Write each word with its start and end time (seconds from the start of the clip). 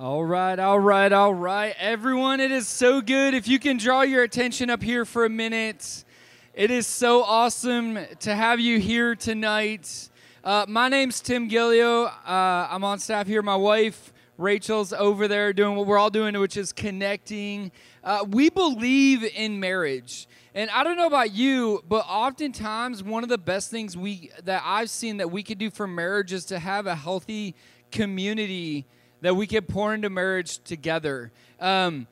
All 0.00 0.24
right, 0.24 0.58
all 0.58 0.80
right, 0.80 1.12
all 1.12 1.34
right. 1.34 1.74
Everyone, 1.78 2.40
it 2.40 2.50
is 2.50 2.66
so 2.66 3.02
good. 3.02 3.34
If 3.34 3.46
you 3.46 3.58
can 3.58 3.76
draw 3.76 4.00
your 4.00 4.22
attention 4.22 4.70
up 4.70 4.82
here 4.82 5.04
for 5.04 5.26
a 5.26 5.28
minute, 5.28 6.06
it 6.54 6.70
is 6.70 6.86
so 6.86 7.22
awesome 7.22 7.98
to 8.20 8.34
have 8.34 8.60
you 8.60 8.78
here 8.78 9.14
tonight. 9.14 10.08
Uh, 10.42 10.64
my 10.66 10.88
name's 10.88 11.20
Tim 11.20 11.50
Gillio. 11.50 12.06
Uh, 12.06 12.68
I'm 12.70 12.82
on 12.82 12.98
staff 12.98 13.26
here. 13.26 13.42
My 13.42 13.56
wife, 13.56 14.14
Rachel's 14.38 14.94
over 14.94 15.28
there 15.28 15.52
doing 15.52 15.76
what 15.76 15.86
we're 15.86 15.98
all 15.98 16.08
doing, 16.08 16.40
which 16.40 16.56
is 16.56 16.72
connecting. 16.72 17.70
Uh, 18.02 18.24
we 18.26 18.48
believe 18.48 19.22
in 19.22 19.60
marriage. 19.60 20.28
And 20.54 20.70
I 20.70 20.82
don't 20.82 20.96
know 20.96 21.08
about 21.08 21.32
you, 21.32 21.84
but 21.86 22.06
oftentimes 22.08 23.02
one 23.02 23.22
of 23.22 23.28
the 23.28 23.36
best 23.36 23.70
things 23.70 23.98
we 23.98 24.30
that 24.44 24.62
I've 24.64 24.88
seen 24.88 25.18
that 25.18 25.30
we 25.30 25.42
could 25.42 25.58
do 25.58 25.68
for 25.68 25.86
marriage 25.86 26.32
is 26.32 26.46
to 26.46 26.58
have 26.58 26.86
a 26.86 26.94
healthy 26.94 27.54
community 27.92 28.86
that 29.20 29.34
we 29.34 29.46
can 29.46 29.62
pour 29.64 29.94
into 29.94 30.10
marriage 30.10 30.58
together. 30.58 31.32
Um, 31.60 32.06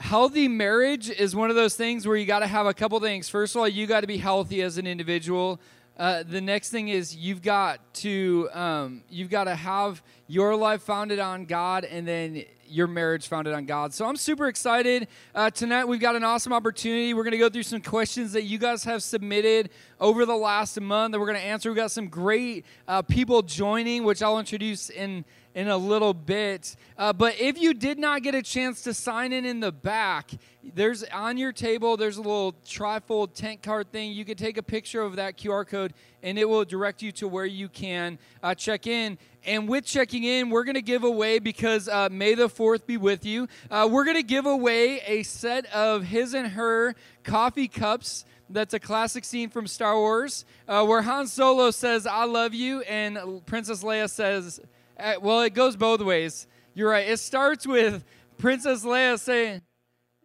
healthy 0.00 0.48
marriage 0.48 1.10
is 1.10 1.34
one 1.34 1.50
of 1.50 1.56
those 1.56 1.76
things 1.76 2.06
where 2.06 2.16
you 2.16 2.26
got 2.26 2.40
to 2.40 2.46
have 2.46 2.66
a 2.66 2.74
couple 2.74 2.98
things. 3.00 3.28
First 3.28 3.54
of 3.54 3.60
all, 3.60 3.68
you 3.68 3.86
got 3.86 4.00
to 4.00 4.06
be 4.06 4.18
healthy 4.18 4.62
as 4.62 4.78
an 4.78 4.86
individual. 4.86 5.60
Uh, 5.96 6.22
the 6.22 6.40
next 6.40 6.70
thing 6.70 6.88
is 6.88 7.14
you've 7.14 7.42
got 7.42 7.78
to 7.94 8.48
um, 8.52 9.02
you've 9.10 9.28
got 9.30 9.44
to 9.44 9.54
have 9.54 10.02
your 10.26 10.56
life 10.56 10.82
founded 10.82 11.18
on 11.18 11.44
God, 11.44 11.84
and 11.84 12.08
then 12.08 12.44
your 12.66 12.86
marriage 12.86 13.28
founded 13.28 13.52
on 13.52 13.66
God. 13.66 13.92
So 13.92 14.06
I'm 14.06 14.16
super 14.16 14.48
excited. 14.48 15.06
Uh, 15.34 15.50
tonight 15.50 15.84
we've 15.84 16.00
got 16.00 16.16
an 16.16 16.24
awesome 16.24 16.54
opportunity. 16.54 17.12
We're 17.12 17.24
going 17.24 17.32
to 17.32 17.38
go 17.38 17.50
through 17.50 17.64
some 17.64 17.82
questions 17.82 18.32
that 18.32 18.44
you 18.44 18.56
guys 18.58 18.82
have 18.84 19.02
submitted 19.02 19.68
over 20.00 20.24
the 20.24 20.34
last 20.34 20.80
month 20.80 21.12
that 21.12 21.20
we're 21.20 21.26
going 21.26 21.38
to 21.38 21.44
answer. 21.44 21.68
We've 21.68 21.76
got 21.76 21.90
some 21.90 22.08
great 22.08 22.64
uh, 22.88 23.02
people 23.02 23.42
joining, 23.42 24.04
which 24.04 24.22
I'll 24.22 24.38
introduce 24.38 24.88
in 24.88 25.26
in 25.54 25.68
a 25.68 25.76
little 25.76 26.14
bit. 26.14 26.76
Uh, 26.96 27.12
but 27.12 27.40
if 27.40 27.60
you 27.60 27.74
did 27.74 27.98
not 27.98 28.22
get 28.22 28.34
a 28.34 28.42
chance 28.42 28.82
to 28.82 28.94
sign 28.94 29.32
in 29.32 29.44
in 29.44 29.60
the 29.60 29.72
back, 29.72 30.30
there's 30.74 31.02
on 31.04 31.36
your 31.36 31.52
table, 31.52 31.96
there's 31.96 32.16
a 32.16 32.22
little 32.22 32.54
trifold 32.64 33.34
tent 33.34 33.62
card 33.62 33.90
thing. 33.90 34.12
You 34.12 34.24
can 34.24 34.36
take 34.36 34.56
a 34.56 34.62
picture 34.62 35.02
of 35.02 35.16
that 35.16 35.36
QR 35.36 35.66
code 35.66 35.92
and 36.22 36.38
it 36.38 36.48
will 36.48 36.64
direct 36.64 37.02
you 37.02 37.12
to 37.12 37.28
where 37.28 37.44
you 37.44 37.68
can 37.68 38.18
uh, 38.42 38.54
check 38.54 38.86
in. 38.86 39.18
And 39.44 39.68
with 39.68 39.84
checking 39.84 40.22
in, 40.22 40.50
we're 40.50 40.64
going 40.64 40.76
to 40.76 40.82
give 40.82 41.02
away 41.02 41.40
because 41.40 41.88
uh, 41.88 42.08
May 42.10 42.34
the 42.34 42.48
4th 42.48 42.86
be 42.86 42.96
with 42.96 43.26
you. 43.26 43.48
Uh, 43.70 43.88
we're 43.90 44.04
going 44.04 44.16
to 44.16 44.22
give 44.22 44.46
away 44.46 45.00
a 45.00 45.24
set 45.24 45.66
of 45.74 46.04
his 46.04 46.32
and 46.32 46.48
her 46.52 46.94
coffee 47.24 47.66
cups 47.66 48.24
that's 48.48 48.74
a 48.74 48.78
classic 48.78 49.24
scene 49.24 49.48
from 49.48 49.66
Star 49.66 49.96
Wars, 49.96 50.44
uh, 50.68 50.84
where 50.84 51.02
Han 51.02 51.26
Solo 51.26 51.70
says, 51.70 52.06
I 52.06 52.24
love 52.24 52.54
you, 52.54 52.82
and 52.82 53.44
Princess 53.46 53.82
Leia 53.82 54.10
says, 54.10 54.60
uh, 55.02 55.14
well, 55.20 55.40
it 55.42 55.54
goes 55.54 55.76
both 55.76 56.00
ways. 56.00 56.46
You're 56.74 56.90
right. 56.90 57.08
It 57.08 57.18
starts 57.18 57.66
with 57.66 58.04
Princess 58.38 58.84
Leia 58.84 59.18
saying, 59.18 59.62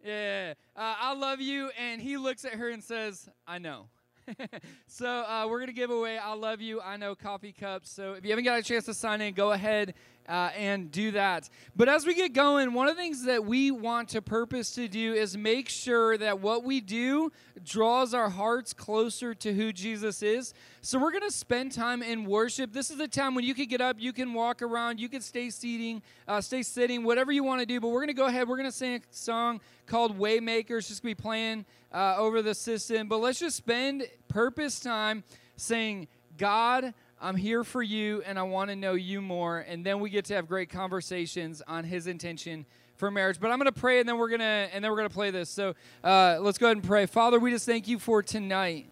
"Yeah, 0.04 0.54
uh, 0.76 0.94
I 1.00 1.14
love 1.14 1.40
you," 1.40 1.70
and 1.78 2.00
he 2.00 2.16
looks 2.16 2.44
at 2.44 2.54
her 2.54 2.70
and 2.70 2.82
says, 2.82 3.28
"I 3.46 3.58
know." 3.58 3.88
so 4.86 5.08
uh, 5.08 5.46
we're 5.48 5.60
gonna 5.60 5.72
give 5.72 5.90
away 5.90 6.16
"I 6.16 6.34
love 6.34 6.60
you, 6.60 6.80
I 6.80 6.96
know" 6.96 7.14
coffee 7.14 7.52
cups. 7.52 7.90
So 7.90 8.12
if 8.12 8.24
you 8.24 8.30
haven't 8.30 8.44
got 8.44 8.58
a 8.58 8.62
chance 8.62 8.84
to 8.84 8.94
sign 8.94 9.20
in, 9.20 9.34
go 9.34 9.52
ahead 9.52 9.94
uh, 10.28 10.50
and 10.56 10.90
do 10.90 11.12
that. 11.12 11.48
But 11.74 11.88
as 11.88 12.06
we 12.06 12.14
get 12.14 12.34
going, 12.34 12.74
one 12.74 12.86
of 12.86 12.96
the 12.96 13.02
things 13.02 13.24
that 13.24 13.44
we 13.44 13.70
want 13.70 14.10
to 14.10 14.20
purpose 14.20 14.72
to 14.72 14.86
do 14.86 15.14
is 15.14 15.36
make 15.36 15.68
sure 15.68 16.18
that 16.18 16.40
what 16.40 16.64
we 16.64 16.80
do 16.80 17.32
draws 17.64 18.12
our 18.12 18.28
hearts 18.28 18.72
closer 18.74 19.34
to 19.34 19.54
who 19.54 19.72
Jesus 19.72 20.22
is. 20.22 20.52
So 20.82 20.98
we're 20.98 21.10
going 21.10 21.22
to 21.22 21.30
spend 21.30 21.72
time 21.72 22.02
in 22.02 22.24
worship. 22.24 22.72
This 22.72 22.90
is 22.90 22.98
the 22.98 23.08
time 23.08 23.34
when 23.34 23.44
you 23.44 23.54
can 23.54 23.66
get 23.66 23.80
up, 23.80 23.96
you 23.98 24.12
can 24.12 24.34
walk 24.34 24.60
around, 24.60 25.00
you 25.00 25.08
can 25.08 25.22
stay 25.22 25.50
seating, 25.50 26.02
uh, 26.26 26.40
stay 26.40 26.62
sitting, 26.62 27.04
whatever 27.04 27.32
you 27.32 27.42
want 27.42 27.60
to 27.60 27.66
do. 27.66 27.80
But 27.80 27.88
we're 27.88 28.00
going 28.00 28.08
to 28.08 28.14
go 28.14 28.26
ahead. 28.26 28.48
We're 28.48 28.56
going 28.56 28.70
to 28.70 28.76
sing 28.76 28.96
a 28.96 29.00
song 29.10 29.60
called 29.86 30.18
Waymakers. 30.18 30.88
Just 30.88 31.02
be 31.02 31.14
playing 31.14 31.64
uh, 31.92 32.16
over 32.18 32.42
the 32.42 32.54
system. 32.54 33.08
But 33.08 33.18
let's 33.18 33.38
just 33.38 33.56
spend 33.56 34.06
purpose 34.28 34.78
time 34.78 35.24
saying, 35.56 36.08
God, 36.36 36.94
I'm 37.20 37.36
here 37.36 37.64
for 37.64 37.82
you 37.82 38.22
and 38.24 38.38
I 38.38 38.44
want 38.44 38.70
to 38.70 38.76
know 38.76 38.94
you 38.94 39.20
more. 39.20 39.58
And 39.58 39.84
then 39.84 39.98
we 39.98 40.10
get 40.10 40.26
to 40.26 40.34
have 40.34 40.46
great 40.46 40.70
conversations 40.70 41.62
on 41.66 41.84
his 41.84 42.06
intention 42.06 42.64
for 42.94 43.10
marriage. 43.10 43.40
But 43.40 43.50
I'm 43.50 43.58
going 43.58 43.72
to 43.72 43.80
pray 43.80 43.98
and 43.98 44.08
then 44.08 44.18
we're 44.18 44.28
going 44.28 44.40
to 44.40 44.44
and 44.44 44.84
then 44.84 44.90
we're 44.90 44.98
going 44.98 45.08
to 45.08 45.14
play 45.14 45.30
this. 45.30 45.50
So 45.50 45.74
uh, 46.04 46.38
let's 46.40 46.58
go 46.58 46.66
ahead 46.66 46.76
and 46.76 46.86
pray. 46.86 47.06
Father, 47.06 47.38
we 47.38 47.50
just 47.50 47.66
thank 47.66 47.88
you 47.88 47.98
for 47.98 48.22
tonight. 48.22 48.90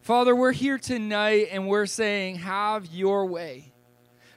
Father, 0.00 0.34
we're 0.34 0.52
here 0.52 0.78
tonight 0.78 1.48
and 1.52 1.68
we're 1.68 1.86
saying, 1.86 2.36
have 2.36 2.86
your 2.86 3.26
way. 3.26 3.72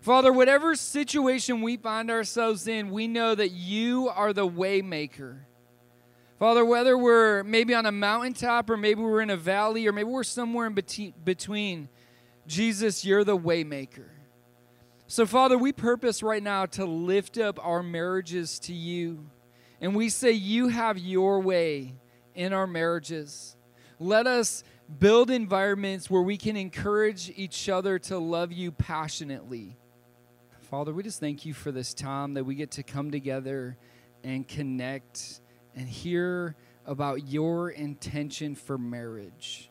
Father, 0.01 0.31
whatever 0.31 0.75
situation 0.75 1.61
we 1.61 1.77
find 1.77 2.11
ourselves 2.11 2.67
in, 2.67 2.91
we 2.91 3.07
know 3.07 3.33
that 3.33 3.49
you 3.49 4.07
are 4.09 4.33
the 4.33 4.47
waymaker. 4.47 5.39
Father, 6.37 6.63
whether 6.63 6.95
we're 6.95 7.43
maybe 7.43 7.73
on 7.73 7.87
a 7.87 7.91
mountaintop 7.91 8.69
or 8.69 8.77
maybe 8.77 9.01
we're 9.01 9.21
in 9.21 9.31
a 9.31 9.37
valley 9.37 9.87
or 9.87 9.91
maybe 9.91 10.09
we're 10.09 10.23
somewhere 10.23 10.67
in 10.67 10.75
between, 10.75 11.89
Jesus, 12.47 13.03
you're 13.03 13.23
the 13.23 13.37
waymaker. 13.37 14.09
So, 15.07 15.25
Father, 15.25 15.57
we 15.57 15.71
purpose 15.71 16.23
right 16.23 16.41
now 16.41 16.65
to 16.67 16.85
lift 16.85 17.37
up 17.37 17.59
our 17.63 17.83
marriages 17.83 18.59
to 18.59 18.73
you. 18.73 19.29
And 19.79 19.95
we 19.95 20.09
say, 20.09 20.31
You 20.31 20.67
have 20.69 20.97
your 20.97 21.39
way 21.39 21.95
in 22.33 22.53
our 22.53 22.67
marriages. 22.67 23.55
Let 23.99 24.27
us 24.27 24.63
build 24.99 25.31
environments 25.31 26.09
where 26.09 26.21
we 26.21 26.37
can 26.37 26.57
encourage 26.57 27.31
each 27.35 27.69
other 27.69 27.99
to 27.99 28.17
love 28.17 28.51
you 28.51 28.71
passionately. 28.71 29.77
Father, 30.69 30.93
we 30.93 31.03
just 31.03 31.19
thank 31.19 31.45
you 31.45 31.53
for 31.53 31.71
this 31.71 31.93
time 31.93 32.33
that 32.33 32.43
we 32.43 32.55
get 32.55 32.71
to 32.71 32.83
come 32.83 33.11
together 33.11 33.77
and 34.23 34.47
connect 34.47 35.41
and 35.75 35.87
hear 35.87 36.55
about 36.85 37.27
your 37.27 37.69
intention 37.69 38.55
for 38.55 38.77
marriage. 38.77 39.69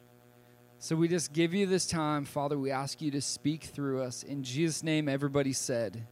So 0.85 0.95
we 0.95 1.09
just 1.09 1.33
give 1.33 1.55
you 1.55 1.65
this 1.65 1.87
time, 1.87 2.27
Father. 2.27 2.59
We 2.59 2.71
ask 2.71 3.01
you 3.01 3.11
to 3.13 3.23
speak 3.23 3.65
through 3.65 4.03
us. 4.03 4.23
In 4.23 4.43
Jesus' 4.43 4.83
name, 4.83 5.09
everybody 5.09 5.55
said, 5.55 6.07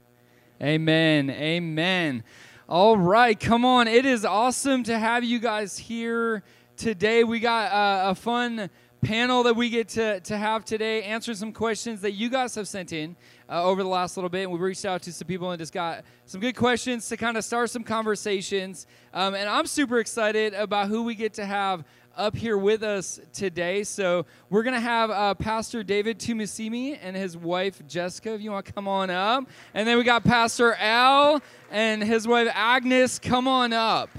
Amen. 0.62 1.28
Amen. 1.28 2.24
All 2.70 2.96
right, 2.96 3.38
come 3.38 3.66
on. 3.66 3.86
It 3.86 4.06
is 4.06 4.24
awesome 4.24 4.82
to 4.84 4.98
have 4.98 5.24
you 5.24 5.40
guys 5.40 5.76
here 5.76 6.42
today. 6.78 7.22
We 7.22 7.38
got 7.38 7.70
uh, 7.70 8.12
a 8.12 8.14
fun 8.14 8.70
panel 9.02 9.42
that 9.42 9.56
we 9.56 9.68
get 9.68 9.88
to, 9.88 10.20
to 10.20 10.38
have 10.38 10.64
today, 10.64 11.02
answering 11.02 11.36
some 11.36 11.52
questions 11.52 12.00
that 12.00 12.12
you 12.12 12.30
guys 12.30 12.54
have 12.54 12.68
sent 12.68 12.92
in 12.92 13.16
uh, 13.50 13.62
over 13.62 13.82
the 13.82 13.88
last 13.88 14.16
little 14.16 14.30
bit. 14.30 14.44
And 14.44 14.52
we 14.52 14.58
reached 14.58 14.86
out 14.86 15.02
to 15.02 15.12
some 15.12 15.26
people 15.26 15.50
and 15.50 15.58
just 15.58 15.74
got 15.74 16.04
some 16.24 16.40
good 16.40 16.56
questions 16.56 17.08
to 17.08 17.16
kind 17.18 17.36
of 17.36 17.44
start 17.44 17.68
some 17.68 17.82
conversations. 17.82 18.86
Um, 19.12 19.34
and 19.34 19.50
I'm 19.50 19.66
super 19.66 19.98
excited 19.98 20.54
about 20.54 20.88
who 20.88 21.02
we 21.02 21.14
get 21.14 21.34
to 21.34 21.44
have 21.44 21.84
up 22.16 22.36
here 22.36 22.58
with 22.58 22.82
us 22.82 23.20
today. 23.32 23.84
So 23.84 24.26
we're 24.50 24.62
going 24.62 24.74
to 24.74 24.80
have 24.80 25.10
uh, 25.10 25.34
Pastor 25.34 25.82
David 25.82 26.18
Tumasimi 26.18 26.98
and 27.02 27.16
his 27.16 27.36
wife 27.36 27.86
Jessica, 27.86 28.34
if 28.34 28.40
you 28.40 28.50
want 28.50 28.66
to 28.66 28.72
come 28.72 28.86
on 28.86 29.10
up. 29.10 29.44
And 29.74 29.88
then 29.88 29.98
we 29.98 30.04
got 30.04 30.24
Pastor 30.24 30.74
Al 30.74 31.40
and 31.70 32.02
his 32.02 32.28
wife 32.28 32.48
Agnes. 32.52 33.18
Come 33.18 33.48
on 33.48 33.72
up. 33.72 34.10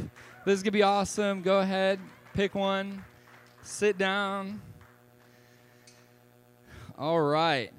This 0.46 0.56
is 0.56 0.64
going 0.64 0.72
to 0.72 0.72
be 0.72 0.84
awesome. 0.84 1.42
Go 1.42 1.60
ahead, 1.60 2.00
pick 2.34 2.56
one, 2.56 3.04
sit 3.62 3.98
down. 3.98 4.62
All 6.98 7.22
right. 7.22 7.72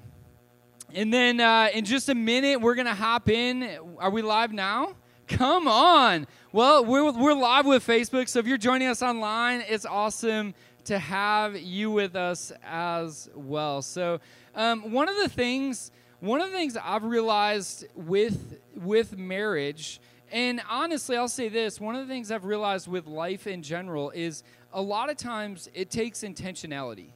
And 0.93 1.13
then 1.13 1.41
uh, 1.41 1.69
in 1.73 1.83
just 1.83 2.09
a 2.09 2.15
minute, 2.15 2.61
we're 2.61 2.75
going 2.75 2.87
to 2.87 2.93
hop 2.93 3.29
in. 3.29 3.69
Are 3.99 4.09
we 4.09 4.21
live 4.21 4.53
now? 4.53 4.95
Come 5.27 5.67
on. 5.67 6.27
Well, 6.51 6.85
we're, 6.85 7.11
we're 7.11 7.33
live 7.33 7.65
with 7.65 7.85
Facebook, 7.85 8.29
so 8.29 8.37
if 8.37 8.45
you're 8.45 8.59
joining 8.59 8.87
us 8.87 9.01
online, 9.01 9.63
it's 9.67 9.85
awesome 9.85 10.53
to 10.83 10.99
have 10.99 11.57
you 11.59 11.89
with 11.89 12.15
us 12.15 12.51
as 12.63 13.27
well. 13.33 13.81
So, 13.81 14.19
um, 14.53 14.91
one 14.91 15.09
of 15.09 15.15
the 15.17 15.27
things, 15.27 15.91
one 16.19 16.41
of 16.41 16.51
the 16.51 16.55
things 16.55 16.77
I've 16.77 17.03
realized 17.03 17.87
with 17.95 18.59
with 18.75 19.17
marriage, 19.17 19.99
and 20.31 20.61
honestly, 20.69 21.17
I'll 21.17 21.27
say 21.27 21.49
this: 21.49 21.81
one 21.81 21.95
of 21.95 22.07
the 22.07 22.13
things 22.13 22.29
I've 22.29 22.45
realized 22.45 22.87
with 22.87 23.07
life 23.07 23.47
in 23.47 23.63
general 23.63 24.11
is 24.11 24.43
a 24.73 24.81
lot 24.81 25.09
of 25.09 25.17
times 25.17 25.69
it 25.73 25.89
takes 25.89 26.21
intentionality. 26.21 27.13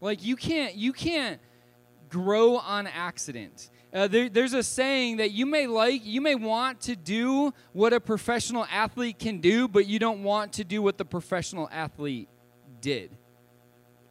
Like 0.00 0.24
you 0.24 0.36
can't 0.36 0.76
you 0.76 0.92
can't 0.92 1.40
grow 2.08 2.56
on 2.56 2.86
accident. 2.86 3.70
Uh, 3.92 4.06
there, 4.06 4.28
there's 4.28 4.52
a 4.52 4.62
saying 4.62 5.16
that 5.16 5.30
you 5.30 5.46
may 5.46 5.66
like, 5.66 6.04
you 6.04 6.20
may 6.20 6.34
want 6.34 6.80
to 6.82 6.94
do 6.94 7.52
what 7.72 7.92
a 7.92 8.00
professional 8.00 8.66
athlete 8.70 9.18
can 9.18 9.40
do, 9.40 9.66
but 9.66 9.86
you 9.86 9.98
don't 9.98 10.22
want 10.22 10.52
to 10.52 10.64
do 10.64 10.82
what 10.82 10.98
the 10.98 11.04
professional 11.04 11.68
athlete 11.72 12.28
did 12.80 13.16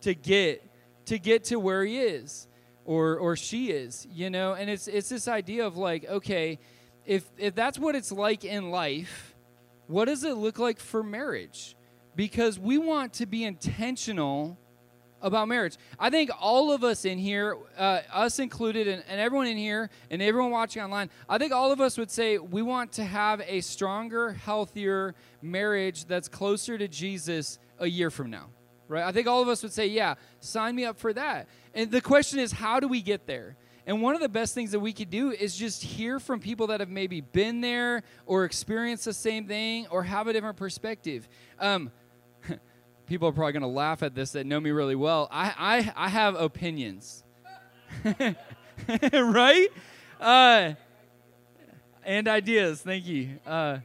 to 0.02 0.16
get 0.16 0.64
to 1.06 1.20
get 1.20 1.46
to 1.46 1.58
where 1.58 1.86
he 1.86 2.00
is 2.00 2.48
or 2.86 3.18
or 3.18 3.36
she 3.36 3.70
is, 3.72 4.08
you 4.12 4.30
know. 4.30 4.54
And 4.54 4.70
it's 4.70 4.88
it's 4.88 5.10
this 5.10 5.28
idea 5.28 5.66
of 5.66 5.78
like, 5.78 6.06
okay, 6.06 6.60
if 7.06 7.30
if 7.38 7.54
that's 7.54 7.78
what 7.78 7.96
it's 7.96 8.12
like 8.12 8.44
in 8.44 8.72
life, 8.72 9.36
what 9.86 10.06
does 10.06 10.24
it 10.24 10.38
look 10.38 10.58
like 10.58 10.80
for 10.80 11.04
marriage? 11.04 11.76
Because 12.16 12.58
we 12.58 12.80
want 12.80 13.14
to 13.14 13.28
be 13.28 13.44
intentional 13.44 14.58
about 15.28 15.48
marriage. 15.48 15.78
I 16.00 16.10
think 16.10 16.32
all 16.40 16.72
of 16.72 16.84
us 16.84 17.06
in 17.06 17.18
here, 17.18 17.58
uh, 17.78 18.02
us 18.12 18.40
included, 18.40 18.88
and, 18.88 19.04
and, 19.08 19.20
everyone 19.20 19.48
in 19.48 19.58
here, 19.58 19.90
and 20.10 20.22
everyone 20.22 20.52
watching 20.52 20.82
online, 20.82 21.10
I 21.30 21.38
think 21.38 21.54
all 21.54 21.72
of 21.72 21.80
us 21.80 21.98
would 21.98 22.10
say 22.10 22.38
we 22.38 22.62
want 22.62 22.94
to 22.94 23.04
have 23.04 23.42
a 23.46 23.62
stronger, 23.62 24.34
healthier 24.34 25.16
marriage 25.42 26.06
that's 26.06 26.28
closer 26.28 26.78
to 26.78 26.88
Jesus 26.88 27.60
a 27.80 27.88
year 27.88 28.10
from 28.10 28.30
now, 28.30 28.50
right? 28.88 29.04
I 29.04 29.12
think 29.12 29.28
all 29.28 29.42
of 29.42 29.48
us 29.48 29.62
would 29.64 29.74
say, 29.74 29.88
yeah, 29.88 30.16
sign 30.40 30.76
me 30.76 30.86
up 30.86 30.98
for 30.98 31.14
that. 31.14 31.48
And 31.74 31.92
the 31.92 32.02
question 32.02 32.40
is, 32.40 32.52
how 32.52 32.80
do 32.80 32.88
we 32.88 33.02
get 33.02 33.28
there? 33.28 33.56
And 33.88 34.02
one 34.02 34.16
of 34.16 34.22
the 34.22 34.30
best 34.30 34.54
things 34.54 34.72
that 34.72 34.82
we 34.82 34.92
could 34.92 35.10
do 35.10 35.32
is 35.32 35.56
just 35.56 35.82
hear 35.82 36.20
from 36.20 36.42
people 36.42 36.68
that 36.68 36.82
have 36.82 36.90
maybe 36.90 37.22
been 37.22 37.62
there 37.62 38.04
or 38.26 38.44
experienced 38.44 39.06
the 39.06 39.14
same 39.14 39.48
thing 39.48 39.88
or 39.88 40.04
have 40.04 40.28
a 40.28 40.34
different 40.34 40.58
perspective. 40.58 41.30
Um, 41.58 41.92
people 43.08 43.30
are 43.30 43.32
probably 43.32 43.54
going 43.54 43.62
to 43.62 43.68
laugh 43.68 44.04
at 44.04 44.14
this 44.14 44.34
that 44.34 44.46
know 44.46 44.60
me 44.60 44.72
really 44.72 44.96
well. 44.96 45.28
I, 45.32 45.54
I, 45.96 46.06
I 46.06 46.10
have 46.10 46.36
opinions. 46.36 47.24
right? 49.14 49.68
Uh, 50.20 50.74
and 52.04 52.28
ideas. 52.28 52.82
Thank 52.82 53.08
you. 53.08 53.40
Uh, 53.46 53.80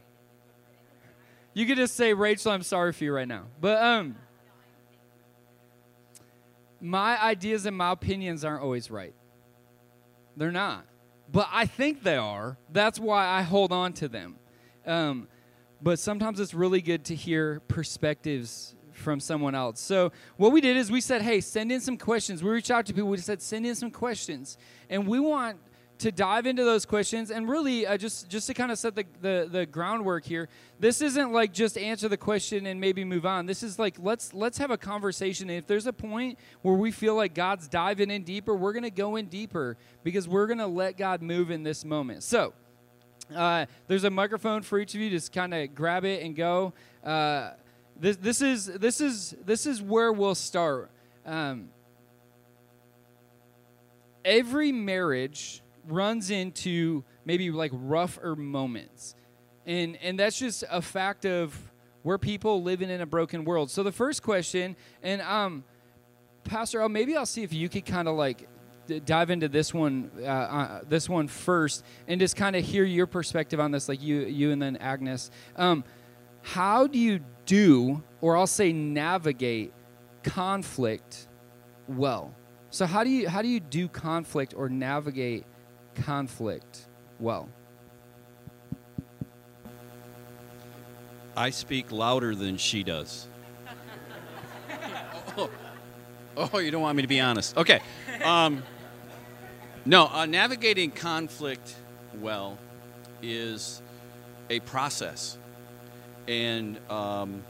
you 1.53 1.65
could 1.65 1.77
just 1.77 1.95
say, 1.95 2.13
Rachel, 2.13 2.51
I'm 2.51 2.63
sorry 2.63 2.91
for 2.91 3.03
you 3.03 3.13
right 3.13 3.27
now. 3.27 3.45
But 3.61 3.81
um, 3.81 4.15
my 6.81 7.21
ideas 7.21 7.65
and 7.65 7.77
my 7.77 7.91
opinions 7.91 8.43
aren't 8.43 8.61
always 8.61 8.91
right. 8.91 9.13
They're 10.35 10.51
not. 10.51 10.85
But 11.31 11.47
I 11.51 11.65
think 11.65 12.03
they 12.03 12.17
are. 12.17 12.57
That's 12.71 12.99
why 12.99 13.27
I 13.27 13.43
hold 13.43 13.71
on 13.71 13.93
to 13.93 14.07
them. 14.07 14.35
Um, 14.85 15.27
but 15.81 15.99
sometimes 15.99 16.39
it's 16.39 16.53
really 16.53 16.81
good 16.81 17.05
to 17.05 17.15
hear 17.15 17.61
perspectives 17.67 18.75
from 19.03 19.19
someone 19.19 19.53
else. 19.53 19.79
So 19.79 20.11
what 20.37 20.51
we 20.51 20.61
did 20.61 20.77
is 20.77 20.89
we 20.89 21.01
said, 21.01 21.21
hey, 21.21 21.41
send 21.41 21.71
in 21.71 21.81
some 21.81 21.97
questions. 21.97 22.41
We 22.43 22.49
reached 22.49 22.71
out 22.71 22.85
to 22.87 22.93
people. 22.93 23.09
We 23.09 23.17
said, 23.17 23.41
send 23.41 23.65
in 23.65 23.75
some 23.75 23.91
questions, 23.91 24.57
and 24.89 25.05
we 25.05 25.19
want 25.19 25.57
to 25.99 26.11
dive 26.11 26.45
into 26.45 26.63
those 26.63 26.85
questions 26.85 27.31
and 27.31 27.47
really 27.47 27.85
uh, 27.85 27.97
just 27.97 28.27
just 28.27 28.47
to 28.47 28.53
kind 28.53 28.71
of 28.71 28.79
set 28.79 28.95
the, 28.95 29.05
the 29.21 29.47
the 29.49 29.65
groundwork 29.65 30.25
here 30.25 30.49
this 30.79 31.01
isn't 31.01 31.31
like 31.31 31.53
just 31.53 31.77
answer 31.77 32.09
the 32.09 32.17
question 32.17 32.65
and 32.65 32.79
maybe 32.81 33.05
move 33.05 33.25
on 33.25 33.45
this 33.45 33.63
is 33.63 33.77
like 33.79 33.95
let's 33.99 34.33
let's 34.33 34.57
have 34.57 34.71
a 34.71 34.77
conversation 34.77 35.49
and 35.49 35.59
if 35.59 35.67
there's 35.67 35.87
a 35.87 35.93
point 35.93 36.37
where 36.61 36.75
we 36.75 36.91
feel 36.91 37.15
like 37.15 37.33
god's 37.33 37.67
diving 37.67 38.11
in 38.11 38.23
deeper 38.23 38.53
we're 38.55 38.73
to 38.73 38.89
go 38.89 39.15
in 39.15 39.27
deeper 39.27 39.77
because 40.03 40.27
we're 40.27 40.47
to 40.47 40.67
let 40.67 40.97
god 40.97 41.21
move 41.21 41.51
in 41.51 41.63
this 41.63 41.85
moment 41.85 42.23
so 42.23 42.53
uh, 43.33 43.65
there's 43.87 44.03
a 44.03 44.09
microphone 44.09 44.61
for 44.61 44.79
each 44.79 44.93
of 44.95 44.99
you 44.99 45.09
just 45.09 45.31
kind 45.31 45.53
of 45.53 45.73
grab 45.73 46.03
it 46.03 46.23
and 46.23 46.35
go 46.35 46.73
uh, 47.05 47.51
this, 47.99 48.17
this 48.17 48.41
is 48.41 48.65
this 48.65 49.01
is 49.01 49.35
this 49.45 49.65
is 49.65 49.81
where 49.81 50.11
we'll 50.11 50.35
start 50.35 50.91
um, 51.25 51.69
every 54.25 54.71
marriage 54.71 55.61
runs 55.87 56.29
into 56.29 57.03
maybe 57.25 57.51
like 57.51 57.71
rougher 57.73 58.35
moments. 58.35 59.15
And 59.65 59.97
and 60.01 60.19
that's 60.19 60.37
just 60.37 60.63
a 60.69 60.81
fact 60.81 61.25
of 61.25 61.57
we're 62.03 62.17
people 62.17 62.61
living 62.61 62.89
in 62.89 63.01
a 63.01 63.05
broken 63.05 63.45
world. 63.45 63.71
So 63.71 63.83
the 63.83 63.91
first 63.91 64.23
question, 64.23 64.75
and 65.01 65.21
um, 65.21 65.63
Pastor, 66.43 66.81
oh, 66.81 66.89
maybe 66.89 67.15
I'll 67.15 67.25
see 67.25 67.43
if 67.43 67.53
you 67.53 67.69
could 67.69 67.85
kind 67.85 68.09
of 68.09 68.15
like 68.15 68.49
dive 69.05 69.29
into 69.29 69.47
this 69.47 69.73
one, 69.73 70.11
uh, 70.19 70.25
uh, 70.25 70.81
this 70.87 71.07
one 71.07 71.29
first, 71.29 71.85
and 72.09 72.19
just 72.19 72.35
kind 72.35 72.57
of 72.57 72.65
hear 72.65 72.83
your 72.83 73.07
perspective 73.07 73.61
on 73.61 73.71
this, 73.71 73.87
like 73.87 74.01
you, 74.01 74.21
you, 74.21 74.51
and 74.51 74.61
then 74.61 74.75
Agnes. 74.77 75.31
Um, 75.55 75.85
how 76.43 76.87
do 76.87 76.99
you 76.99 77.21
do, 77.45 78.03
or 78.21 78.37
I'll 78.37 78.45
say, 78.45 78.71
navigate 78.71 79.73
conflict 80.23 81.27
well? 81.87 82.35
So 82.69 82.85
how 82.85 83.03
do 83.03 83.09
you 83.09 83.29
how 83.29 83.41
do 83.41 83.47
you 83.47 83.59
do 83.59 83.87
conflict 83.87 84.53
or 84.55 84.69
navigate 84.69 85.45
conflict 85.95 86.87
well? 87.19 87.49
I 91.35 91.49
speak 91.49 91.91
louder 91.91 92.35
than 92.35 92.57
she 92.57 92.83
does. 92.83 93.27
oh, 95.37 95.49
oh, 96.37 96.59
you 96.59 96.69
don't 96.69 96.81
want 96.81 96.95
me 96.95 97.01
to 97.01 97.07
be 97.07 97.19
honest. 97.19 97.57
Okay. 97.57 97.79
Um, 98.23 98.61
no, 99.85 100.07
uh, 100.07 100.25
navigating 100.25 100.91
conflict 100.91 101.75
well 102.19 102.57
is 103.21 103.81
a 104.49 104.59
process. 104.61 105.37
And 106.27 106.79
um, 106.89 107.43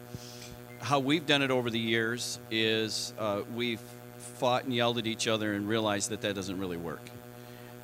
how 0.79 0.99
we've 0.99 1.25
done 1.25 1.41
it 1.41 1.51
over 1.51 1.69
the 1.69 1.79
years 1.79 2.39
is 2.51 3.13
uh, 3.19 3.41
we've 3.55 3.81
fought 4.17 4.65
and 4.65 4.73
yelled 4.73 4.97
at 4.97 5.07
each 5.07 5.27
other 5.27 5.53
and 5.53 5.67
realized 5.67 6.09
that 6.09 6.21
that 6.21 6.35
doesn't 6.35 6.59
really 6.59 6.77
work. 6.77 7.01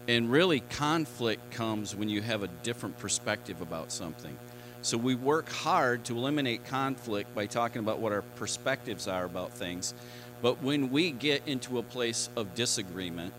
And 0.07 0.31
really, 0.31 0.61
conflict 0.61 1.51
comes 1.51 1.95
when 1.95 2.09
you 2.09 2.21
have 2.21 2.41
a 2.41 2.47
different 2.63 2.97
perspective 2.97 3.61
about 3.61 3.91
something. 3.91 4.35
So 4.81 4.97
we 4.97 5.13
work 5.13 5.49
hard 5.49 6.05
to 6.05 6.17
eliminate 6.17 6.65
conflict 6.65 7.35
by 7.35 7.45
talking 7.45 7.79
about 7.79 7.99
what 7.99 8.11
our 8.11 8.21
perspectives 8.21 9.07
are 9.07 9.25
about 9.25 9.51
things. 9.51 9.93
But 10.41 10.63
when 10.63 10.89
we 10.89 11.11
get 11.11 11.47
into 11.47 11.79
a 11.79 11.83
place 11.83 12.29
of 12.35 12.55
disagreement, 12.55 13.33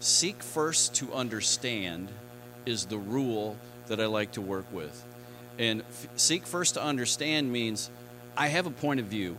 seek 0.00 0.42
first 0.42 0.94
to 0.96 1.12
understand 1.14 2.08
is 2.66 2.86
the 2.86 2.98
rule 2.98 3.56
that 3.86 4.00
I 4.00 4.06
like 4.06 4.32
to 4.32 4.40
work 4.40 4.66
with. 4.70 5.02
And 5.58 5.82
f- 5.82 6.08
seek 6.16 6.46
first 6.46 6.74
to 6.74 6.82
understand 6.82 7.52
means 7.52 7.90
I 8.36 8.48
have 8.48 8.66
a 8.66 8.70
point 8.70 9.00
of 9.00 9.06
view, 9.06 9.36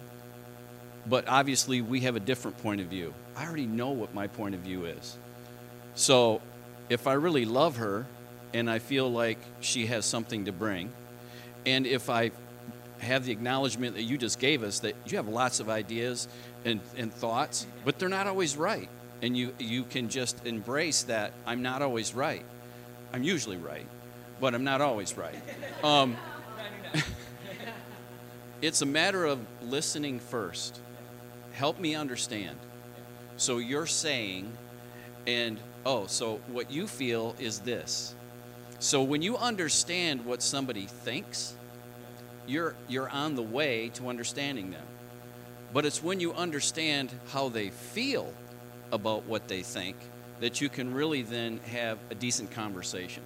but 1.06 1.28
obviously 1.28 1.82
we 1.82 2.02
have 2.02 2.16
a 2.16 2.20
different 2.20 2.58
point 2.60 2.82
of 2.82 2.88
view. 2.88 3.14
I 3.36 3.46
already 3.46 3.66
know 3.66 3.90
what 3.90 4.14
my 4.14 4.28
point 4.28 4.56
of 4.56 4.62
view 4.62 4.86
is. 4.86 5.18
So 5.96 6.42
if 6.90 7.08
I 7.08 7.14
really 7.14 7.46
love 7.46 7.78
her 7.78 8.06
and 8.54 8.70
I 8.70 8.80
feel 8.80 9.12
like 9.12 9.38
she 9.60 9.88
has 9.88 10.06
something 10.06 10.46
to 10.46 10.52
bring, 10.52 10.92
and 11.66 11.86
if 11.86 12.10
I 12.10 12.32
have 13.00 13.26
the 13.26 13.32
acknowledgement 13.32 13.96
that 13.96 14.04
you 14.04 14.18
just 14.18 14.40
gave 14.40 14.64
us 14.64 14.80
that 14.80 14.96
you 15.06 15.18
have 15.18 15.28
lots 15.28 15.60
of 15.60 15.70
ideas 15.70 16.28
and, 16.64 16.80
and 16.98 17.14
thoughts, 17.14 17.68
but 17.84 18.00
they're 18.00 18.10
not 18.10 18.28
always 18.28 18.56
right. 18.56 18.90
And 19.22 19.36
you, 19.36 19.54
you 19.60 19.84
can 19.84 20.10
just 20.10 20.46
embrace 20.46 21.04
that 21.04 21.34
I'm 21.46 21.62
not 21.62 21.82
always 21.82 22.14
right. 22.14 22.44
I'm 23.14 23.24
usually 23.24 23.58
right, 23.58 23.86
but 24.40 24.54
I'm 24.56 24.64
not 24.64 24.82
always 24.82 25.18
right. 25.18 25.36
Um, 25.84 26.18
it's 28.62 28.82
a 28.82 28.86
matter 28.86 29.26
of 29.26 29.40
listening 29.64 30.20
first. 30.20 30.80
Help 31.54 31.80
me 31.80 31.96
understand. 31.96 32.58
So 33.38 33.58
you're 33.58 33.86
saying, 33.86 34.52
and 35.28 35.60
oh, 35.86 36.08
so 36.08 36.42
what 36.48 36.72
you 36.72 36.88
feel 36.88 37.36
is 37.40 37.60
this. 37.60 38.16
So 38.80 39.04
when 39.04 39.22
you 39.22 39.38
understand 39.38 40.26
what 40.26 40.42
somebody 40.42 40.86
thinks, 40.86 41.56
you're, 42.48 42.76
you're 42.88 43.10
on 43.10 43.36
the 43.36 43.42
way 43.42 43.90
to 43.96 44.10
understanding 44.10 44.72
them. 44.72 44.86
But 45.74 45.86
it's 45.86 46.04
when 46.04 46.20
you 46.20 46.34
understand 46.34 47.12
how 47.32 47.50
they 47.50 47.70
feel 47.70 48.32
about 48.92 49.26
what 49.26 49.48
they 49.48 49.62
think 49.62 49.96
that 50.40 50.62
you 50.62 50.70
can 50.70 50.94
really 50.94 51.22
then 51.22 51.60
have 51.72 51.98
a 52.10 52.16
decent 52.16 52.52
conversation. 52.52 53.24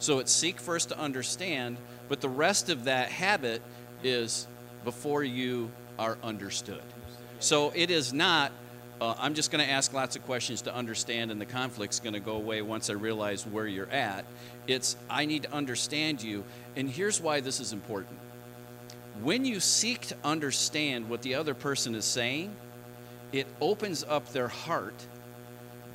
So 0.00 0.18
it's 0.18 0.32
seek 0.32 0.58
first 0.58 0.88
to 0.88 0.98
understand, 0.98 1.76
but 2.08 2.20
the 2.20 2.28
rest 2.28 2.68
of 2.68 2.84
that 2.84 3.10
habit 3.10 3.62
is 4.02 4.46
before 4.84 5.22
you 5.22 5.70
are 5.98 6.18
understood. 6.22 6.82
So 7.38 7.72
it 7.74 7.90
is 7.90 8.12
not 8.12 8.52
uh, 9.00 9.14
I'm 9.18 9.32
just 9.32 9.50
going 9.50 9.64
to 9.64 9.70
ask 9.70 9.94
lots 9.94 10.14
of 10.14 10.24
questions 10.26 10.62
to 10.62 10.74
understand, 10.74 11.30
and 11.30 11.40
the 11.40 11.46
conflict's 11.46 12.00
going 12.00 12.12
to 12.12 12.20
go 12.20 12.36
away 12.36 12.60
once 12.60 12.90
I 12.90 12.92
realize 12.92 13.46
where 13.46 13.66
you're 13.66 13.88
at. 13.88 14.26
It's, 14.66 14.96
I 15.08 15.24
need 15.24 15.44
to 15.44 15.52
understand 15.52 16.22
you, 16.22 16.44
and 16.76 16.88
here's 16.88 17.18
why 17.18 17.40
this 17.40 17.60
is 17.60 17.72
important. 17.72 18.18
When 19.22 19.46
you 19.46 19.58
seek 19.58 20.02
to 20.08 20.16
understand 20.22 21.08
what 21.08 21.22
the 21.22 21.34
other 21.34 21.54
person 21.54 21.94
is 21.94 22.04
saying, 22.04 22.54
it 23.32 23.46
opens 23.60 24.04
up 24.04 24.30
their 24.32 24.48
heart 24.48 24.94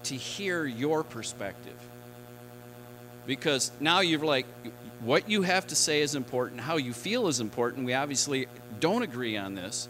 to 0.06 0.16
hear 0.16 0.66
your 0.66 1.04
perspective. 1.04 1.78
Because 3.26 3.72
now 3.80 4.02
you're 4.02 4.24
like, 4.24 4.46
what 5.02 5.30
you 5.30 5.42
have 5.42 5.68
to 5.68 5.76
say 5.76 6.02
is 6.02 6.16
important, 6.16 6.62
how 6.62 6.78
you 6.78 6.94
feel 6.94 7.28
is 7.28 7.40
important. 7.40 7.86
We 7.86 7.94
obviously 7.94 8.48
don't 8.80 9.02
agree 9.02 9.38
on 9.38 9.56
this 9.56 9.88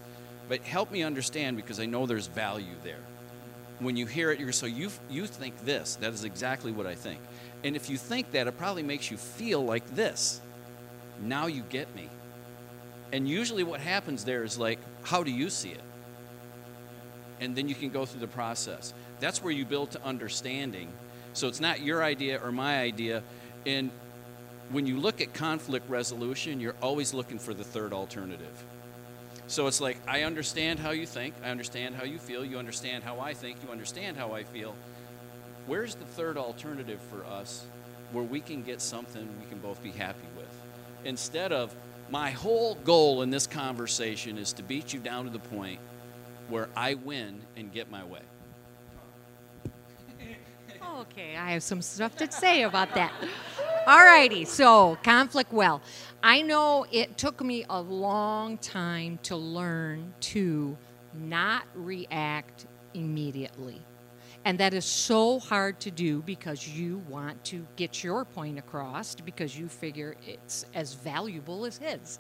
but 0.48 0.62
help 0.62 0.92
me 0.92 1.04
understand 1.04 1.58
because 1.58 1.80
I 1.80 1.86
know 1.86 2.06
there's 2.06 2.28
value 2.28 2.76
there. 2.84 3.00
When 3.80 3.98
you 3.98 4.06
hear 4.06 4.32
it, 4.32 4.40
you're 4.40 4.52
so 4.52 4.66
you 4.66 4.90
you 5.10 5.28
think 5.28 5.66
this. 5.66 5.96
That 5.96 6.14
is 6.14 6.24
exactly 6.24 6.72
what 6.72 6.86
I 6.86 6.96
think. 6.96 7.20
And 7.64 7.76
if 7.76 7.90
you 7.90 7.98
think 7.98 8.32
that, 8.32 8.48
it 8.48 8.58
probably 8.58 8.84
makes 8.84 9.12
you 9.12 9.18
feel 9.18 9.64
like 9.64 9.96
this. 9.96 10.40
Now 11.22 11.48
you 11.48 11.64
get 11.70 11.94
me. 11.96 12.10
And 13.12 13.28
usually, 13.28 13.64
what 13.64 13.80
happens 13.80 14.24
there 14.24 14.44
is 14.44 14.58
like, 14.58 14.80
how 15.04 15.24
do 15.24 15.32
you 15.32 15.50
see 15.50 15.70
it? 15.70 15.82
And 17.42 17.56
then 17.56 17.68
you 17.68 17.76
can 17.76 17.90
go 17.90 18.06
through 18.06 18.22
the 18.22 18.28
process. 18.28 18.94
That's 19.20 19.44
where 19.44 19.52
you 19.52 19.66
build 19.66 19.92
to 19.92 20.04
understanding. 20.04 20.92
So 21.36 21.48
it's 21.48 21.60
not 21.60 21.82
your 21.82 22.04
idea 22.04 22.40
or 22.42 22.52
my 22.52 22.80
idea. 22.80 23.22
And 23.66 23.92
when 24.70 24.88
you 24.88 25.00
look 25.00 25.22
at 25.22 25.34
conflict 25.34 25.90
resolution, 25.90 26.60
you're 26.60 26.76
always 26.82 27.14
looking 27.14 27.40
for 27.40 27.54
the 27.54 27.64
third 27.64 27.94
alternative 27.94 28.64
So 29.48 29.68
it's 29.68 29.80
like, 29.82 29.98
I 30.08 30.24
understand 30.24 30.80
how 30.80 30.92
you 30.92 31.06
think, 31.06 31.36
I 31.44 31.50
understand 31.50 31.96
how 31.96 32.04
you 32.04 32.18
feel, 32.18 32.44
you 32.44 32.58
understand 32.58 33.04
how 33.04 33.20
I 33.20 33.34
think, 33.34 33.58
you 33.64 33.72
understand 33.72 34.18
how 34.18 34.34
I 34.34 34.44
feel. 34.44 34.76
Where's 35.68 35.96
the 35.96 36.06
third 36.06 36.38
alternative 36.38 37.00
for 37.12 37.26
us 37.26 37.66
where 38.12 38.24
we 38.24 38.40
can 38.40 38.64
get 38.64 38.82
something 38.82 39.28
we 39.40 39.48
can 39.50 39.60
both 39.60 39.84
be 39.84 39.92
happy 39.92 40.28
with? 40.36 40.48
Instead 41.04 41.52
of, 41.52 41.76
my 42.10 42.32
whole 42.32 42.76
goal 42.76 43.24
in 43.24 43.30
this 43.30 43.48
conversation 43.48 44.38
is 44.38 44.54
to 44.54 44.64
beat 44.64 44.94
you 44.94 45.00
down 45.00 45.26
to 45.26 45.32
the 45.32 45.40
point 45.40 45.80
where 46.50 46.70
I 46.76 46.94
win 46.94 47.42
and 47.58 47.72
get 47.72 47.92
my 47.92 48.04
way. 48.04 48.22
Okay, 50.96 51.36
I 51.36 51.52
have 51.52 51.64
some 51.64 51.82
stuff 51.82 52.16
to 52.18 52.32
say 52.32 52.64
about 52.64 52.94
that. 52.96 53.12
All 53.86 54.00
righty, 54.00 54.46
so 54.46 54.98
conflict 55.04 55.52
well. 55.52 55.82
I 56.24 56.42
know 56.42 56.86
it 56.90 57.18
took 57.18 57.44
me 57.44 57.66
a 57.70 57.82
long 57.82 58.58
time 58.60 59.20
to 59.24 59.36
learn 59.36 60.14
to 60.22 60.78
not 61.14 61.64
react 61.76 62.66
immediately. 62.94 63.82
And 64.46 64.60
that 64.60 64.76
is 64.76 64.86
so 64.86 65.40
hard 65.40 65.80
to 65.80 65.92
do 65.92 66.22
because 66.22 66.68
you 66.68 67.00
want 67.10 67.44
to 67.46 67.66
get 67.78 68.04
your 68.04 68.24
point 68.26 68.60
across 68.60 69.16
because 69.16 69.58
you 69.58 69.68
figure 69.68 70.16
it's 70.28 70.68
as 70.76 70.94
valuable 70.94 71.66
as 71.66 71.80
his. 71.80 72.20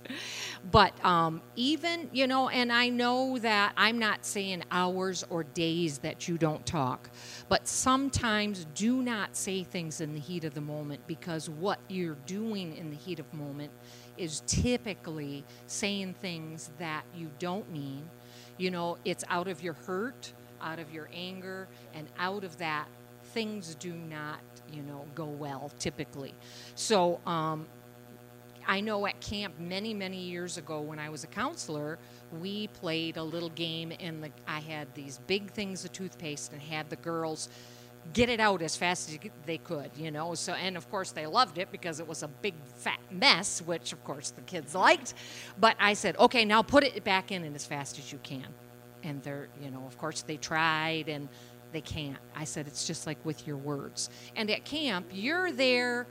But 0.71 1.05
um, 1.05 1.43
even, 1.55 2.09
you 2.11 2.25
know, 2.25 2.49
and 2.49 2.71
I 2.71 2.89
know 2.89 3.37
that 3.37 3.73
I'm 3.77 3.99
not 3.99 4.25
saying 4.25 4.63
hours 4.71 5.23
or 5.29 5.43
days 5.43 5.99
that 5.99 6.27
you 6.27 6.39
don't 6.39 6.65
talk, 6.65 7.11
but 7.47 7.67
sometimes 7.67 8.65
do 8.73 9.03
not 9.03 9.35
say 9.35 9.63
things 9.63 10.01
in 10.01 10.13
the 10.15 10.19
heat 10.19 10.45
of 10.45 10.55
the 10.55 10.61
moment 10.61 11.05
because 11.05 11.47
what 11.47 11.77
you're 11.89 12.17
doing 12.25 12.75
in 12.75 12.89
the 12.89 12.97
heat 12.97 13.19
of 13.19 13.31
moment 13.35 13.71
is 14.17 14.41
typically 14.47 15.45
saying 15.67 16.15
things 16.15 16.71
that 16.79 17.03
you 17.15 17.29
don't 17.37 17.71
mean. 17.71 18.09
You 18.57 18.71
know, 18.71 18.97
it's 19.05 19.23
out 19.29 19.47
of 19.47 19.61
your 19.61 19.73
hurt 19.73 20.33
out 20.65 20.79
of 20.79 20.91
your 20.91 21.07
anger, 21.13 21.67
and 21.93 22.07
out 22.19 22.43
of 22.43 22.57
that, 22.57 22.87
things 23.33 23.75
do 23.75 23.93
not, 23.93 24.39
you 24.73 24.81
know, 24.81 25.05
go 25.13 25.25
well 25.25 25.71
typically. 25.79 26.33
So 26.75 27.21
um, 27.25 27.65
I 28.67 28.81
know 28.81 29.05
at 29.05 29.19
camp 29.21 29.53
many, 29.59 29.93
many 29.93 30.17
years 30.17 30.57
ago 30.57 30.81
when 30.81 30.99
I 30.99 31.09
was 31.09 31.23
a 31.23 31.27
counselor, 31.27 31.99
we 32.39 32.67
played 32.67 33.17
a 33.17 33.23
little 33.23 33.49
game, 33.49 33.93
and 33.99 34.23
the, 34.23 34.31
I 34.47 34.59
had 34.59 34.93
these 34.95 35.19
big 35.27 35.51
things 35.51 35.85
of 35.85 35.91
toothpaste 35.93 36.51
and 36.51 36.61
had 36.61 36.89
the 36.89 36.95
girls 36.97 37.49
get 38.13 38.29
it 38.29 38.39
out 38.39 38.61
as 38.61 38.75
fast 38.75 39.09
as 39.09 39.17
they 39.45 39.57
could, 39.57 39.89
you 39.95 40.11
know. 40.11 40.35
So, 40.35 40.53
and 40.53 40.77
of 40.77 40.89
course, 40.91 41.11
they 41.11 41.25
loved 41.25 41.57
it 41.57 41.71
because 41.71 41.99
it 41.99 42.07
was 42.07 42.21
a 42.21 42.27
big 42.27 42.53
fat 42.77 42.99
mess, 43.09 43.61
which 43.63 43.93
of 43.93 44.03
course 44.03 44.29
the 44.29 44.41
kids 44.41 44.75
liked. 44.75 45.15
But 45.59 45.75
I 45.79 45.93
said, 45.93 46.15
okay, 46.17 46.45
now 46.45 46.61
put 46.61 46.83
it 46.83 47.03
back 47.03 47.31
in 47.31 47.43
and 47.43 47.55
as 47.55 47.65
fast 47.65 47.97
as 47.97 48.11
you 48.11 48.19
can 48.21 48.45
and 49.05 49.21
they're, 49.23 49.47
you 49.61 49.71
know, 49.71 49.83
of 49.85 49.97
course 49.97 50.21
they 50.23 50.37
tried 50.37 51.07
and 51.09 51.29
they 51.71 51.81
can't. 51.81 52.17
I 52.35 52.45
said, 52.45 52.67
it's 52.67 52.87
just 52.87 53.05
like 53.05 53.17
with 53.25 53.45
your 53.45 53.57
words. 53.57 54.09
And 54.35 54.49
at 54.49 54.65
camp, 54.65 55.07
you're 55.11 55.51
there 55.51 56.07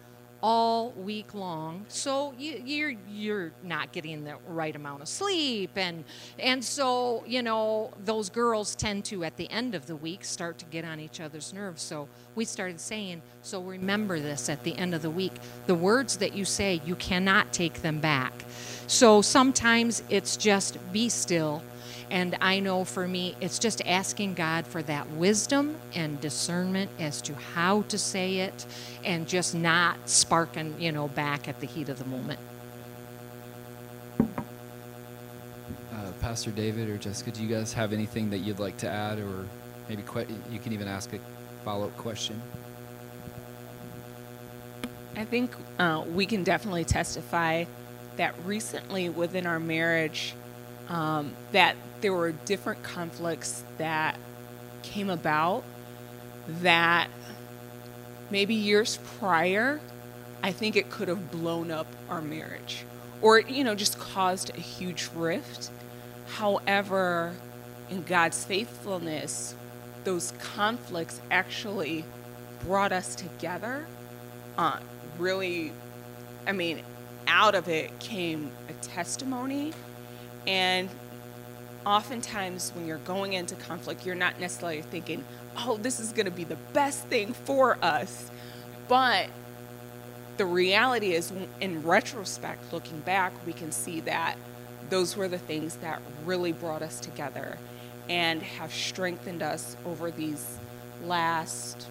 all 0.47 0.91
week 0.91 1.33
long 1.33 1.87
so 1.89 2.35
you, 2.39 2.63
you're 2.67 2.95
you're 3.09 3.51
not 3.63 3.93
getting 3.93 4.25
the 4.25 4.37
right 4.47 4.77
amount 4.77 5.01
of 5.01 5.09
sleep 5.09 5.71
and 5.77 6.05
and 6.39 6.63
so 6.63 7.25
you 7.27 7.41
know 7.41 7.91
those 8.05 8.29
girls 8.29 8.75
tend 8.75 9.03
to 9.07 9.25
at 9.25 9.35
the 9.39 9.51
end 9.51 9.75
of 9.75 9.87
the 9.87 9.97
week 9.97 10.23
start 10.23 10.59
to 10.59 10.67
get 10.67 10.85
on 10.85 11.01
each 11.01 11.19
other's 11.19 11.55
nerves 11.55 11.81
so 11.81 12.07
we 12.35 12.45
started 12.45 12.79
saying 12.79 13.23
so 13.41 13.63
remember 13.63 14.21
this 14.21 14.51
at 14.51 14.63
the 14.65 14.77
end 14.77 14.95
of 14.95 15.01
the 15.01 15.09
week 15.09 15.33
the 15.67 15.75
words 15.75 16.19
that 16.19 16.35
you 16.35 16.45
say 16.45 16.79
you 16.85 16.95
cannot 16.97 17.51
take 17.51 17.81
them 17.81 17.99
back 17.99 18.45
so 18.87 19.23
sometimes 19.23 20.03
it's 20.11 20.37
just 20.37 20.77
be 20.93 21.09
still 21.09 21.63
and 22.11 22.37
I 22.41 22.61
know 22.61 22.85
for 22.85 23.09
me, 23.09 23.37
it's 23.41 23.59
just 23.59 23.83
asking 23.87 24.35
God 24.35 24.67
for 24.67 24.83
that 24.83 25.11
wisdom 25.11 25.77
and 25.95 26.21
discernment 26.21 26.91
as 26.99 27.21
to 27.23 27.35
how 27.35 27.83
to 27.83 27.99
say 27.99 28.39
it 28.39 28.67
and 29.05 29.27
just 29.27 29.55
not 29.55 30.09
sparking, 30.09 30.75
you 30.79 30.93
know, 30.93 31.09
back 31.09 31.49
at 31.49 31.61
the 31.61 31.67
heat 31.67 31.89
of 31.89 31.99
the 31.99 32.05
moment. 32.05 32.39
Uh, 34.21 36.13
Pastor 36.21 36.51
David 36.51 36.89
or 36.89 36.99
Jessica, 36.99 37.31
do 37.31 37.43
you 37.43 37.49
guys 37.49 37.73
have 37.73 37.93
anything 37.93 38.31
that 38.31 38.39
you'd 38.39 38.59
like 38.59 38.77
to 38.79 38.89
add, 38.89 39.19
or 39.19 39.47
maybe 39.89 40.03
que- 40.03 40.27
you 40.51 40.59
can 40.59 40.73
even 40.73 40.89
ask 40.89 41.13
a 41.13 41.19
follow 41.65 41.87
up 41.87 41.97
question? 41.97 42.41
I 45.17 45.25
think 45.25 45.53
uh, 45.79 46.05
we 46.13 46.27
can 46.27 46.43
definitely 46.43 46.85
testify 46.85 47.65
that 48.17 48.35
recently 48.45 49.09
within 49.09 49.47
our 49.47 49.61
marriage, 49.61 50.35
um, 50.89 51.33
that 51.53 51.77
there 52.05 52.13
were 52.13 52.33
different 52.33 52.83
conflicts 52.83 53.65
that 53.79 54.19
came 54.83 55.09
about 55.09 55.65
that 56.61 57.09
maybe 58.29 58.55
years 58.55 58.99
prior, 59.19 59.81
I 60.43 60.53
think 60.53 60.77
it 60.77 60.91
could 60.91 61.09
have 61.09 61.31
blown 61.31 61.71
up 61.71 61.87
our 62.11 62.21
marriage 62.21 62.85
or, 63.23 63.39
you 63.39 63.65
know, 63.65 63.75
just 63.75 63.99
caused 63.99 64.51
a 64.51 64.61
huge 64.61 65.09
rift. 65.17 65.71
However, 66.27 67.33
in 67.89 68.03
God's 68.03 68.45
faithfulness, 68.45 69.55
those 70.05 70.35
conflicts 70.39 71.23
actually 71.31 72.05
brought 72.67 72.93
us 72.93 73.15
together. 73.15 73.87
Uh, 74.59 74.77
really, 75.19 75.73
I 76.47 76.53
mean, 76.53 76.83
out 77.27 77.55
of 77.55 77.67
it 77.67 77.99
came 77.99 78.53
a 78.69 78.75
testimony 78.85 79.73
and 80.47 80.91
oftentimes 81.87 82.73
when 82.75 82.87
you're 82.87 82.99
going 82.99 83.35
into 83.35 83.55
conflict, 83.55 84.07
you're 84.07 84.15
not 84.15 84.41
necessarily 84.41 84.83
thinking, 84.83 85.25
oh, 85.57 85.77
this 85.77 86.01
is 86.01 86.13
going 86.13 86.27
to 86.27 86.33
be 86.33 86.45
the 86.45 86.57
best 86.73 87.05
thing 87.07 87.33
for 87.33 87.79
us. 87.83 88.31
But 88.89 89.29
the 90.37 90.47
reality 90.47 91.13
is, 91.13 91.33
in 91.61 91.83
retrospect, 91.83 92.73
looking 92.73 93.01
back, 93.01 93.33
we 93.47 93.53
can 93.53 93.73
see 93.73 94.01
that 94.01 94.37
those 94.91 95.17
were 95.17 95.29
the 95.29 95.39
things 95.39 95.77
that 95.77 96.03
really 96.25 96.53
brought 96.53 96.83
us 96.83 97.01
together 97.01 97.59
and 98.09 98.43
have 98.43 98.73
strengthened 98.73 99.43
us 99.43 99.77
over 99.87 100.11
these 100.11 100.59
last 101.05 101.89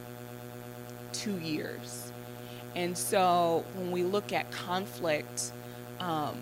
two 1.12 1.38
years. 1.40 2.12
And 2.76 2.98
so 2.98 3.66
when 3.76 3.92
we 3.92 4.04
look 4.04 4.34
at 4.34 4.52
conflict, 4.52 5.52
um, 6.00 6.38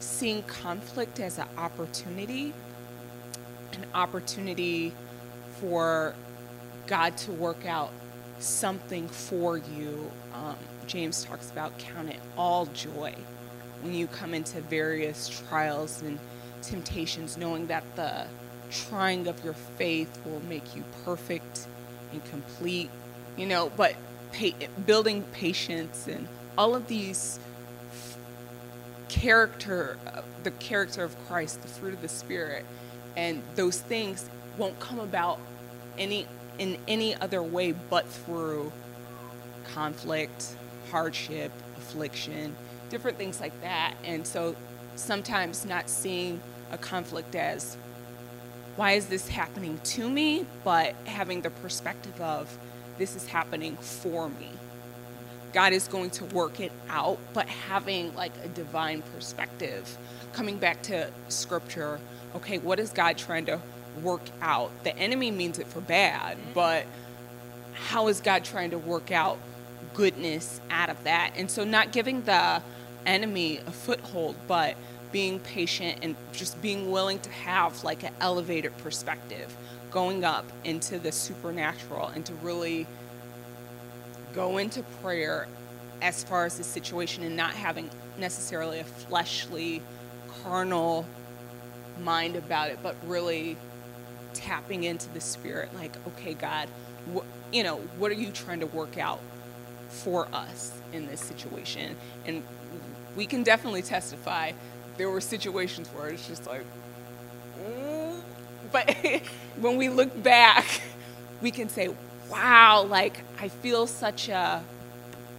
seeing 0.00 0.42
conflict 0.42 1.20
as 1.20 1.38
an 1.38 1.46
opportunity 1.56 2.52
an 3.78 3.86
opportunity 3.94 4.92
for 5.60 6.14
God 6.86 7.16
to 7.18 7.32
work 7.32 7.66
out 7.66 7.90
something 8.38 9.08
for 9.08 9.58
you. 9.58 10.10
Um, 10.32 10.56
James 10.86 11.24
talks 11.24 11.50
about 11.50 11.76
count 11.78 12.10
it 12.10 12.20
all 12.36 12.66
joy 12.66 13.14
when 13.82 13.94
you 13.94 14.06
come 14.06 14.34
into 14.34 14.60
various 14.60 15.28
trials 15.48 16.02
and 16.02 16.18
temptations, 16.62 17.36
knowing 17.36 17.66
that 17.68 17.84
the 17.96 18.26
trying 18.70 19.26
of 19.26 19.42
your 19.44 19.54
faith 19.54 20.18
will 20.24 20.40
make 20.48 20.74
you 20.74 20.84
perfect 21.04 21.66
and 22.12 22.24
complete, 22.26 22.90
you 23.36 23.46
know, 23.46 23.70
but 23.76 23.94
pa- 24.32 24.66
building 24.86 25.22
patience 25.32 26.06
and 26.06 26.26
all 26.56 26.74
of 26.74 26.88
these 26.88 27.38
character, 29.08 29.96
uh, 30.06 30.22
the 30.42 30.50
character 30.52 31.04
of 31.04 31.16
Christ, 31.26 31.62
the 31.62 31.68
fruit 31.68 31.94
of 31.94 32.02
the 32.02 32.08
Spirit, 32.08 32.64
and 33.16 33.42
those 33.54 33.80
things 33.80 34.28
won't 34.56 34.78
come 34.80 34.98
about 34.98 35.38
any 35.98 36.26
in 36.58 36.76
any 36.88 37.14
other 37.16 37.42
way 37.42 37.72
but 37.72 38.06
through 38.06 38.72
conflict, 39.72 40.54
hardship, 40.90 41.52
affliction, 41.76 42.56
different 42.90 43.16
things 43.16 43.40
like 43.40 43.58
that. 43.60 43.94
And 44.04 44.26
so 44.26 44.56
sometimes 44.96 45.64
not 45.64 45.88
seeing 45.88 46.40
a 46.72 46.78
conflict 46.78 47.34
as 47.34 47.76
why 48.76 48.92
is 48.92 49.06
this 49.06 49.28
happening 49.28 49.80
to 49.82 50.08
me, 50.08 50.46
but 50.64 50.94
having 51.04 51.42
the 51.42 51.50
perspective 51.50 52.20
of 52.20 52.56
this 52.96 53.16
is 53.16 53.26
happening 53.26 53.76
for 53.76 54.28
me. 54.28 54.50
God 55.52 55.72
is 55.72 55.88
going 55.88 56.10
to 56.10 56.24
work 56.26 56.60
it 56.60 56.72
out, 56.88 57.18
but 57.32 57.48
having 57.48 58.14
like 58.14 58.32
a 58.44 58.48
divine 58.48 59.02
perspective, 59.14 59.96
coming 60.32 60.58
back 60.58 60.82
to 60.82 61.10
scripture 61.28 61.98
okay, 62.36 62.58
what 62.58 62.78
is 62.78 62.90
God 62.90 63.18
trying 63.18 63.46
to 63.46 63.60
work 64.02 64.22
out? 64.40 64.70
The 64.84 64.96
enemy 64.96 65.30
means 65.30 65.58
it 65.58 65.66
for 65.66 65.80
bad, 65.80 66.36
but 66.54 66.86
how 67.74 68.08
is 68.08 68.20
God 68.20 68.44
trying 68.44 68.70
to 68.70 68.78
work 68.78 69.10
out 69.10 69.38
goodness 69.94 70.60
out 70.70 70.90
of 70.90 71.02
that? 71.04 71.32
And 71.36 71.50
so, 71.50 71.64
not 71.64 71.92
giving 71.92 72.22
the 72.22 72.62
enemy 73.06 73.58
a 73.66 73.70
foothold, 73.70 74.36
but 74.46 74.76
being 75.12 75.40
patient 75.40 75.98
and 76.02 76.14
just 76.32 76.60
being 76.60 76.90
willing 76.90 77.18
to 77.20 77.30
have 77.30 77.82
like 77.82 78.02
an 78.02 78.12
elevated 78.20 78.76
perspective, 78.78 79.56
going 79.90 80.24
up 80.24 80.44
into 80.64 80.98
the 80.98 81.12
supernatural 81.12 82.08
and 82.08 82.26
to 82.26 82.34
really 82.34 82.86
go 84.34 84.58
into 84.58 84.82
prayer 85.02 85.48
as 86.02 86.22
far 86.22 86.44
as 86.44 86.58
the 86.58 86.64
situation 86.64 87.24
and 87.24 87.36
not 87.36 87.52
having 87.52 87.88
necessarily 88.18 88.78
a 88.78 88.84
fleshly, 88.84 89.82
carnal 90.42 91.06
mind 92.00 92.36
about 92.36 92.70
it, 92.70 92.78
but 92.82 92.96
really 93.04 93.56
tapping 94.34 94.84
into 94.84 95.08
the 95.10 95.20
spirit 95.20 95.74
like, 95.74 95.92
okay, 96.08 96.34
God, 96.34 96.68
wh- 97.14 97.24
you 97.52 97.62
know, 97.62 97.76
what 97.98 98.10
are 98.10 98.14
you 98.16 98.30
trying 98.30 98.60
to 98.60 98.66
work 98.66 98.98
out 98.98 99.20
for 99.88 100.28
us 100.32 100.80
in 100.92 101.06
this 101.06 101.20
situation? 101.20 101.96
And 102.26 102.42
we 103.16 103.26
can 103.26 103.42
definitely 103.42 103.82
testify 103.82 104.52
there 104.96 105.08
were 105.08 105.20
situations 105.20 105.88
where 105.88 106.08
it's 106.08 106.26
just 106.26 106.46
like, 106.46 106.64
mm. 107.60 108.20
but 108.72 108.94
when 109.60 109.76
we 109.76 109.88
look 109.88 110.22
back, 110.22 110.82
we 111.40 111.50
can 111.50 111.68
say, 111.68 111.88
wow, 112.30 112.82
like 112.82 113.22
I 113.40 113.48
feel 113.48 113.86
such 113.86 114.28
a 114.28 114.62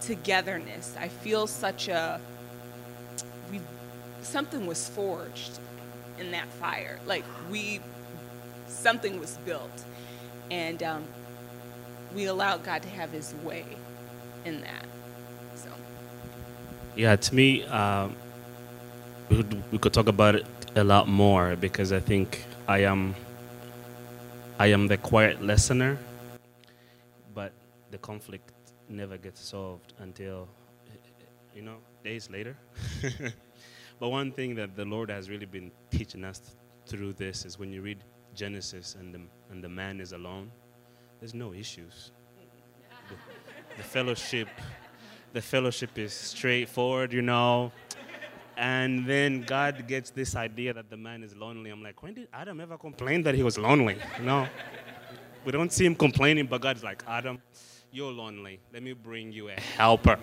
togetherness. 0.00 0.96
I 0.98 1.08
feel 1.08 1.46
such 1.46 1.88
a 1.88 2.20
we 3.52 3.60
something 4.22 4.66
was 4.66 4.88
forged 4.88 5.58
in 6.20 6.30
that 6.32 6.48
fire. 6.48 6.98
Like 7.06 7.24
we 7.50 7.80
something 8.68 9.18
was 9.18 9.38
built, 9.44 9.84
and 10.50 10.82
um, 10.82 11.04
we 12.14 12.26
allowed 12.26 12.62
God 12.64 12.82
to 12.82 12.88
have 12.90 13.10
His 13.10 13.34
way 13.42 13.64
in 14.44 14.60
that. 14.60 14.84
So 15.54 15.70
Yeah, 16.94 17.16
to 17.16 17.34
me, 17.34 17.64
um, 17.64 18.14
we, 19.28 19.36
could, 19.36 19.72
we 19.72 19.78
could 19.78 19.92
talk 19.92 20.08
about 20.08 20.34
it 20.34 20.46
a 20.76 20.84
lot 20.84 21.08
more 21.08 21.56
because 21.56 21.92
I 21.92 22.00
think 22.00 22.44
I 22.68 22.80
am 22.80 23.14
I 24.58 24.66
am 24.66 24.88
the 24.88 24.98
quiet 24.98 25.42
listener, 25.42 25.98
but 27.34 27.52
the 27.90 27.98
conflict 27.98 28.52
never 28.88 29.16
gets 29.16 29.40
solved 29.40 29.94
until 29.98 30.48
you 31.54 31.62
know 31.62 31.76
days 32.04 32.28
later. 32.30 32.56
but 34.00 34.08
one 34.08 34.32
thing 34.32 34.54
that 34.54 34.74
the 34.74 34.84
Lord 34.84 35.10
has 35.10 35.28
really 35.28 35.46
been 35.46 35.70
teaching 35.90 36.24
us 36.24 36.56
through 36.86 37.12
this 37.12 37.44
is 37.44 37.58
when 37.58 37.70
you 37.70 37.82
read 37.82 38.02
Genesis 38.34 38.96
and 38.98 39.14
the, 39.14 39.20
and 39.50 39.62
the 39.62 39.68
man 39.68 40.00
is 40.00 40.12
alone, 40.12 40.50
there's 41.20 41.34
no 41.34 41.52
issues. 41.52 42.10
The, 43.08 43.14
the 43.76 43.82
fellowship, 43.82 44.48
the 45.34 45.42
fellowship 45.42 45.98
is 45.98 46.14
straightforward, 46.14 47.12
you 47.12 47.20
know. 47.20 47.72
And 48.56 49.06
then 49.06 49.42
God 49.42 49.86
gets 49.86 50.10
this 50.10 50.34
idea 50.34 50.72
that 50.72 50.88
the 50.88 50.96
man 50.96 51.22
is 51.22 51.36
lonely. 51.36 51.70
I'm 51.70 51.82
like, 51.82 52.02
when 52.02 52.14
did 52.14 52.28
Adam 52.32 52.60
ever 52.60 52.78
complain 52.78 53.22
that 53.24 53.34
he 53.34 53.42
was 53.42 53.58
lonely? 53.58 53.98
No. 54.22 54.48
we 55.44 55.52
don't 55.52 55.72
see 55.72 55.84
him 55.84 55.94
complaining, 55.94 56.46
but 56.46 56.62
God's 56.62 56.82
like, 56.82 57.02
Adam, 57.06 57.40
you're 57.92 58.12
lonely. 58.12 58.60
Let 58.72 58.82
me 58.82 58.92
bring 58.92 59.32
you 59.32 59.48
a 59.48 59.60
helper. 59.60 60.18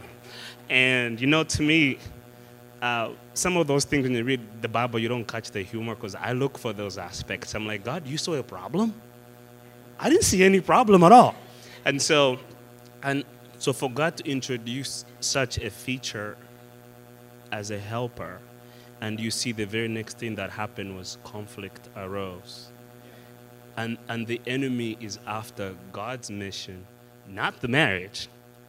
And 0.69 1.19
you 1.19 1.27
know, 1.27 1.43
to 1.43 1.61
me, 1.61 1.99
uh, 2.81 3.09
some 3.33 3.57
of 3.57 3.67
those 3.67 3.85
things 3.85 4.03
when 4.03 4.13
you 4.13 4.23
read 4.23 4.41
the 4.61 4.67
Bible, 4.67 4.99
you 4.99 5.07
don't 5.07 5.27
catch 5.27 5.51
the 5.51 5.61
humor 5.61 5.95
because 5.95 6.15
I 6.15 6.33
look 6.33 6.57
for 6.57 6.73
those 6.73 6.97
aspects. 6.97 7.55
I'm 7.55 7.65
like, 7.65 7.83
God, 7.83 8.07
you 8.07 8.17
saw 8.17 8.33
a 8.33 8.43
problem? 8.43 8.93
I 9.99 10.09
didn't 10.09 10.25
see 10.25 10.43
any 10.43 10.61
problem 10.61 11.03
at 11.03 11.11
all. 11.11 11.35
And 11.85 12.01
so, 12.01 12.39
and 13.01 13.23
so 13.57 13.73
for 13.73 13.89
God 13.89 14.17
to 14.17 14.29
introduce 14.29 15.05
such 15.19 15.57
a 15.57 15.69
feature 15.69 16.37
as 17.51 17.71
a 17.71 17.79
helper, 17.79 18.39
and 19.01 19.19
you 19.19 19.31
see 19.31 19.51
the 19.51 19.65
very 19.65 19.87
next 19.87 20.17
thing 20.17 20.35
that 20.35 20.51
happened 20.51 20.95
was 20.95 21.17
conflict 21.23 21.89
arose. 21.95 22.69
And, 23.75 23.97
and 24.09 24.25
the 24.25 24.41
enemy 24.47 24.97
is 24.99 25.19
after 25.27 25.75
God's 25.91 26.31
mission, 26.31 26.85
not 27.27 27.59
the 27.61 27.67
marriage, 27.67 28.27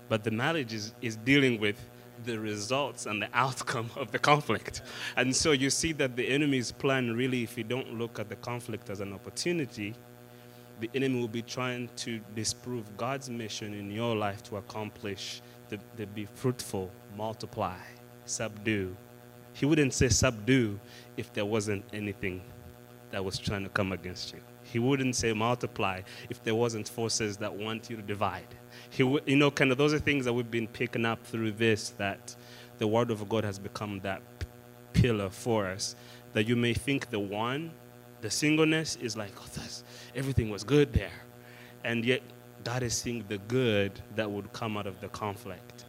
but 0.08 0.24
the 0.24 0.30
marriage 0.30 0.72
is, 0.72 0.92
is 1.00 1.16
dealing 1.16 1.60
with 1.60 1.76
the 2.25 2.38
results 2.38 3.06
and 3.06 3.22
the 3.22 3.28
outcome 3.34 3.90
of 3.96 4.10
the 4.10 4.18
conflict. 4.18 4.82
And 5.16 5.34
so 5.34 5.52
you 5.52 5.70
see 5.70 5.92
that 5.92 6.16
the 6.16 6.28
enemy's 6.28 6.72
plan 6.72 7.14
really, 7.14 7.42
if 7.42 7.56
you 7.56 7.64
don't 7.64 7.98
look 7.98 8.18
at 8.18 8.28
the 8.28 8.37
conflict 8.37 8.90
as 8.90 9.00
an 9.00 9.12
opportunity, 9.12 9.94
the 10.80 10.90
enemy 10.94 11.20
will 11.20 11.28
be 11.28 11.42
trying 11.42 11.88
to 11.96 12.20
disprove 12.34 12.96
God's 12.96 13.28
mission 13.28 13.75
in 13.75 13.90
your 13.90 14.14
life 14.14 14.42
to 14.44 14.56
accomplish 14.56 15.42
the 15.68 16.06
be 16.06 16.26
fruitful, 16.34 16.90
multiply, 17.16 17.76
subdue. 18.25 18.96
He 19.52 19.66
wouldn't 19.66 19.92
say 19.92 20.08
subdue 20.08 20.78
if 21.16 21.32
there 21.32 21.44
wasn't 21.44 21.84
anything 21.92 22.42
that 23.10 23.25
was 23.25 23.38
trying 23.38 23.64
to 23.64 23.71
come 23.71 23.93
against 23.93 24.32
you. 24.32 24.40
He 24.62 24.78
wouldn't 24.78 25.16
say 25.16 25.32
multiply 25.32 26.02
if 26.30 26.43
there 26.43 26.54
wasn't 26.54 26.88
forces 26.88 27.36
that 27.38 27.52
want 27.52 27.90
you 27.90 27.97
to 27.97 28.02
divide. 28.02 28.54
He, 28.90 29.02
you 29.26 29.36
know, 29.36 29.50
kind 29.50 29.70
of 29.70 29.78
those 29.78 29.92
are 29.92 29.98
things 29.98 30.24
that 30.24 30.32
we've 30.32 30.50
been 30.50 30.68
picking 30.68 31.04
up 31.04 31.24
through 31.24 31.52
this. 31.52 31.90
That 31.90 32.34
the 32.78 32.86
Word 32.86 33.10
of 33.10 33.28
God 33.28 33.44
has 33.44 33.58
become 33.58 34.00
that 34.00 34.22
pillar 34.92 35.30
for 35.30 35.66
us. 35.66 35.94
That 36.32 36.46
you 36.46 36.56
may 36.56 36.74
think 36.74 37.10
the 37.10 37.20
one, 37.20 37.70
the 38.20 38.30
singleness 38.30 38.96
is 38.96 39.16
like, 39.16 39.32
oh, 39.38 39.46
that's, 39.54 39.84
everything 40.14 40.50
was 40.50 40.64
good 40.64 40.92
there, 40.92 41.10
and 41.84 42.04
yet 42.04 42.22
God 42.64 42.82
is 42.82 42.94
seeing 42.94 43.24
the 43.28 43.38
good 43.38 43.92
that 44.16 44.30
would 44.30 44.52
come 44.52 44.76
out 44.76 44.86
of 44.86 45.00
the 45.00 45.08
conflict. 45.08 45.84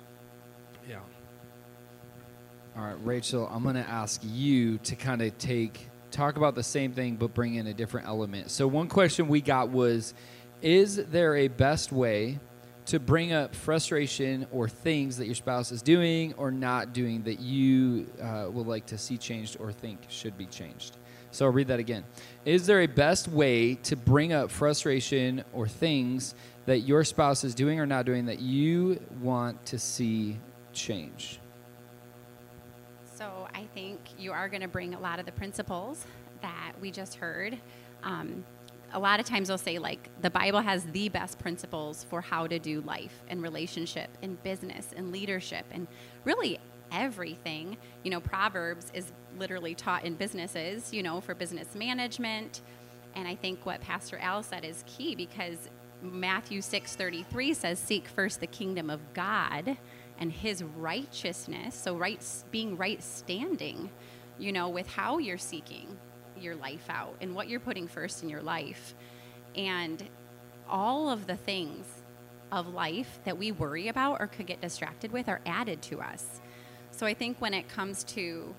Yeah. 0.88 1.00
All 2.78 2.84
right, 2.84 2.98
Rachel, 3.04 3.50
I'm 3.52 3.64
going 3.64 3.76
to 3.76 3.90
ask 3.90 4.22
you 4.24 4.78
to 4.80 4.96
kind 4.96 5.22
of 5.22 5.38
take 5.38 5.90
talk 6.12 6.38
about 6.38 6.56
the 6.56 6.64
same 6.64 6.94
thing 6.94 7.16
but 7.16 7.34
bring 7.34 7.56
in 7.56 7.68
a 7.68 7.74
different 7.74 8.08
element. 8.08 8.50
So 8.50 8.68
one 8.68 8.88
question 8.88 9.28
we 9.28 9.42
got 9.42 9.70
was 9.70 10.14
is 10.62 10.96
there 11.08 11.36
a 11.36 11.48
best 11.48 11.92
way 11.92 12.40
to 12.90 13.00
bring 13.00 13.32
up 13.32 13.54
frustration 13.54 14.48
or 14.52 14.68
things 14.68 15.18
that 15.18 15.28
your 15.28 15.36
spouse 15.36 15.72
is 15.72 15.84
doing 15.84 16.34
or 16.38 16.50
not 16.50 16.92
doing 16.92 17.22
that 17.22 17.40
you 17.40 18.12
uh, 18.20 18.48
would 18.50 18.66
like 18.66 18.88
to 18.88 18.98
see 18.98 19.16
changed 19.16 19.58
or 19.60 19.72
think 19.72 20.00
should 20.10 20.36
be 20.40 20.48
changed? 20.48 20.98
So 21.30 21.46
I'll 21.46 21.52
read 21.52 21.68
that 21.68 21.80
again. 21.80 22.04
Is 22.46 22.66
there 22.66 22.82
a 22.82 22.88
best 22.88 23.28
way 23.28 23.76
to 23.76 23.96
bring 23.96 24.34
up 24.34 24.50
frustration 24.50 25.44
or 25.54 25.68
things 25.68 26.34
that 26.66 26.80
your 26.80 27.04
spouse 27.04 27.44
is 27.44 27.54
doing 27.54 27.80
or 27.80 27.86
not 27.86 28.06
doing 28.06 28.26
that 28.26 28.40
you 28.40 29.00
want 29.22 29.64
to 29.68 29.78
see 29.78 30.40
change? 30.74 31.40
So 33.14 33.48
I 33.54 33.66
think 33.76 34.00
you 34.18 34.32
are 34.32 34.50
going 34.50 34.62
to 34.62 34.68
bring 34.68 34.96
a 34.96 35.00
lot 35.00 35.20
of 35.20 35.28
the 35.28 35.32
principles 35.32 36.08
that 36.42 36.72
we 36.82 36.90
just 36.90 37.14
heard. 37.16 37.56
Um, 38.02 38.44
a 38.94 39.00
lot 39.00 39.20
of 39.20 39.26
times 39.26 39.48
they'll 39.48 39.58
say 39.58 39.78
like 39.78 40.10
the 40.22 40.30
bible 40.30 40.62
has 40.62 40.84
the 40.86 41.10
best 41.10 41.38
principles 41.40 42.04
for 42.04 42.22
how 42.22 42.48
to 42.48 42.60
do 42.60 42.82
life 42.82 43.22
and 43.30 43.42
relationship 43.42 44.10
and 44.22 44.42
business 44.44 44.94
and 44.96 45.12
leadership 45.12 45.66
and 45.72 45.88
really 46.24 46.60
everything. 46.92 47.78
You 48.04 48.12
know 48.12 48.20
proverbs 48.20 48.92
is 48.94 49.12
literally 49.38 49.76
taught 49.76 50.06
in 50.06 50.16
businesses 50.16 50.94
you 50.94 51.04
know 51.04 51.22
for 51.22 51.36
business 51.36 51.76
management. 51.76 52.62
And 53.16 53.28
i 53.28 53.36
think 53.36 53.66
what 53.66 53.82
pastor 53.82 54.18
al 54.20 54.44
said 54.44 54.66
is 54.66 54.84
key 54.88 55.16
because 55.16 55.70
matthew 56.02 56.62
6.33 56.62 57.56
says 57.56 57.80
seek 57.80 58.08
first 58.08 58.40
the 58.40 58.48
kingdom 58.48 58.90
of 58.90 59.02
god 59.14 59.78
and 60.18 60.32
his 60.34 60.64
righteousness. 60.64 61.76
So 61.76 61.96
right 61.96 62.24
being 62.52 62.78
right 62.78 63.02
standing 63.02 63.90
you 64.38 64.52
know 64.52 64.70
with 64.70 64.88
how 64.88 65.18
you're 65.18 65.38
seeking 65.38 65.98
your 66.42 66.56
life 66.56 66.86
out 66.90 67.16
and 67.22 67.36
what 67.36 67.50
you're 67.50 67.60
putting 67.60 67.88
first 67.88 68.24
in 68.24 68.30
your 68.30 68.42
life. 68.42 68.96
And 69.56 70.04
all 70.70 71.10
of 71.10 71.28
the 71.28 71.36
things 71.36 71.86
of 72.52 72.74
life 72.74 73.20
that 73.26 73.38
we 73.38 73.52
worry 73.52 73.88
about 73.88 74.20
or 74.20 74.28
could 74.28 74.48
get 74.48 74.62
distracted 74.62 75.12
with 75.12 75.30
are 75.30 75.42
added 75.46 75.82
to 75.84 76.02
us. 76.02 76.42
So 76.92 77.06
I 77.06 77.14
think 77.14 77.40
when 77.40 77.54
it 77.54 77.68
comes 77.70 78.04
to 78.06 78.56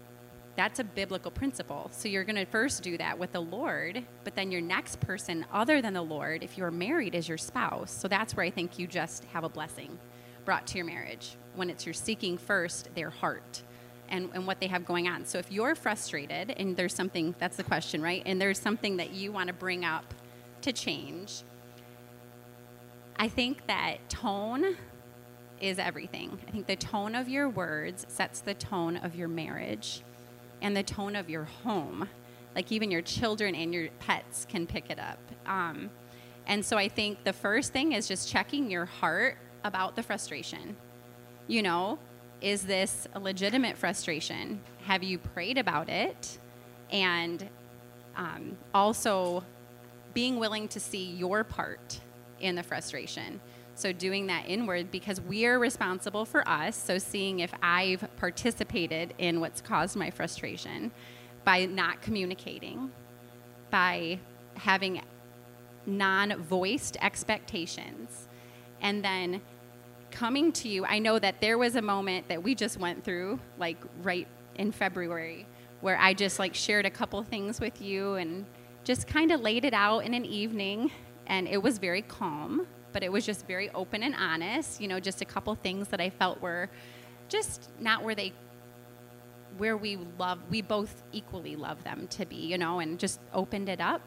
that's 0.57 0.79
a 0.79 0.85
biblical 0.85 1.31
principle. 1.31 1.89
So 1.93 2.09
you're 2.09 2.25
going 2.25 2.37
to 2.37 2.45
first 2.45 2.83
do 2.83 2.99
that 2.99 3.19
with 3.19 3.33
the 3.33 3.41
Lord, 3.41 4.05
but 4.25 4.35
then 4.35 4.51
your 4.51 4.61
next 4.61 5.01
person 5.01 5.47
other 5.53 5.81
than 5.81 5.95
the 5.95 6.03
Lord, 6.03 6.43
if 6.43 6.59
you're 6.59 6.71
married, 6.71 7.15
is 7.15 7.29
your 7.29 7.39
spouse. 7.39 7.91
So 7.91 8.09
that's 8.09 8.35
where 8.35 8.45
I 8.45 8.51
think 8.51 8.79
you 8.79 8.87
just 8.87 9.25
have 9.27 9.45
a 9.45 9.49
blessing 9.49 9.99
brought 10.45 10.67
to 10.67 10.77
your 10.77 10.85
marriage 10.85 11.37
when 11.55 11.71
it's 11.71 11.87
you're 11.87 11.95
seeking 11.95 12.37
first 12.37 12.95
their 12.95 13.11
heart 13.11 13.63
and, 14.11 14.31
and 14.35 14.47
what 14.47 14.61
they 14.61 14.67
have 14.67 14.85
going 14.85 15.09
on. 15.09 15.25
So 15.25 15.39
if 15.39 15.51
you're 15.51 15.75
frustrated 15.75 16.51
and 16.57 16.77
there's 16.77 16.95
something, 16.95 17.35
that's 17.39 17.57
the 17.57 17.63
question, 17.63 18.03
right? 18.03 18.23
And 18.27 18.41
there's 18.41 18.59
something 18.59 18.97
that 18.99 19.13
you 19.13 19.33
want 19.33 19.49
to 19.49 19.55
bring 19.55 19.85
up 19.85 20.15
to 20.63 20.73
change, 20.73 21.43
I 23.17 23.29
think 23.29 23.67
that 23.67 24.09
tone 24.09 24.77
is 25.61 25.79
everything. 25.79 26.39
I 26.49 26.51
think 26.51 26.67
the 26.67 26.77
tone 26.77 27.15
of 27.15 27.29
your 27.29 27.49
words 27.49 28.07
sets 28.09 28.41
the 28.41 28.55
tone 28.55 28.97
of 28.97 29.15
your 29.15 29.29
marriage 29.29 30.03
and 30.63 30.77
the 30.77 30.83
tone 30.83 31.17
of 31.17 31.29
your 31.29 31.45
home. 31.45 32.09
Like 32.55 32.73
even 32.73 32.91
your 32.91 33.03
children 33.03 33.55
and 33.55 33.73
your 33.75 33.89
pets 33.99 34.47
can 34.49 34.67
pick 34.67 34.91
it 34.91 34.99
up. 34.99 35.19
Um, 35.47 35.91
and 36.47 36.65
so 36.65 36.77
I 36.77 36.89
think 36.89 37.23
the 37.25 37.33
first 37.33 37.73
thing 37.73 37.93
is 37.93 38.09
just 38.09 38.29
checking 38.29 38.71
your 38.71 38.87
heart 38.87 39.37
about 39.65 39.97
the 39.97 40.03
frustration. 40.03 40.77
You 41.47 41.63
know, 41.63 41.99
is 42.41 42.63
this 42.63 43.07
a 43.15 43.21
legitimate 43.21 43.77
frustration? 43.77 44.61
Have 44.85 45.03
you 45.03 45.19
prayed 45.19 45.59
about 45.59 45.89
it? 45.89 46.39
And 46.91 47.49
um, 48.17 48.57
also 48.75 49.45
being 50.15 50.39
willing 50.39 50.69
to 50.69 50.81
see 50.81 51.05
your 51.13 51.45
part 51.45 52.01
in 52.41 52.55
the 52.55 52.63
frustration. 52.63 53.41
So, 53.75 53.93
doing 53.93 54.27
that 54.27 54.45
inward 54.47 54.91
because 54.91 55.21
we're 55.21 55.59
responsible 55.59 56.25
for 56.25 56.47
us. 56.47 56.77
So, 56.77 56.99
seeing 56.99 57.41
if 57.41 57.53
I've 57.63 58.05
participated 58.17 59.15
in 59.19 59.41
what's 59.41 59.61
caused 59.61 59.97
my 59.97 60.11
frustration 60.11 60.91
by 61.45 61.67
not 61.67 62.03
communicating 62.03 62.91
by 63.71 64.19
having 64.55 65.01
non 65.87 66.37
voiced 66.43 66.97
expectations. 67.01 68.29
And 68.83 69.05
then 69.05 69.41
coming 70.11 70.53
to 70.53 70.69
you, 70.69 70.85
I 70.85 70.99
know 70.99 71.19
that 71.19 71.41
there 71.41 71.59
was 71.59 71.77
a 71.77 71.83
moment 71.83 72.29
that 72.29 72.43
we 72.43 72.55
just 72.55 72.79
went 72.79 73.05
through, 73.05 73.41
like 73.59 73.79
right 74.03 74.27
in 74.57 74.73
February, 74.73 75.47
where 75.81 75.97
I 75.99 76.15
just 76.15 76.39
like 76.39 76.55
shared 76.55 76.87
a 76.87 76.91
couple 76.91 77.23
things 77.23 77.61
with 77.61 77.81
you 77.81 78.15
and 78.15 78.45
just 78.85 79.07
kind 79.07 79.31
of 79.31 79.41
laid 79.41 79.65
it 79.65 79.75
out 79.75 80.01
in 80.01 80.15
an 80.15 80.25
evening. 80.25 80.91
And 81.27 81.49
it 81.49 81.63
was 81.63 81.79
very 81.79 82.03
calm, 82.03 82.67
but 82.93 83.03
it 83.03 83.11
was 83.11 83.25
just 83.25 83.47
very 83.47 83.71
open 83.71 84.03
and 84.03 84.15
honest. 84.15 84.81
You 84.81 84.89
know, 84.89 85.01
just 85.01 85.21
a 85.21 85.25
couple 85.25 85.55
things 85.55 85.89
that 85.89 86.01
I 86.01 86.11
felt 86.11 86.41
were 86.41 86.69
just 87.29 87.71
not 87.79 88.03
where 88.03 88.15
they 88.15 88.33
where 89.57 89.77
we 89.77 89.99
love 90.19 90.39
we 90.51 90.63
both 90.63 91.03
equally 91.13 91.57
love 91.57 91.83
them 91.85 92.07
to 92.09 92.25
be 92.25 92.37
you 92.37 92.57
know 92.57 92.79
and 92.79 92.99
just 92.99 93.21
opened 93.33 93.69
it 93.69 93.81
up 93.81 94.01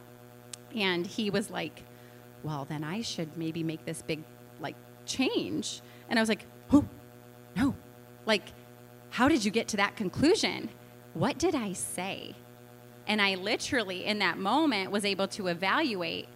and 0.75 1.05
he 1.05 1.29
was 1.29 1.49
like 1.49 1.83
well 2.43 2.65
then 2.65 2.83
i 2.83 3.01
should 3.01 3.35
maybe 3.37 3.61
make 3.61 3.83
this 3.85 4.01
big 4.01 4.23
like 4.59 4.75
change 5.05 5.81
and 6.13 6.19
i 6.19 6.21
was 6.21 6.29
like 6.29 6.45
oh 6.71 6.85
no 7.55 7.73
like 8.27 8.43
how 9.09 9.27
did 9.27 9.43
you 9.43 9.49
get 9.49 9.67
to 9.67 9.77
that 9.77 9.95
conclusion 9.95 10.69
what 11.15 11.39
did 11.39 11.55
i 11.55 11.73
say 11.73 12.35
and 13.07 13.19
i 13.19 13.33
literally 13.33 14.05
in 14.05 14.19
that 14.19 14.37
moment 14.37 14.91
was 14.91 15.05
able 15.05 15.27
to 15.27 15.47
evaluate 15.47 16.27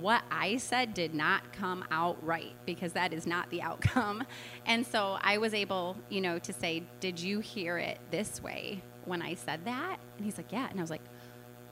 what 0.00 0.22
I 0.30 0.58
said 0.58 0.92
did 0.92 1.14
not 1.14 1.54
come 1.54 1.82
out 1.90 2.22
right 2.22 2.52
because 2.66 2.92
that 2.92 3.14
is 3.14 3.26
not 3.26 3.48
the 3.48 3.62
outcome. 3.70 4.24
And 4.66 4.86
so 4.86 5.16
I 5.22 5.38
was 5.38 5.54
able, 5.54 5.96
you 6.10 6.20
know, 6.20 6.38
to 6.40 6.52
say, 6.52 6.82
Did 7.00 7.18
you 7.18 7.40
hear 7.40 7.78
it 7.78 7.98
this 8.10 8.42
way 8.42 8.82
when 9.06 9.22
I 9.22 9.34
said 9.34 9.64
that? 9.64 9.98
And 10.18 10.26
he's 10.26 10.36
like, 10.36 10.52
Yeah. 10.52 10.68
And 10.68 10.78
I 10.78 10.82
was 10.82 10.90
like, 10.90 11.00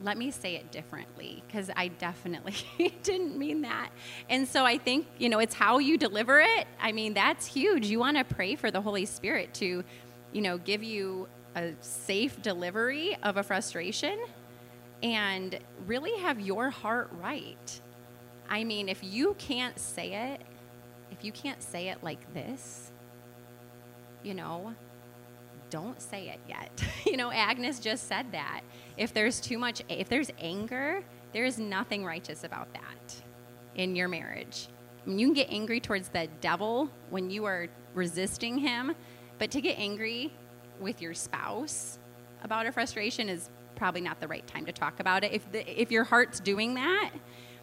Let 0.03 0.19
me 0.19 0.31
say 0.31 0.57
it 0.57 0.71
differently 0.71 1.43
because 1.47 1.71
I 1.77 1.89
definitely 1.89 2.55
didn't 3.03 3.39
mean 3.39 3.63
that. 3.63 3.91
And 4.29 4.47
so 4.47 4.65
I 4.65 4.79
think, 4.79 5.07
you 5.19 5.29
know, 5.29 5.39
it's 5.39 5.55
how 5.55 5.79
you 5.79 5.97
deliver 5.97 6.41
it. 6.41 6.67
I 6.81 6.93
mean, 6.93 7.15
that's 7.15 7.47
huge. 7.47 7.87
You 7.87 7.99
want 7.99 8.17
to 8.17 8.25
pray 8.25 8.57
for 8.57 8.71
the 8.71 8.81
Holy 8.81 9.07
Spirit 9.07 9.55
to, 9.55 9.85
you 10.33 10.43
know, 10.43 10.59
give 10.59 10.83
you 10.83 11.29
a 11.57 11.73
safe 11.81 12.43
delivery 12.43 13.17
of 13.23 13.37
a 13.37 13.43
frustration 13.43 14.19
and 15.03 15.59
really 15.87 16.19
have 16.19 16.41
your 16.41 16.71
heart 16.71 17.11
right 17.21 17.81
I 18.49 18.65
mean, 18.65 18.89
if 18.89 19.03
you 19.03 19.35
can't 19.39 19.79
say 19.79 20.33
it, 20.33 20.43
if 21.11 21.25
you 21.25 21.33
can't 21.33 21.63
say 21.63 21.89
it 21.89 22.03
like 22.03 22.35
this, 22.35 22.91
you 24.23 24.35
know, 24.35 24.75
don't 25.75 26.01
say 26.01 26.29
it 26.29 26.39
yet. 26.49 26.71
you 27.05 27.17
know, 27.17 27.33
Agnes 27.33 27.81
just 27.81 28.07
said 28.07 28.31
that. 28.31 28.61
If 28.97 29.13
there's 29.13 29.41
too 29.41 29.59
much, 29.59 29.83
if 29.89 30.09
there's 30.09 30.31
anger, 30.39 31.03
there 31.33 31.45
is 31.45 31.59
nothing 31.59 32.05
righteous 32.05 32.45
about 32.45 32.73
that 32.75 33.23
in 33.75 33.97
your 33.97 34.07
marriage. 34.07 34.69
I 35.05 35.09
mean, 35.09 35.19
you 35.19 35.27
can 35.27 35.35
get 35.35 35.51
angry 35.51 35.81
towards 35.81 36.11
the 36.11 36.29
devil 36.41 36.89
when 37.11 37.29
you 37.29 37.45
are 37.47 37.67
resisting 37.93 38.57
him, 38.57 38.95
but 39.41 39.51
to 39.51 39.61
get 39.61 39.77
angry 39.77 40.33
with 40.79 41.03
your 41.03 41.13
spouse 41.13 41.99
about 42.45 42.67
a 42.67 42.71
frustration 42.71 43.29
is 43.29 43.51
probably 43.75 44.01
not 44.01 44.21
the 44.21 44.29
right 44.29 44.47
time 44.47 44.67
to 44.67 44.73
talk 44.73 45.01
about 45.01 45.25
it. 45.25 45.33
If 45.33 45.51
the, 45.51 45.83
if 45.83 45.91
your 45.91 46.05
heart's 46.05 46.39
doing 46.39 46.75
that, 46.75 47.11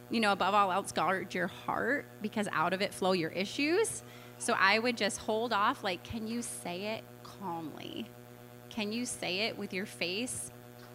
you 0.10 0.20
know, 0.20 0.34
above 0.34 0.54
all 0.54 0.70
else, 0.70 0.92
guard 0.92 1.34
your 1.34 1.48
heart 1.48 2.08
because 2.22 2.50
out 2.52 2.74
of 2.74 2.82
it 2.82 2.94
flow 2.94 3.14
your 3.14 3.32
issues. 3.32 4.04
So 4.38 4.54
I 4.60 4.80
would 4.80 4.98
just 4.98 5.20
hold 5.20 5.54
off, 5.54 5.82
like, 5.82 6.04
can 6.04 6.28
you 6.28 6.42
say 6.42 6.98
it 6.98 7.06
calmly? 7.42 8.06
Can 8.70 8.92
you 8.92 9.06
say 9.06 9.42
it 9.42 9.58
with 9.58 9.74
your 9.74 9.86
face 9.86 10.52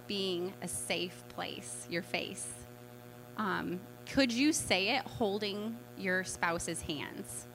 being 0.06 0.52
a 0.62 0.68
safe 0.68 1.24
place, 1.28 1.87
your 1.90 2.02
face? 2.02 2.48
Um, 3.37 3.80
could 4.06 4.32
you 4.32 4.52
say 4.52 4.96
it 4.96 5.02
holding 5.02 5.76
your 5.98 6.24
spouse's 6.24 6.80
hands 6.82 7.46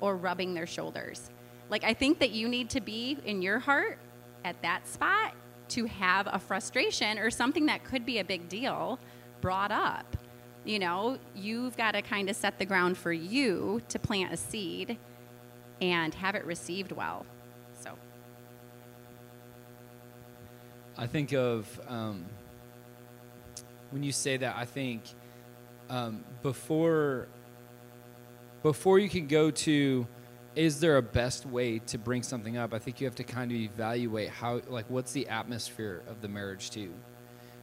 or 0.00 0.16
rubbing 0.16 0.54
their 0.54 0.66
shoulders? 0.66 1.30
Like, 1.70 1.84
I 1.84 1.94
think 1.94 2.18
that 2.18 2.30
you 2.30 2.48
need 2.48 2.70
to 2.70 2.80
be 2.80 3.18
in 3.24 3.42
your 3.42 3.58
heart 3.58 3.98
at 4.44 4.60
that 4.62 4.86
spot 4.86 5.34
to 5.70 5.86
have 5.86 6.28
a 6.30 6.38
frustration 6.38 7.18
or 7.18 7.30
something 7.30 7.66
that 7.66 7.84
could 7.84 8.04
be 8.04 8.18
a 8.18 8.24
big 8.24 8.48
deal 8.48 8.98
brought 9.40 9.72
up 9.72 10.16
you 10.64 10.78
know, 10.78 11.18
you've 11.34 11.76
got 11.76 11.92
to 11.92 12.02
kind 12.02 12.30
of 12.30 12.36
set 12.36 12.58
the 12.58 12.64
ground 12.64 12.96
for 12.96 13.12
you 13.12 13.82
to 13.88 13.98
plant 13.98 14.32
a 14.32 14.36
seed 14.36 14.96
and 15.80 16.14
have 16.14 16.34
it 16.34 16.44
received 16.44 16.92
well. 16.92 17.26
I 20.96 21.06
think 21.06 21.32
of 21.32 21.80
um, 21.88 22.24
when 23.90 24.02
you 24.02 24.12
say 24.12 24.36
that. 24.36 24.56
I 24.56 24.64
think 24.64 25.02
um, 25.90 26.24
before 26.42 27.28
before 28.62 28.98
you 28.98 29.08
can 29.08 29.26
go 29.26 29.50
to 29.50 30.06
is 30.54 30.78
there 30.78 30.96
a 30.98 31.02
best 31.02 31.46
way 31.46 31.80
to 31.80 31.98
bring 31.98 32.22
something 32.22 32.56
up? 32.56 32.72
I 32.72 32.78
think 32.78 33.00
you 33.00 33.06
have 33.06 33.16
to 33.16 33.24
kind 33.24 33.50
of 33.50 33.56
evaluate 33.56 34.28
how 34.28 34.60
like 34.68 34.88
what's 34.88 35.12
the 35.12 35.28
atmosphere 35.28 36.02
of 36.06 36.20
the 36.20 36.28
marriage 36.28 36.70
too, 36.70 36.92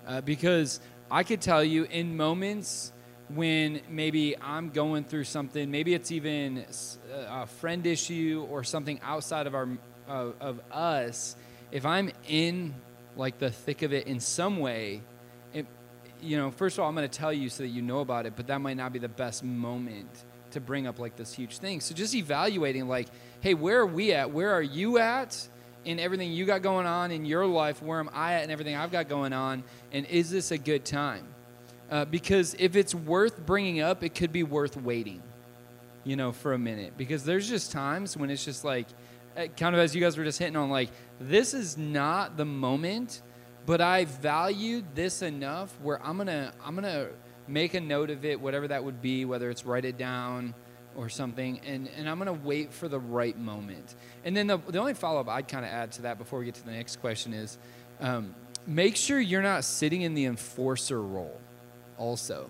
uh, 0.06 0.22
because 0.22 0.82
I 1.10 1.24
could 1.24 1.40
tell 1.42 1.64
you 1.64 1.86
in 1.86 2.18
moments 2.18 2.92
when 3.30 3.80
maybe 3.90 4.38
I'm 4.42 4.72
going 4.72 5.06
through 5.06 5.24
something, 5.24 5.72
maybe 5.72 5.94
it's 5.94 6.12
even 6.12 6.66
a 7.30 7.48
friend 7.48 7.86
issue 7.88 8.46
or 8.52 8.66
something 8.66 9.00
outside 9.02 9.48
of 9.48 9.56
our 9.56 9.70
of 10.10 10.60
us. 10.70 11.38
If 11.72 11.86
I'm 11.86 12.12
in 12.28 12.76
like 13.16 13.38
the 13.40 13.52
thick 13.52 13.82
of 13.82 13.94
it 13.94 14.08
in 14.08 14.20
some 14.20 14.60
way, 14.60 15.02
it, 15.54 15.66
you 16.22 16.38
know, 16.38 16.52
first 16.52 16.78
of 16.78 16.84
all, 16.84 16.90
I'm 16.90 16.96
going 16.96 17.10
to 17.10 17.18
tell 17.18 17.34
you 17.34 17.50
so 17.50 17.64
that 17.64 17.70
you 17.70 17.82
know 17.82 18.00
about 18.00 18.26
it, 18.26 18.34
but 18.36 18.48
that 18.48 18.62
might 18.62 18.78
not 18.78 18.94
be 18.94 19.00
the 19.00 19.10
best 19.10 19.44
moment 19.44 20.24
to 20.52 20.60
bring 20.60 20.88
up 20.88 21.00
like 21.00 21.16
this 21.16 21.34
huge 21.34 21.58
thing. 21.58 21.80
So 21.80 21.96
just 21.96 22.14
evaluating, 22.14 22.88
like, 22.88 23.08
hey, 23.40 23.54
where 23.54 23.80
are 23.80 23.86
we 23.86 24.14
at? 24.14 24.32
Where 24.32 24.52
are 24.52 24.62
you 24.62 24.98
at? 24.98 25.48
in 25.84 26.00
everything 26.00 26.32
you 26.32 26.46
got 26.46 26.62
going 26.62 26.86
on 26.86 27.12
in 27.12 27.26
your 27.26 27.46
life, 27.46 27.82
where 27.82 28.00
am 28.00 28.10
I 28.14 28.34
at 28.34 28.44
in 28.44 28.52
everything 28.52 28.76
I've 28.76 28.92
got 28.92 29.10
going 29.10 29.34
on, 29.34 29.64
and 29.92 30.06
is 30.06 30.30
this 30.30 30.52
a 30.52 30.58
good 30.58 30.86
time? 30.86 31.26
Uh, 31.90 32.06
because 32.06 32.56
if 32.60 32.76
it's 32.76 32.96
worth 32.96 33.46
bringing 33.46 33.82
up, 33.82 34.04
it 34.04 34.16
could 34.16 34.32
be 34.32 34.44
worth 34.44 34.78
waiting, 34.78 35.22
you 36.04 36.16
know, 36.16 36.32
for 36.32 36.54
a 36.54 36.58
minute. 36.58 36.94
Because 36.98 37.24
there's 37.24 37.50
just 37.50 37.72
times 37.72 38.16
when 38.16 38.30
it's 38.30 38.46
just 38.46 38.64
like, 38.64 38.88
kind 39.36 39.76
of 39.76 39.82
as 39.82 39.96
you 39.96 40.02
guys 40.02 40.18
were 40.18 40.24
just 40.24 40.40
hitting 40.40 40.56
on, 40.56 40.70
like, 40.70 40.90
this 41.20 41.54
is 41.54 41.78
not 41.78 42.38
the 42.38 42.46
moment, 42.46 43.22
but 43.66 43.82
I 43.82 44.06
valued 44.06 44.96
this 44.96 45.22
enough 45.22 45.76
where 45.82 46.04
I'm 46.06 46.18
gonna, 46.18 46.54
I'm 46.64 46.76
gonna 46.76 47.08
make 47.48 47.74
a 47.74 47.82
note 47.82 48.10
of 48.10 48.26
it, 48.26 48.40
whatever 48.40 48.68
that 48.68 48.84
would 48.84 49.02
be, 49.02 49.26
whether 49.26 49.50
it's 49.50 49.66
write 49.66 49.86
it 49.86 49.98
down 49.98 50.54
or 50.96 51.10
something, 51.10 51.60
and, 51.66 51.90
and 51.98 52.10
I'm 52.10 52.18
gonna 52.18 52.34
wait 52.34 52.74
for 52.74 52.88
the 52.88 53.00
right 53.00 53.38
moment. 53.38 53.96
And 54.26 54.36
then 54.36 54.48
the, 54.48 54.58
the 54.58 54.80
only 54.80 54.94
follow 54.94 55.22
up 55.22 55.30
I'd 55.30 55.48
kind 55.48 55.66
of 55.66 55.72
add 55.72 55.92
to 55.94 56.02
that 56.04 56.18
before 56.18 56.40
we 56.40 56.46
get 56.46 56.56
to 56.56 56.66
the 56.66 56.72
next 56.72 56.98
question 56.98 57.34
is 57.34 57.58
um, 58.00 58.36
make 58.68 58.96
sure 58.96 59.20
you're 59.20 59.42
not 59.42 59.64
sitting 59.64 60.02
in 60.02 60.14
the 60.14 60.26
enforcer 60.26 61.02
role 61.02 61.40
also. 61.98 62.50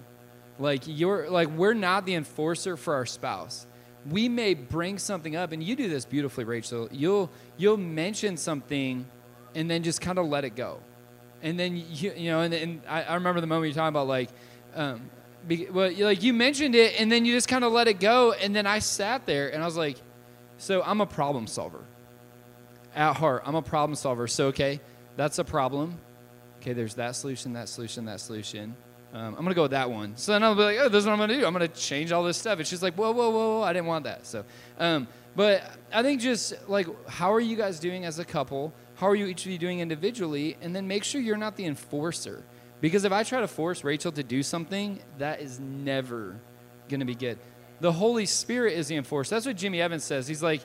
Like 0.59 0.83
you're 0.85 1.29
like 1.29 1.49
we're 1.49 1.73
not 1.73 2.05
the 2.05 2.15
enforcer 2.15 2.77
for 2.77 2.95
our 2.95 3.05
spouse. 3.05 3.65
We 4.09 4.29
may 4.29 4.53
bring 4.53 4.97
something 4.97 5.35
up 5.35 5.51
and 5.51 5.61
you 5.61 5.75
do 5.75 5.87
this 5.87 6.05
beautifully, 6.05 6.43
Rachel. 6.43 6.89
You'll 6.91 7.29
you'll 7.57 7.77
mention 7.77 8.37
something 8.37 9.05
and 9.53 9.69
then 9.69 9.83
just 9.83 10.01
kind 10.01 10.17
of 10.17 10.25
let 10.27 10.43
it 10.43 10.55
go. 10.55 10.79
And 11.43 11.59
then 11.59 11.75
you 11.75 12.13
you 12.15 12.31
know 12.31 12.41
and, 12.41 12.53
and 12.53 12.81
I, 12.87 13.03
I 13.03 13.13
remember 13.15 13.41
the 13.41 13.47
moment 13.47 13.67
you're 13.67 13.75
talking 13.75 13.89
about 13.89 14.07
like 14.07 14.29
um, 14.75 15.09
be, 15.47 15.67
well, 15.69 15.91
like 15.99 16.23
you 16.23 16.33
mentioned 16.33 16.75
it, 16.75 16.99
and 16.99 17.11
then 17.11 17.25
you 17.25 17.33
just 17.33 17.47
kind 17.47 17.63
of 17.63 17.71
let 17.71 17.87
it 17.87 17.99
go, 17.99 18.33
and 18.33 18.55
then 18.55 18.67
I 18.67 18.79
sat 18.79 19.25
there, 19.25 19.51
and 19.51 19.61
I 19.61 19.65
was 19.65 19.77
like, 19.77 19.97
so 20.57 20.83
I'm 20.83 21.01
a 21.01 21.05
problem 21.05 21.47
solver. 21.47 21.83
At 22.95 23.13
heart, 23.13 23.43
I'm 23.45 23.55
a 23.55 23.61
problem 23.61 23.95
solver. 23.95 24.27
So 24.27 24.47
okay, 24.47 24.79
that's 25.15 25.39
a 25.39 25.43
problem. 25.43 25.97
Okay, 26.59 26.73
there's 26.73 26.95
that 26.95 27.15
solution, 27.15 27.53
that 27.53 27.69
solution, 27.69 28.05
that 28.05 28.19
solution. 28.19 28.75
Um, 29.13 29.35
I'm 29.35 29.43
gonna 29.43 29.53
go 29.53 29.63
with 29.63 29.71
that 29.71 29.89
one. 29.89 30.15
So 30.15 30.31
then 30.31 30.43
I'll 30.43 30.55
be 30.55 30.63
like, 30.63 30.77
oh, 30.79 30.87
this 30.87 30.99
is 30.99 31.05
what 31.05 31.13
I'm 31.13 31.19
gonna 31.19 31.37
do. 31.37 31.45
I'm 31.45 31.51
gonna 31.51 31.67
change 31.67 32.11
all 32.11 32.23
this 32.23 32.37
stuff. 32.37 32.59
And 32.59 32.67
she's 32.67 32.81
like, 32.81 32.95
whoa, 32.95 33.11
whoa, 33.11 33.29
whoa, 33.29 33.57
whoa. 33.57 33.61
I 33.61 33.73
didn't 33.73 33.87
want 33.87 34.05
that. 34.05 34.25
So, 34.25 34.45
um, 34.79 35.07
but 35.35 35.63
I 35.93 36.01
think 36.01 36.21
just 36.21 36.53
like, 36.69 36.87
how 37.09 37.33
are 37.33 37.39
you 37.39 37.57
guys 37.57 37.79
doing 37.79 38.05
as 38.05 38.19
a 38.19 38.25
couple? 38.25 38.73
How 38.95 39.07
are 39.07 39.15
you 39.15 39.25
each 39.25 39.45
of 39.45 39.51
you 39.51 39.57
doing 39.57 39.79
individually? 39.79 40.57
And 40.61 40.73
then 40.75 40.87
make 40.87 41.03
sure 41.03 41.19
you're 41.19 41.37
not 41.37 41.57
the 41.57 41.65
enforcer. 41.65 42.43
Because 42.79 43.03
if 43.03 43.11
I 43.11 43.23
try 43.23 43.41
to 43.41 43.47
force 43.47 43.83
Rachel 43.83 44.11
to 44.13 44.23
do 44.23 44.43
something, 44.43 44.99
that 45.17 45.41
is 45.41 45.59
never 45.59 46.39
gonna 46.87 47.05
be 47.05 47.15
good. 47.15 47.37
The 47.81 47.91
Holy 47.91 48.25
Spirit 48.25 48.73
is 48.73 48.87
the 48.87 48.95
enforcer. 48.95 49.35
That's 49.35 49.45
what 49.45 49.57
Jimmy 49.57 49.81
Evans 49.81 50.03
says. 50.03 50.27
He's 50.27 50.43
like, 50.43 50.61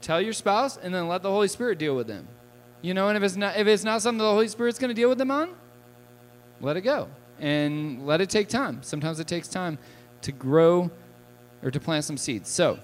tell 0.00 0.20
your 0.20 0.32
spouse 0.32 0.76
and 0.76 0.94
then 0.94 1.08
let 1.08 1.22
the 1.22 1.30
Holy 1.30 1.48
Spirit 1.48 1.78
deal 1.78 1.96
with 1.96 2.06
them. 2.06 2.28
You 2.82 2.94
know, 2.94 3.08
and 3.08 3.16
if 3.16 3.22
it's 3.22 3.36
not 3.36 3.56
if 3.56 3.66
it's 3.66 3.82
not 3.82 4.00
something 4.00 4.18
the 4.18 4.30
Holy 4.30 4.48
Spirit's 4.48 4.78
gonna 4.78 4.94
deal 4.94 5.08
with 5.08 5.18
them 5.18 5.32
on, 5.32 5.54
let 6.60 6.76
it 6.76 6.82
go 6.82 7.08
and 7.38 8.06
let 8.06 8.20
it 8.20 8.30
take 8.30 8.48
time. 8.48 8.82
Sometimes 8.82 9.20
it 9.20 9.26
takes 9.26 9.48
time 9.48 9.78
to 10.22 10.32
grow 10.32 10.90
or 11.62 11.70
to 11.70 11.80
plant 11.80 12.04
some 12.04 12.16
seeds. 12.16 12.48
So, 12.48 12.78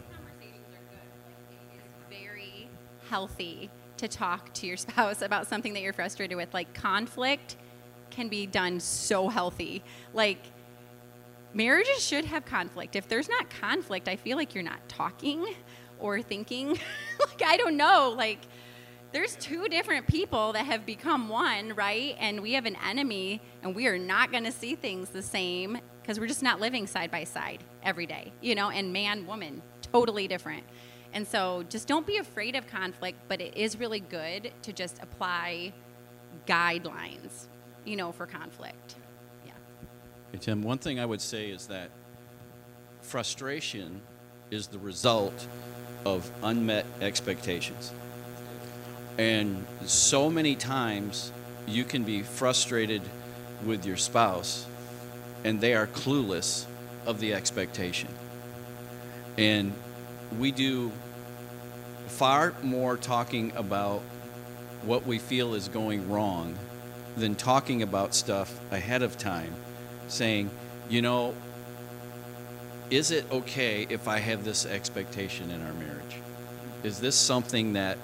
very 2.10 2.68
healthy 3.08 3.70
to 3.98 4.08
talk 4.08 4.52
to 4.54 4.66
your 4.66 4.76
spouse 4.86 5.22
about 5.22 5.46
something 5.46 5.72
that 5.74 5.82
you're 5.82 5.92
frustrated 5.92 6.36
with. 6.36 6.52
Like 6.52 6.74
conflict 6.74 7.56
can 8.10 8.28
be 8.28 8.46
done 8.46 8.80
so 8.80 9.28
healthy. 9.28 9.82
Like, 10.12 10.42
marriages 11.54 12.04
should 12.04 12.24
have 12.24 12.44
conflict. 12.44 12.96
If 12.96 13.08
there's 13.08 13.28
not 13.28 13.48
conflict, 13.50 14.08
I 14.08 14.16
feel 14.16 14.36
like 14.36 14.54
you're 14.54 14.64
not 14.64 14.88
talking 14.88 15.54
or 15.98 16.20
thinking. 16.22 16.70
like, 17.20 17.42
I 17.44 17.56
don't 17.56 17.76
know. 17.76 18.14
Like, 18.16 18.40
there's 19.12 19.37
two 19.37 19.68
different 19.68 20.07
people 20.07 20.53
that 20.53 20.66
have 20.66 20.87
become 20.87 21.29
one, 21.29 21.75
right? 21.75 22.16
And 22.18 22.40
we 22.40 22.53
have 22.53 22.66
an 22.66 22.77
enemy, 22.87 23.40
and 23.62 23.75
we 23.75 23.87
are 23.87 23.99
not 23.99 24.31
going 24.31 24.44
to 24.44 24.53
see 24.53 24.75
things 24.75 25.09
the 25.09 25.23
same 25.23 25.79
because 26.01 26.20
we're 26.20 26.27
just 26.27 26.42
not 26.42 26.61
living 26.61 26.87
side 26.87 27.11
by 27.11 27.25
side 27.25 27.62
every 27.83 28.07
day, 28.07 28.33
you 28.40 28.55
know, 28.55 28.70
and 28.70 28.92
man, 28.92 29.27
woman, 29.27 29.62
totally 29.92 30.29
different. 30.29 30.64
And 31.12 31.27
so 31.27 31.64
just 31.68 31.88
don't 31.88 32.07
be 32.07 32.18
afraid 32.18 32.55
of 32.55 32.66
conflict, 32.68 33.18
but 33.29 33.40
it 33.40 33.57
is 33.57 33.79
really 33.79 34.01
good 34.01 34.53
to 34.62 34.73
just 34.73 35.03
apply 35.03 35.73
guidelines, 36.46 37.49
you 37.85 37.96
know, 37.96 38.12
for 38.12 38.27
conflict. 38.27 38.96
Yeah. 39.44 39.53
Hey, 40.33 40.38
Tim, 40.38 40.62
one 40.62 40.79
thing 40.79 41.01
I 41.01 41.07
would 41.07 41.20
say 41.20 41.51
is 41.51 41.66
that 41.66 41.90
frustration 43.03 44.01
is 44.51 44.68
the 44.68 44.79
result 44.79 45.46
of 46.05 46.31
unmet 46.42 46.87
expectations. 47.01 47.92
And 49.18 49.66
so 49.85 50.31
many 50.31 50.57
times 50.57 51.33
you 51.66 51.85
can 51.85 52.05
be 52.05 52.23
frustrated 52.23 53.03
with 53.64 53.85
your 53.85 53.96
spouse 53.96 54.66
and 55.44 55.61
they 55.61 55.75
are 55.75 55.87
clueless 55.87 56.66
of 57.07 57.20
the 57.20 57.35
expectation. 57.35 58.09
And 59.38 59.73
we 60.38 60.53
do 60.53 60.92
far 62.07 62.55
more 62.62 62.96
talking 62.96 63.53
about 63.57 64.03
what 64.83 65.07
we 65.07 65.18
feel 65.18 65.55
is 65.55 65.68
going 65.68 66.11
wrong 66.11 66.57
than 67.16 67.35
talking 67.35 67.83
about 67.83 68.14
stuff 68.14 68.59
ahead 68.70 69.03
of 69.03 69.18
time, 69.18 69.53
saying, 70.09 70.51
you 70.88 71.03
know, 71.03 71.35
is 72.90 73.11
it 73.11 73.25
okay 73.31 73.87
if 73.88 74.09
I 74.09 74.18
have 74.18 74.44
this 74.44 74.66
expectation 74.66 75.51
in 75.51 75.62
our 75.62 75.73
marriage? 75.75 76.18
Is 76.83 77.01
this 77.01 77.14
something 77.14 77.75
that 77.75 77.99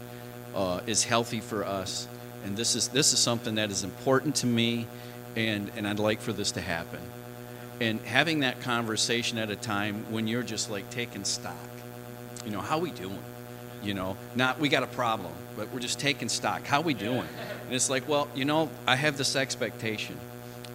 uh, 0.57 0.81
is 0.87 1.05
healthy 1.05 1.41
for 1.41 1.65
us? 1.65 2.09
And 2.45 2.57
this 2.57 2.75
is 2.75 2.89
this 2.89 3.13
is 3.13 3.19
something 3.19 3.57
that 3.57 3.71
is 3.71 3.85
important 3.85 4.37
to 4.37 4.47
me, 4.47 4.87
and 5.37 5.71
and 5.77 5.87
I'd 5.87 5.99
like 5.99 6.21
for 6.21 6.33
this 6.33 6.53
to 6.53 6.61
happen. 6.61 7.01
And 7.81 8.01
having 8.01 8.41
that 8.41 8.61
conversation 8.61 9.37
at 9.37 9.51
a 9.51 9.57
time 9.57 10.07
when 10.11 10.27
you're 10.27 10.43
just 10.43 10.71
like 10.71 10.89
taking 10.91 11.25
stock, 11.25 11.55
you 12.45 12.51
know, 12.51 12.61
how 12.61 12.79
we 12.79 12.91
doing? 12.91 13.23
You 13.83 13.95
know, 13.95 14.17
not 14.35 14.59
we 14.59 14.69
got 14.69 14.83
a 14.83 14.89
problem, 14.89 15.33
but 15.57 15.71
we're 15.73 15.81
just 15.81 16.01
taking 16.01 16.29
stock. 16.29 16.65
How 16.65 16.81
we 16.81 16.95
doing? 16.95 17.29
And 17.67 17.75
it's 17.75 17.91
like, 17.91 18.09
well, 18.09 18.29
you 18.35 18.45
know, 18.45 18.71
I 18.87 18.97
have 18.97 19.19
this 19.19 19.37
expectation, 19.37 20.17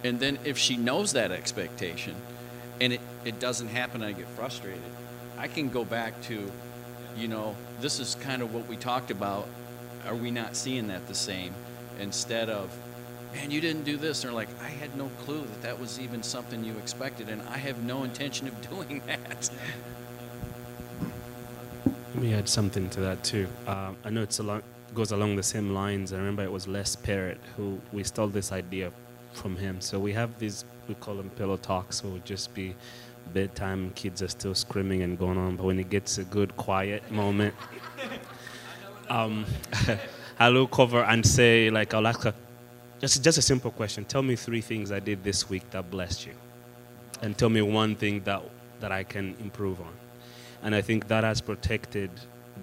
and 0.04 0.20
then 0.20 0.38
if 0.46 0.58
she 0.58 0.78
knows 0.78 1.13
that 1.13 1.32
expectation, 1.32 2.15
and 2.80 2.94
it, 2.94 3.02
it 3.26 3.39
doesn't 3.39 3.70
happen, 3.70 4.04
I 4.04 4.12
get 4.12 4.28
frustrated. 4.28 4.82
I 5.38 5.48
can 5.48 5.70
go 5.70 5.86
back 5.86 6.20
to, 6.24 6.52
you 7.17 7.28
know, 7.28 7.56
this 7.80 8.00
is 8.00 8.15
kind 8.15 8.41
of 8.41 8.54
what 8.54 8.67
we 8.67 8.76
talked 8.76 9.12
about. 9.12 9.48
Are 10.07 10.15
we 10.15 10.31
not 10.31 10.55
seeing 10.55 10.87
that 10.87 11.07
the 11.07 11.15
same? 11.15 11.53
Instead 11.99 12.49
of, 12.49 12.75
man, 13.33 13.51
you 13.51 13.61
didn't 13.61 13.83
do 13.83 13.97
this. 13.97 14.21
They're 14.21 14.31
like, 14.31 14.49
I 14.61 14.69
had 14.69 14.95
no 14.95 15.09
clue 15.23 15.41
that 15.41 15.61
that 15.61 15.79
was 15.79 15.99
even 15.99 16.23
something 16.23 16.63
you 16.63 16.77
expected, 16.77 17.29
and 17.29 17.41
I 17.49 17.57
have 17.57 17.83
no 17.83 18.03
intention 18.03 18.47
of 18.47 18.69
doing 18.69 19.01
that. 19.07 19.49
Let 21.85 22.15
me 22.15 22.33
add 22.33 22.49
something 22.49 22.89
to 22.91 22.99
that 23.01 23.23
too. 23.23 23.47
Um, 23.67 23.97
I 24.03 24.09
know 24.09 24.21
it's 24.21 24.39
a 24.39 24.43
lot 24.43 24.63
goes 24.93 25.11
along 25.11 25.35
the 25.35 25.43
same 25.43 25.73
lines. 25.73 26.13
I 26.13 26.17
remember 26.17 26.43
it 26.43 26.51
was 26.51 26.67
Les 26.67 26.95
Parrott 26.95 27.39
who 27.55 27.79
we 27.93 28.03
stole 28.03 28.27
this 28.27 28.51
idea 28.51 28.91
from 29.33 29.55
him. 29.55 29.79
So 29.79 29.99
we 29.99 30.13
have 30.13 30.37
these 30.37 30.65
we 30.87 30.95
call 30.95 31.15
them 31.15 31.29
pillow 31.31 31.57
talks. 31.57 32.01
So 32.01 32.09
it 32.09 32.11
would 32.11 32.25
just 32.25 32.53
be 32.53 32.75
bedtime. 33.33 33.91
Kids 33.95 34.21
are 34.21 34.27
still 34.27 34.55
screaming 34.55 35.03
and 35.03 35.17
going 35.17 35.37
on, 35.37 35.55
but 35.55 35.65
when 35.65 35.79
it 35.79 35.89
gets 35.89 36.17
a 36.17 36.23
good 36.25 36.55
quiet 36.57 37.09
moment, 37.11 37.55
um, 39.12 39.45
I 40.39 40.50
look 40.50 40.80
over 40.80 41.04
and 41.04 41.26
say 41.26 41.69
like 41.69 41.93
I'll 41.93 42.08
ask 42.08 42.26
just 43.00 43.24
just 43.24 43.38
a 43.38 43.41
simple 43.41 43.71
question. 43.71 44.06
Tell 44.06 44.24
me 44.24 44.36
three 44.36 44.62
things 44.62 44.91
I 44.91 45.00
did 45.00 45.24
this 45.24 45.50
week 45.50 45.69
that 45.71 45.91
blessed 45.91 46.28
you, 46.28 46.34
and 47.21 47.38
tell 47.38 47.50
me 47.50 47.62
one 47.62 47.95
thing 47.95 48.24
that 48.24 48.41
that 48.80 48.91
I 48.91 49.04
can 49.04 49.36
improve 49.39 49.82
on. 49.82 49.93
And 50.63 50.74
I 50.74 50.82
think 50.82 51.08
that 51.08 51.24
has 51.24 51.41
protected 51.41 52.12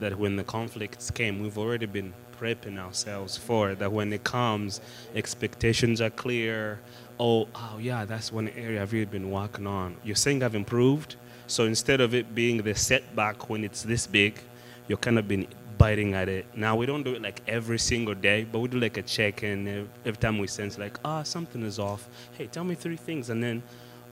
that 0.00 0.18
when 0.18 0.36
the 0.36 0.44
conflicts 0.44 1.10
came, 1.10 1.42
we've 1.42 1.58
already 1.58 1.86
been 1.86 2.14
prepping 2.40 2.78
ourselves 2.78 3.36
for 3.36 3.74
that 3.74 3.90
when 3.90 4.12
it 4.12 4.22
comes, 4.22 4.80
expectations 5.14 6.00
are 6.00 6.10
clear. 6.10 6.78
Oh, 7.18 7.48
oh 7.54 7.78
yeah, 7.80 8.04
that's 8.04 8.32
one 8.32 8.48
area 8.50 8.80
I've 8.80 8.92
really 8.92 9.06
been 9.06 9.30
working 9.30 9.66
on. 9.66 9.96
You're 10.04 10.16
saying 10.16 10.44
I've 10.44 10.54
improved. 10.54 11.16
So 11.48 11.64
instead 11.64 12.00
of 12.00 12.14
it 12.14 12.34
being 12.34 12.62
the 12.62 12.74
setback 12.74 13.50
when 13.50 13.64
it's 13.64 13.82
this 13.82 14.06
big, 14.06 14.38
you're 14.86 14.98
kind 14.98 15.18
of 15.18 15.26
been 15.26 15.48
biting 15.78 16.14
at 16.14 16.28
it. 16.28 16.44
Now 16.54 16.76
we 16.76 16.86
don't 16.86 17.04
do 17.04 17.14
it 17.14 17.22
like 17.22 17.40
every 17.46 17.78
single 17.78 18.14
day, 18.14 18.44
but 18.44 18.58
we 18.58 18.68
do 18.68 18.78
like 18.80 18.96
a 18.96 19.02
check-in 19.02 19.66
every, 19.66 19.88
every 20.04 20.20
time 20.20 20.38
we 20.38 20.48
sense 20.48 20.76
like, 20.76 20.98
ah, 21.04 21.20
oh, 21.20 21.22
something 21.22 21.62
is 21.62 21.78
off. 21.78 22.08
Hey, 22.36 22.48
tell 22.48 22.64
me 22.64 22.74
three 22.74 22.96
things, 22.96 23.30
and 23.30 23.42
then, 23.42 23.62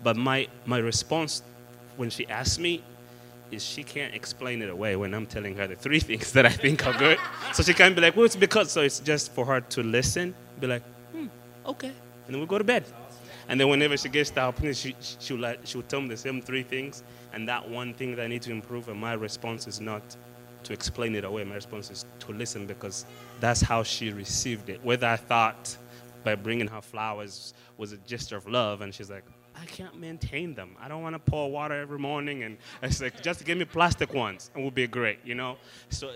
but 0.02 0.16
my 0.16 0.48
my 0.64 0.78
response 0.78 1.42
when 1.96 2.10
she 2.10 2.26
asks 2.28 2.58
me 2.58 2.82
is 3.50 3.64
she 3.64 3.82
can't 3.82 4.14
explain 4.14 4.62
it 4.62 4.70
away 4.70 4.96
when 4.96 5.14
I'm 5.14 5.26
telling 5.26 5.56
her 5.56 5.66
the 5.66 5.76
three 5.76 6.00
things 6.10 6.32
that 6.32 6.46
I 6.46 6.50
think 6.50 6.86
are 6.86 6.96
good. 6.98 7.18
so 7.52 7.62
she 7.62 7.74
can't 7.74 7.94
be 7.94 8.00
like, 8.00 8.16
well, 8.16 8.24
it's 8.24 8.36
because. 8.36 8.70
So 8.70 8.82
it's 8.82 9.00
just 9.00 9.32
for 9.32 9.44
her 9.46 9.60
to 9.60 9.82
listen, 9.82 10.34
be 10.60 10.66
like, 10.66 10.82
hmm, 11.12 11.26
okay, 11.66 11.92
and 12.26 12.34
then 12.34 12.40
we 12.40 12.46
go 12.46 12.58
to 12.58 12.64
bed. 12.64 12.84
And 13.48 13.60
then 13.60 13.68
whenever 13.68 13.96
she 13.96 14.08
gets 14.08 14.36
our 14.36 14.52
point, 14.52 14.76
she 14.76 14.94
she'll 15.20 15.38
like 15.38 15.60
she'll 15.64 15.82
tell 15.82 16.00
me 16.00 16.08
the 16.08 16.16
same 16.16 16.40
three 16.42 16.62
things, 16.62 17.02
and 17.32 17.48
that 17.48 17.68
one 17.68 17.94
thing 17.94 18.16
that 18.16 18.22
I 18.22 18.26
need 18.28 18.42
to 18.42 18.50
improve. 18.50 18.88
And 18.88 18.98
my 18.98 19.12
response 19.12 19.66
is 19.66 19.80
not 19.80 20.02
to 20.66 20.72
explain 20.72 21.14
it 21.14 21.24
away. 21.24 21.44
My 21.44 21.54
response 21.54 21.90
is 21.90 22.04
to 22.20 22.32
listen 22.32 22.66
because 22.66 23.06
that's 23.40 23.60
how 23.60 23.82
she 23.82 24.12
received 24.12 24.68
it. 24.68 24.84
Whether 24.84 25.06
I 25.06 25.16
thought 25.16 25.76
by 26.24 26.34
bringing 26.34 26.66
her 26.66 26.82
flowers 26.82 27.54
was 27.76 27.92
a 27.92 27.98
gesture 27.98 28.36
of 28.36 28.48
love, 28.48 28.80
and 28.80 28.94
she's 28.94 29.10
like, 29.10 29.24
I 29.54 29.64
can't 29.66 29.98
maintain 29.98 30.54
them. 30.54 30.76
I 30.80 30.88
don't 30.88 31.02
want 31.02 31.14
to 31.14 31.18
pour 31.18 31.50
water 31.50 31.80
every 31.80 31.98
morning, 31.98 32.42
and 32.42 32.58
it's 32.82 33.00
like 33.00 33.22
just 33.22 33.44
give 33.44 33.56
me 33.56 33.64
plastic 33.64 34.12
ones, 34.12 34.50
and 34.54 34.62
we'll 34.62 34.70
be 34.70 34.86
great, 34.86 35.20
you 35.24 35.34
know. 35.34 35.56
So 35.88 36.10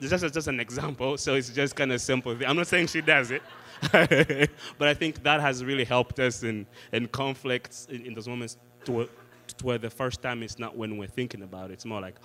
this 0.00 0.22
is 0.22 0.32
just 0.32 0.48
an 0.48 0.60
example. 0.60 1.16
So 1.18 1.34
it's 1.34 1.50
just 1.50 1.76
kind 1.76 1.92
of 1.92 2.00
simple. 2.00 2.36
I'm 2.46 2.56
not 2.56 2.66
saying 2.66 2.88
she 2.88 3.00
does 3.00 3.30
it, 3.30 3.42
but 4.78 4.88
I 4.88 4.94
think 4.94 5.22
that 5.22 5.40
has 5.40 5.64
really 5.64 5.84
helped 5.84 6.18
us 6.18 6.42
in 6.42 6.66
in 6.92 7.06
conflicts 7.08 7.86
in, 7.90 8.06
in 8.06 8.14
those 8.14 8.26
moments 8.26 8.56
to, 8.86 9.08
to, 9.46 9.66
where 9.66 9.78
the 9.78 9.90
first 9.90 10.22
time 10.22 10.42
it's 10.42 10.58
not 10.58 10.76
when 10.76 10.96
we're 10.96 11.06
thinking 11.06 11.42
about 11.42 11.70
it. 11.70 11.74
It's 11.74 11.84
more 11.84 12.00
like, 12.00 12.16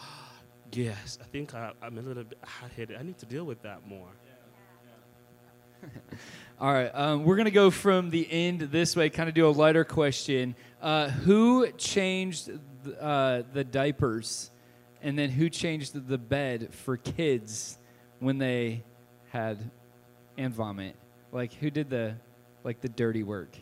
yes, 0.72 1.18
I 1.22 1.26
think 1.26 1.54
I, 1.54 1.72
I'm 1.82 1.98
a 1.98 2.02
little 2.02 2.24
bit 2.24 2.40
hot-headed. 2.44 2.98
I 2.98 3.04
need 3.04 3.18
to 3.20 3.26
deal 3.26 3.44
with 3.44 3.62
that 3.64 3.88
more. 3.88 4.08
All 6.60 6.74
right, 6.74 6.90
um, 6.94 7.24
we're 7.24 7.38
gonna 7.38 7.52
go 7.52 7.72
from 7.72 8.10
the 8.10 8.28
end 8.30 8.62
this 8.62 8.96
way, 8.96 9.10
kind 9.10 9.30
of 9.30 9.36
do 9.36 9.48
a 9.48 9.50
lighter 9.50 9.86
question. 9.86 10.56
Uh, 10.82 11.10
who 11.10 11.72
changed 11.72 12.48
th- 12.48 12.98
uh, 13.00 13.44
the 13.54 13.64
diapers, 13.64 14.52
and 15.02 15.18
then 15.18 15.30
who 15.30 15.50
changed 15.50 16.08
the 16.08 16.18
bed 16.18 16.74
for 16.74 16.98
kids 16.98 17.78
when 18.20 18.38
they 18.38 18.84
had 19.30 19.72
and 20.38 20.54
vomit? 20.54 20.96
Like 21.32 21.54
who 21.54 21.70
did 21.70 21.90
the 21.90 22.16
like 22.64 22.82
the 22.82 22.90
dirty 22.90 23.24
work? 23.24 23.56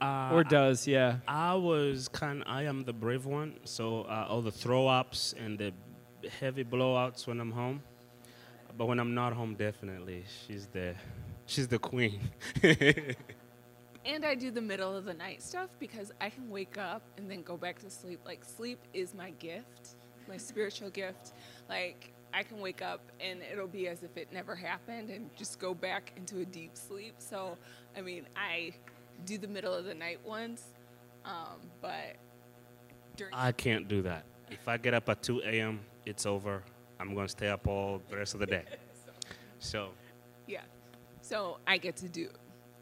Uh, 0.00 0.30
or 0.32 0.44
does 0.44 0.86
yeah? 0.86 1.18
I 1.26 1.54
was 1.54 2.08
kind. 2.08 2.42
I 2.46 2.64
am 2.64 2.84
the 2.84 2.92
brave 2.92 3.26
one, 3.26 3.58
so 3.64 4.02
uh, 4.02 4.26
all 4.28 4.42
the 4.42 4.52
throw 4.52 4.86
ups 4.86 5.34
and 5.38 5.58
the 5.58 5.72
heavy 6.40 6.64
blowouts 6.64 7.26
when 7.26 7.40
I'm 7.40 7.52
home. 7.52 7.82
But 8.76 8.86
when 8.86 8.98
I'm 8.98 9.14
not 9.14 9.32
home, 9.32 9.54
definitely 9.54 10.24
she's 10.46 10.66
the 10.66 10.94
she's 11.46 11.68
the 11.68 11.78
queen. 11.78 12.20
and 12.62 14.24
I 14.24 14.34
do 14.34 14.50
the 14.50 14.60
middle 14.60 14.96
of 14.96 15.04
the 15.04 15.14
night 15.14 15.42
stuff 15.42 15.70
because 15.78 16.12
I 16.20 16.30
can 16.30 16.50
wake 16.50 16.76
up 16.76 17.02
and 17.16 17.30
then 17.30 17.42
go 17.42 17.56
back 17.56 17.78
to 17.80 17.90
sleep. 17.90 18.20
Like 18.24 18.44
sleep 18.44 18.80
is 18.92 19.14
my 19.14 19.30
gift, 19.32 19.96
my 20.28 20.36
spiritual 20.36 20.90
gift. 20.90 21.32
Like 21.68 22.12
I 22.32 22.42
can 22.42 22.58
wake 22.58 22.82
up 22.82 23.00
and 23.20 23.40
it'll 23.50 23.68
be 23.68 23.86
as 23.88 24.02
if 24.02 24.16
it 24.16 24.32
never 24.32 24.56
happened 24.56 25.08
and 25.10 25.30
just 25.36 25.60
go 25.60 25.72
back 25.72 26.12
into 26.16 26.40
a 26.40 26.44
deep 26.44 26.76
sleep. 26.76 27.14
So 27.18 27.56
I 27.96 28.00
mean, 28.00 28.26
I 28.36 28.74
do 29.24 29.38
the 29.38 29.48
middle 29.48 29.72
of 29.72 29.84
the 29.84 29.94
night 29.94 30.24
ones, 30.24 30.62
um, 31.24 31.70
but 31.80 32.16
I 33.32 33.52
can't 33.52 33.88
do 33.88 34.02
that. 34.02 34.24
If 34.50 34.68
I 34.68 34.76
get 34.76 34.94
up 34.94 35.08
at 35.08 35.22
2 35.22 35.40
a.m., 35.44 35.80
it's 36.04 36.26
over. 36.26 36.62
I'm 37.00 37.14
going 37.14 37.26
to 37.26 37.30
stay 37.30 37.48
up 37.48 37.66
all 37.66 38.00
the 38.08 38.16
rest 38.16 38.34
of 38.34 38.40
the 38.40 38.46
day. 38.46 38.64
So, 39.60 39.92
yeah. 40.46 40.60
So 41.22 41.58
I 41.66 41.78
get 41.78 41.96
to 41.98 42.08
do 42.08 42.28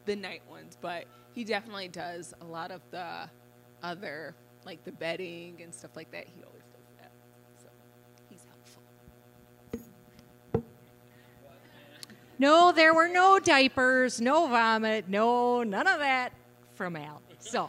the 0.05 0.17
night 0.17 0.43
ones, 0.51 0.77
but 0.81 1.05
he 1.33 1.45
definitely 1.45 1.87
does 1.87 2.35
a 2.41 2.45
lot 2.45 2.73
of 2.73 2.81
the 2.91 3.31
other, 3.85 4.35
like 4.65 4.83
the 4.83 4.91
bedding 4.91 5.63
and 5.63 5.73
stuff 5.73 5.93
like 5.95 6.11
that. 6.11 6.27
He 6.27 6.43
No, 12.39 12.73
there 12.73 12.95
were 12.95 13.09
no 13.09 13.39
diapers, 13.39 14.21
no 14.21 14.49
vomit, 14.49 15.09
no, 15.09 15.63
none 15.63 15.87
of 15.87 15.99
that 15.99 16.33
from 16.75 16.97
Al. 16.97 17.23
So, 17.39 17.69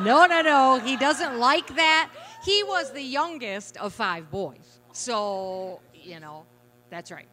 no, 0.00 0.26
no, 0.26 0.42
no. 0.42 0.80
He 0.84 0.96
doesn't 0.96 1.38
like 1.38 1.74
that. 1.76 2.10
He 2.44 2.62
was 2.64 2.92
the 2.92 3.02
youngest 3.02 3.76
of 3.76 3.92
five 3.92 4.30
boys. 4.30 4.80
So, 4.92 5.80
you 5.94 6.20
know, 6.20 6.44
that's 6.90 7.10
right. 7.10 7.28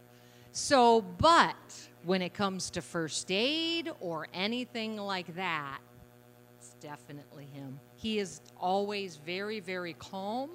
So, 0.51 1.01
but 1.01 1.55
when 2.03 2.21
it 2.21 2.33
comes 2.33 2.69
to 2.71 2.81
first 2.81 3.31
aid 3.31 3.91
or 3.99 4.27
anything 4.33 4.97
like 4.97 5.35
that, 5.35 5.79
it's 6.57 6.75
definitely 6.79 7.45
him. 7.45 7.79
He 7.95 8.19
is 8.19 8.41
always 8.57 9.17
very, 9.17 9.59
very 9.59 9.93
calm. 9.93 10.51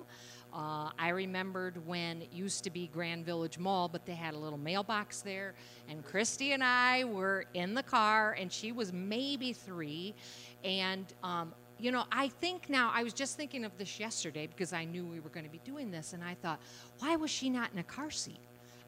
Uh, 0.55 0.91
I 0.97 1.09
remembered 1.09 1.85
when 1.85 2.23
it 2.23 2.33
used 2.33 2.63
to 2.63 2.71
be 2.71 2.87
Grand 2.87 3.27
Village 3.27 3.59
Mall, 3.59 3.89
but 3.89 4.07
they 4.07 4.15
had 4.15 4.35
a 4.35 4.39
little 4.39 4.59
mailbox 4.59 5.21
there, 5.21 5.55
and 5.89 6.05
Christy 6.05 6.53
and 6.53 6.63
I 6.63 7.03
were 7.03 7.47
in 7.55 7.75
the 7.75 7.83
car, 7.83 8.37
and 8.39 8.53
she 8.53 8.71
was 8.71 8.93
maybe 8.93 9.53
three, 9.53 10.15
and 10.63 11.13
um, 11.25 11.53
you 11.81 11.91
know, 11.91 12.05
I 12.13 12.29
think 12.29 12.71
now 12.71 12.93
I 12.95 13.03
was 13.03 13.13
just 13.13 13.37
thinking 13.37 13.65
of 13.65 13.77
this 13.79 13.99
yesterday 13.99 14.47
because 14.47 14.73
I 14.73 14.85
knew 14.85 15.05
we 15.05 15.19
were 15.19 15.29
going 15.29 15.45
to 15.45 15.51
be 15.51 15.61
doing 15.65 15.91
this, 15.91 16.13
and 16.13 16.23
I 16.23 16.35
thought, 16.35 16.61
why 17.01 17.17
was 17.17 17.33
she 17.33 17.51
not 17.51 17.73
in 17.73 17.81
a 17.81 17.85
car 17.85 18.13
seat? 18.13 18.39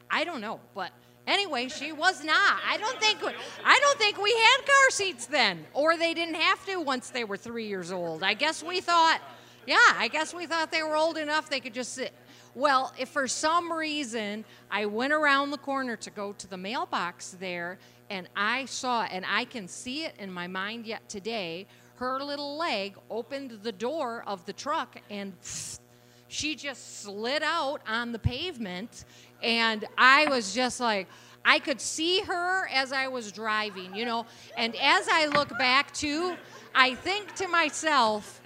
I 0.09 0.23
don't 0.23 0.39
know, 0.39 0.61
but 0.73 0.91
anyway, 1.27 1.67
she 1.67 1.91
was 1.91 2.23
not. 2.23 2.61
I 2.65 2.77
don't 2.77 2.97
think 3.01 3.19
I 3.65 3.79
don't 3.81 3.97
think 3.99 4.21
we 4.21 4.31
had 4.31 4.65
car 4.65 4.89
seats 4.91 5.25
then, 5.25 5.65
or 5.73 5.97
they 5.97 6.13
didn't 6.13 6.35
have 6.35 6.65
to 6.67 6.79
once 6.79 7.09
they 7.09 7.25
were 7.25 7.35
three 7.35 7.67
years 7.67 7.91
old. 7.91 8.23
I 8.23 8.35
guess 8.35 8.63
we 8.63 8.79
thought 8.79 9.19
yeah, 9.67 9.93
I 9.97 10.07
guess 10.07 10.33
we 10.33 10.45
thought 10.45 10.71
they 10.71 10.81
were 10.81 10.95
old 10.95 11.17
enough 11.17 11.49
they 11.49 11.59
could 11.59 11.73
just 11.73 11.93
sit. 11.93 12.13
Well, 12.55 12.93
if 12.97 13.09
for 13.09 13.27
some 13.27 13.71
reason 13.71 14.45
I 14.71 14.87
went 14.87 15.13
around 15.13 15.51
the 15.51 15.57
corner 15.57 15.95
to 15.97 16.09
go 16.09 16.33
to 16.33 16.47
the 16.47 16.57
mailbox 16.57 17.35
there 17.39 17.77
and 18.09 18.29
I 18.35 18.65
saw, 18.65 19.03
and 19.03 19.25
I 19.27 19.43
can 19.43 19.67
see 19.67 20.05
it 20.05 20.15
in 20.17 20.31
my 20.31 20.47
mind 20.47 20.87
yet 20.87 21.07
today, 21.09 21.67
her 21.97 22.23
little 22.23 22.57
leg 22.57 22.95
opened 23.09 23.59
the 23.61 23.71
door 23.73 24.23
of 24.25 24.45
the 24.45 24.53
truck 24.53 24.97
and 25.09 25.33
she 26.29 26.55
just 26.55 27.01
slid 27.01 27.43
out 27.43 27.81
on 27.87 28.13
the 28.13 28.19
pavement. 28.19 29.03
And 29.43 29.85
I 29.97 30.27
was 30.29 30.53
just 30.53 30.79
like, 30.79 31.07
I 31.43 31.59
could 31.59 31.79
see 31.79 32.21
her 32.21 32.67
as 32.69 32.91
I 32.91 33.07
was 33.07 33.31
driving, 33.31 33.95
you 33.95 34.05
know. 34.05 34.25
And 34.57 34.75
as 34.75 35.07
I 35.09 35.27
look 35.27 35.49
back 35.57 35.93
to, 35.95 36.35
I 36.75 36.95
think 36.95 37.35
to 37.35 37.47
myself, 37.47 38.41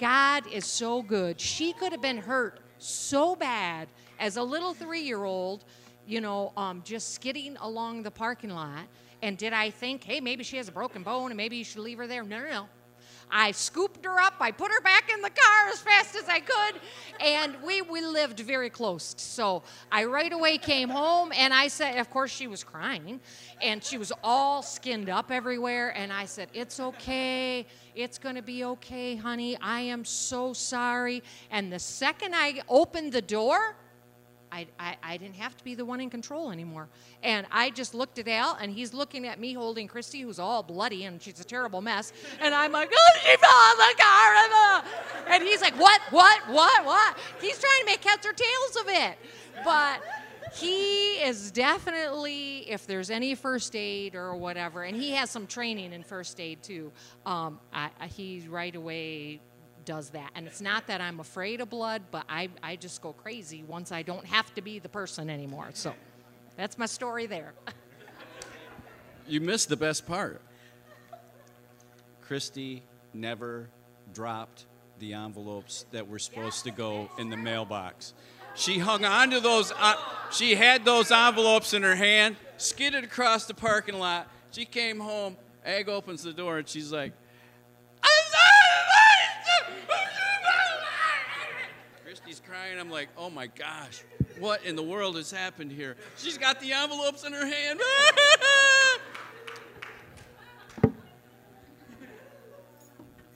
God 0.00 0.46
is 0.50 0.64
so 0.64 1.02
good. 1.02 1.38
She 1.38 1.74
could 1.74 1.92
have 1.92 2.00
been 2.00 2.16
hurt 2.16 2.58
so 2.78 3.36
bad 3.36 3.86
as 4.18 4.38
a 4.38 4.42
little 4.42 4.72
three 4.72 5.02
year 5.02 5.24
old, 5.24 5.64
you 6.06 6.22
know, 6.22 6.54
um, 6.56 6.80
just 6.86 7.14
skidding 7.14 7.58
along 7.60 8.02
the 8.02 8.10
parking 8.10 8.50
lot. 8.50 8.86
And 9.22 9.36
did 9.36 9.52
I 9.52 9.68
think, 9.68 10.02
hey, 10.02 10.20
maybe 10.20 10.42
she 10.42 10.56
has 10.56 10.68
a 10.68 10.72
broken 10.72 11.02
bone 11.02 11.30
and 11.30 11.36
maybe 11.36 11.58
you 11.58 11.64
should 11.64 11.82
leave 11.82 11.98
her 11.98 12.06
there? 12.06 12.24
No, 12.24 12.40
no, 12.40 12.48
no. 12.48 12.66
I 13.30 13.52
scooped 13.52 14.04
her 14.04 14.18
up, 14.18 14.34
I 14.40 14.50
put 14.50 14.72
her 14.72 14.80
back 14.80 15.10
in 15.12 15.20
the 15.20 15.30
car 15.30 15.68
as 15.68 15.80
fast 15.80 16.16
as 16.16 16.28
I 16.28 16.40
could, 16.40 16.80
and 17.20 17.56
we, 17.62 17.80
we 17.82 18.00
lived 18.00 18.40
very 18.40 18.70
close. 18.70 19.14
So 19.18 19.62
I 19.92 20.04
right 20.04 20.32
away 20.32 20.58
came 20.58 20.88
home 20.88 21.30
and 21.36 21.54
I 21.54 21.68
said, 21.68 21.98
of 21.98 22.10
course, 22.10 22.32
she 22.32 22.48
was 22.48 22.64
crying 22.64 23.20
and 23.62 23.84
she 23.84 23.98
was 23.98 24.12
all 24.24 24.62
skinned 24.62 25.08
up 25.08 25.30
everywhere. 25.30 25.90
And 25.96 26.12
I 26.12 26.26
said, 26.26 26.48
It's 26.54 26.80
okay. 26.80 27.66
It's 27.94 28.18
going 28.18 28.36
to 28.36 28.42
be 28.42 28.64
okay, 28.64 29.16
honey. 29.16 29.56
I 29.60 29.80
am 29.80 30.04
so 30.04 30.52
sorry. 30.52 31.22
And 31.50 31.72
the 31.72 31.78
second 31.78 32.34
I 32.34 32.62
opened 32.68 33.12
the 33.12 33.22
door, 33.22 33.76
I, 34.52 34.66
I, 34.78 34.96
I, 35.02 35.16
didn't 35.16 35.36
have 35.36 35.56
to 35.56 35.62
be 35.62 35.74
the 35.74 35.84
one 35.84 36.00
in 36.00 36.10
control 36.10 36.50
anymore. 36.50 36.88
And 37.22 37.46
I 37.52 37.70
just 37.70 37.94
looked 37.94 38.18
at 38.18 38.26
Al, 38.26 38.56
and 38.60 38.72
he's 38.72 38.92
looking 38.92 39.26
at 39.26 39.38
me 39.38 39.52
holding 39.52 39.86
Christy, 39.86 40.22
who's 40.22 40.40
all 40.40 40.62
bloody, 40.62 41.04
and 41.04 41.22
she's 41.22 41.38
a 41.40 41.44
terrible 41.44 41.80
mess. 41.80 42.12
And 42.40 42.52
I'm 42.52 42.72
like, 42.72 42.90
oh, 42.92 43.18
she 43.22 43.36
fell 43.36 43.72
in 43.72 43.78
the 43.78 44.02
car. 44.02 45.34
And 45.34 45.44
he's 45.44 45.60
like, 45.60 45.78
what, 45.78 46.00
what, 46.10 46.40
what, 46.48 46.84
what? 46.84 47.16
He's 47.40 47.58
trying 47.58 47.80
to 47.80 47.86
make 47.86 48.04
heads 48.04 48.26
or 48.26 48.32
tails 48.32 48.76
of 48.80 48.88
it. 48.88 49.18
But 49.64 50.02
he 50.54 51.12
is 51.22 51.50
definitely, 51.50 52.70
if 52.70 52.86
there's 52.86 53.10
any 53.10 53.34
first 53.34 53.76
aid 53.76 54.14
or 54.14 54.34
whatever, 54.34 54.82
and 54.82 54.96
he 54.96 55.12
has 55.12 55.30
some 55.30 55.46
training 55.46 55.92
in 55.92 56.02
first 56.02 56.40
aid 56.40 56.62
too, 56.62 56.92
um, 57.26 57.60
I, 57.72 57.90
I, 58.00 58.06
he 58.06 58.46
right 58.48 58.74
away 58.74 59.40
does 59.84 60.10
that. 60.10 60.30
And 60.34 60.46
it's 60.46 60.60
not 60.60 60.86
that 60.88 61.00
I'm 61.00 61.20
afraid 61.20 61.60
of 61.60 61.70
blood, 61.70 62.02
but 62.10 62.24
I, 62.28 62.48
I 62.62 62.76
just 62.76 63.00
go 63.02 63.12
crazy 63.12 63.62
once 63.62 63.92
I 63.92 64.02
don't 64.02 64.26
have 64.26 64.52
to 64.54 64.62
be 64.62 64.78
the 64.78 64.88
person 64.88 65.30
anymore. 65.30 65.70
So 65.74 65.94
that's 66.56 66.78
my 66.78 66.86
story 66.86 67.26
there. 67.26 67.54
you 69.26 69.40
missed 69.40 69.68
the 69.68 69.76
best 69.76 70.06
part. 70.06 70.40
Christy 72.20 72.82
never 73.12 73.68
dropped 74.12 74.66
the 74.98 75.14
envelopes 75.14 75.86
that 75.92 76.06
were 76.06 76.18
supposed 76.18 76.64
to 76.64 76.70
go 76.70 77.10
in 77.18 77.30
the 77.30 77.36
mailbox. 77.36 78.14
She 78.54 78.78
hung 78.78 79.04
on 79.04 79.30
to 79.30 79.40
those, 79.40 79.72
uh, 79.78 79.94
she 80.32 80.54
had 80.54 80.84
those 80.84 81.10
envelopes 81.10 81.72
in 81.72 81.82
her 81.82 81.96
hand, 81.96 82.36
skidded 82.56 83.04
across 83.04 83.46
the 83.46 83.54
parking 83.54 83.98
lot. 83.98 84.28
She 84.50 84.64
came 84.64 85.00
home, 85.00 85.36
Ag 85.64 85.88
opens 85.88 86.22
the 86.22 86.32
door, 86.32 86.58
and 86.58 86.68
she's 86.68 86.92
like, 86.92 87.12
Christy's 92.04 92.40
crying. 92.44 92.78
I'm 92.78 92.90
like, 92.90 93.08
oh 93.16 93.30
my 93.30 93.46
gosh, 93.46 94.02
what 94.38 94.64
in 94.64 94.74
the 94.74 94.82
world 94.82 95.16
has 95.16 95.30
happened 95.30 95.70
here? 95.70 95.96
She's 96.16 96.36
got 96.36 96.60
the 96.60 96.72
envelopes 96.72 97.24
in 97.24 97.32
her 97.32 97.46
hand. 97.46 97.80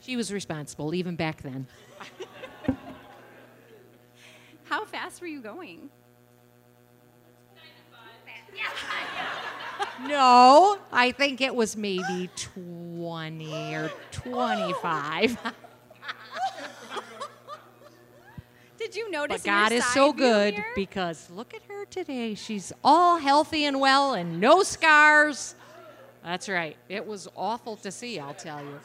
she 0.00 0.16
was 0.16 0.33
responsible 0.33 0.92
even 0.94 1.14
back 1.16 1.42
then. 1.42 1.66
How 4.74 4.84
fast 4.84 5.20
were 5.20 5.28
you 5.28 5.40
going? 5.40 5.88
no, 10.08 10.78
I 10.90 11.12
think 11.12 11.40
it 11.40 11.54
was 11.54 11.76
maybe 11.76 12.28
20 12.34 13.76
or 13.76 13.92
25. 14.10 15.38
Did 18.76 18.96
you 18.96 19.12
notice? 19.12 19.42
But 19.42 19.46
God 19.48 19.70
is 19.70 19.87
so 19.87 20.12
good 20.12 20.54
here? 20.54 20.66
because 20.74 21.30
look 21.30 21.54
at 21.54 21.62
her 21.68 21.84
today. 21.84 22.34
She's 22.34 22.72
all 22.82 23.18
healthy 23.18 23.66
and 23.66 23.78
well 23.80 24.14
and 24.14 24.40
no 24.40 24.64
scars. 24.64 25.54
That's 26.24 26.48
right. 26.48 26.76
It 26.88 27.06
was 27.06 27.28
awful 27.37 27.76
to 27.76 27.92
see, 27.92 28.18
I'll 28.18 28.34
tell 28.34 28.58
you. 28.60 28.80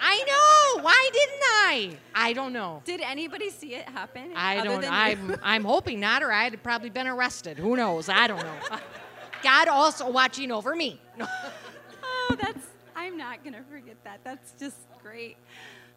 I 0.00 0.24
know. 0.26 0.82
Why 0.82 1.10
didn't 1.12 1.42
I? 1.42 1.96
I 2.14 2.32
don't 2.32 2.52
know. 2.52 2.82
Did 2.84 3.00
anybody 3.00 3.50
see 3.50 3.74
it 3.74 3.88
happen? 3.88 4.32
I 4.34 4.62
don't. 4.62 4.84
I'm. 4.90 5.36
I'm 5.42 5.64
hoping 5.64 6.00
not, 6.00 6.22
or 6.22 6.32
I'd 6.32 6.62
probably 6.62 6.90
been 6.90 7.06
arrested. 7.06 7.58
Who 7.58 7.76
knows? 7.76 8.08
I 8.08 8.26
don't 8.26 8.42
know. 8.42 8.78
God 9.42 9.68
also 9.68 10.10
watching 10.10 10.50
over 10.50 10.74
me. 10.74 11.00
oh, 11.20 12.36
that's. 12.40 12.66
I'm 12.96 13.16
not 13.16 13.44
gonna 13.44 13.64
forget 13.70 13.96
that. 14.04 14.20
That's 14.24 14.52
just 14.58 14.76
great. 15.02 15.36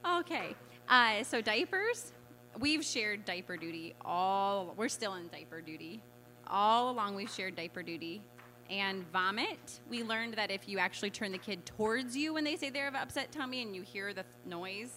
Okay. 0.05 0.55
Uh, 0.89 1.23
so 1.23 1.41
diapers. 1.41 2.11
We've 2.59 2.85
shared 2.85 3.25
diaper 3.25 3.57
duty 3.57 3.95
all. 4.03 4.73
We're 4.77 4.89
still 4.89 5.15
in 5.15 5.27
diaper 5.29 5.61
duty. 5.61 6.03
All 6.47 6.91
along, 6.91 7.15
we've 7.15 7.31
shared 7.31 7.55
diaper 7.55 7.81
duty 7.81 8.21
and 8.69 9.05
vomit. 9.11 9.79
We 9.89 10.03
learned 10.03 10.35
that 10.35 10.51
if 10.51 10.67
you 10.67 10.79
actually 10.79 11.09
turn 11.09 11.31
the 11.31 11.37
kid 11.37 11.65
towards 11.65 12.15
you 12.15 12.33
when 12.33 12.43
they 12.43 12.55
say 12.55 12.69
they 12.69 12.79
have 12.79 12.95
upset 12.95 13.31
tummy 13.31 13.61
and 13.61 13.75
you 13.75 13.81
hear 13.81 14.13
the 14.13 14.25
noise, 14.45 14.91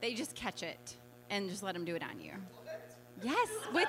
they 0.00 0.14
just 0.14 0.34
catch 0.34 0.62
it 0.62 0.96
and 1.30 1.48
just 1.48 1.62
let 1.62 1.74
them 1.74 1.84
do 1.84 1.94
it 1.94 2.02
on 2.02 2.20
you. 2.20 2.32
Yes, 3.22 3.48
with 3.72 3.88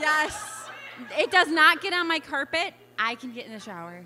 yes. 0.00 0.68
It 1.16 1.30
does 1.30 1.48
not 1.48 1.80
get 1.80 1.92
on 1.92 2.08
my 2.08 2.18
carpet. 2.18 2.74
I 2.98 3.14
can 3.14 3.32
get 3.32 3.46
in 3.46 3.52
the 3.52 3.60
shower. 3.60 4.04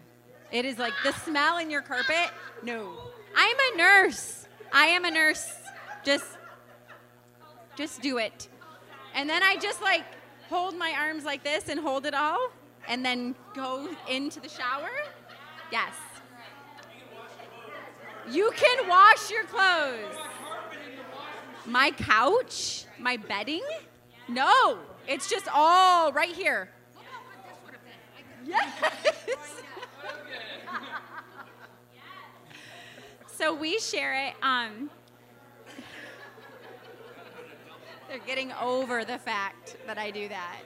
It 0.51 0.65
is 0.65 0.79
like 0.79 0.93
the 1.05 1.13
smell 1.13 1.59
in 1.59 1.71
your 1.71 1.83
carpet. 1.83 2.31
No. 2.63 2.93
I'm 3.35 3.57
a 3.73 3.77
nurse. 3.77 4.47
I 4.73 4.87
am 4.87 5.05
a 5.05 5.11
nurse. 5.11 5.51
Just 6.05 6.27
just 7.77 8.03
do 8.03 8.19
it. 8.19 8.49
And 9.15 9.29
then 9.29 9.43
I 9.43 9.57
just 9.57 9.81
like 9.83 10.05
hold 10.49 10.77
my 10.77 10.95
arms 10.99 11.25
like 11.25 11.43
this 11.43 11.69
and 11.69 11.81
hold 11.81 12.05
it 12.05 12.15
all 12.15 12.51
and 12.89 13.05
then 13.05 13.35
go 13.55 13.89
into 14.09 14.41
the 14.41 14.49
shower? 14.49 14.91
Yes. 15.71 15.95
You 18.31 18.53
can 18.55 18.89
wash 18.89 19.31
your 19.31 19.45
clothes. 19.45 20.17
My 21.67 21.91
couch? 21.91 22.85
My 22.99 23.17
bedding? 23.17 23.63
No, 24.29 24.79
it's 25.07 25.29
just 25.29 25.49
all 25.53 26.13
right 26.13 26.35
here. 26.35 26.71
Yes. 28.45 28.73
so 33.37 33.55
we 33.55 33.79
share 33.79 34.29
it. 34.29 34.35
Um, 34.43 34.91
they're 38.09 38.19
getting 38.27 38.53
over 38.61 39.05
the 39.05 39.19
fact 39.19 39.77
that 39.87 39.99
I 39.99 40.11
do 40.11 40.29
that 40.29 40.59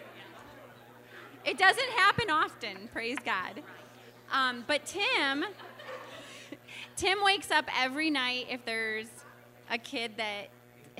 It 1.46 1.58
doesn't 1.58 1.90
happen 1.90 2.28
often, 2.28 2.88
praise 2.92 3.18
God. 3.24 3.62
Um, 4.32 4.64
but 4.66 4.84
Tim, 4.84 5.44
Tim 6.96 7.18
wakes 7.22 7.52
up 7.52 7.66
every 7.78 8.10
night 8.10 8.46
if 8.50 8.64
there's 8.64 9.06
a 9.70 9.78
kid 9.78 10.16
that 10.16 10.48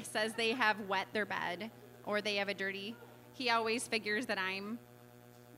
says 0.04 0.34
they 0.34 0.52
have 0.52 0.78
wet 0.88 1.08
their 1.12 1.26
bed 1.26 1.72
or 2.04 2.20
they 2.20 2.36
have 2.36 2.48
a 2.48 2.54
dirty. 2.54 2.94
He 3.32 3.50
always 3.50 3.88
figures 3.88 4.26
that 4.26 4.38
I'm 4.38 4.78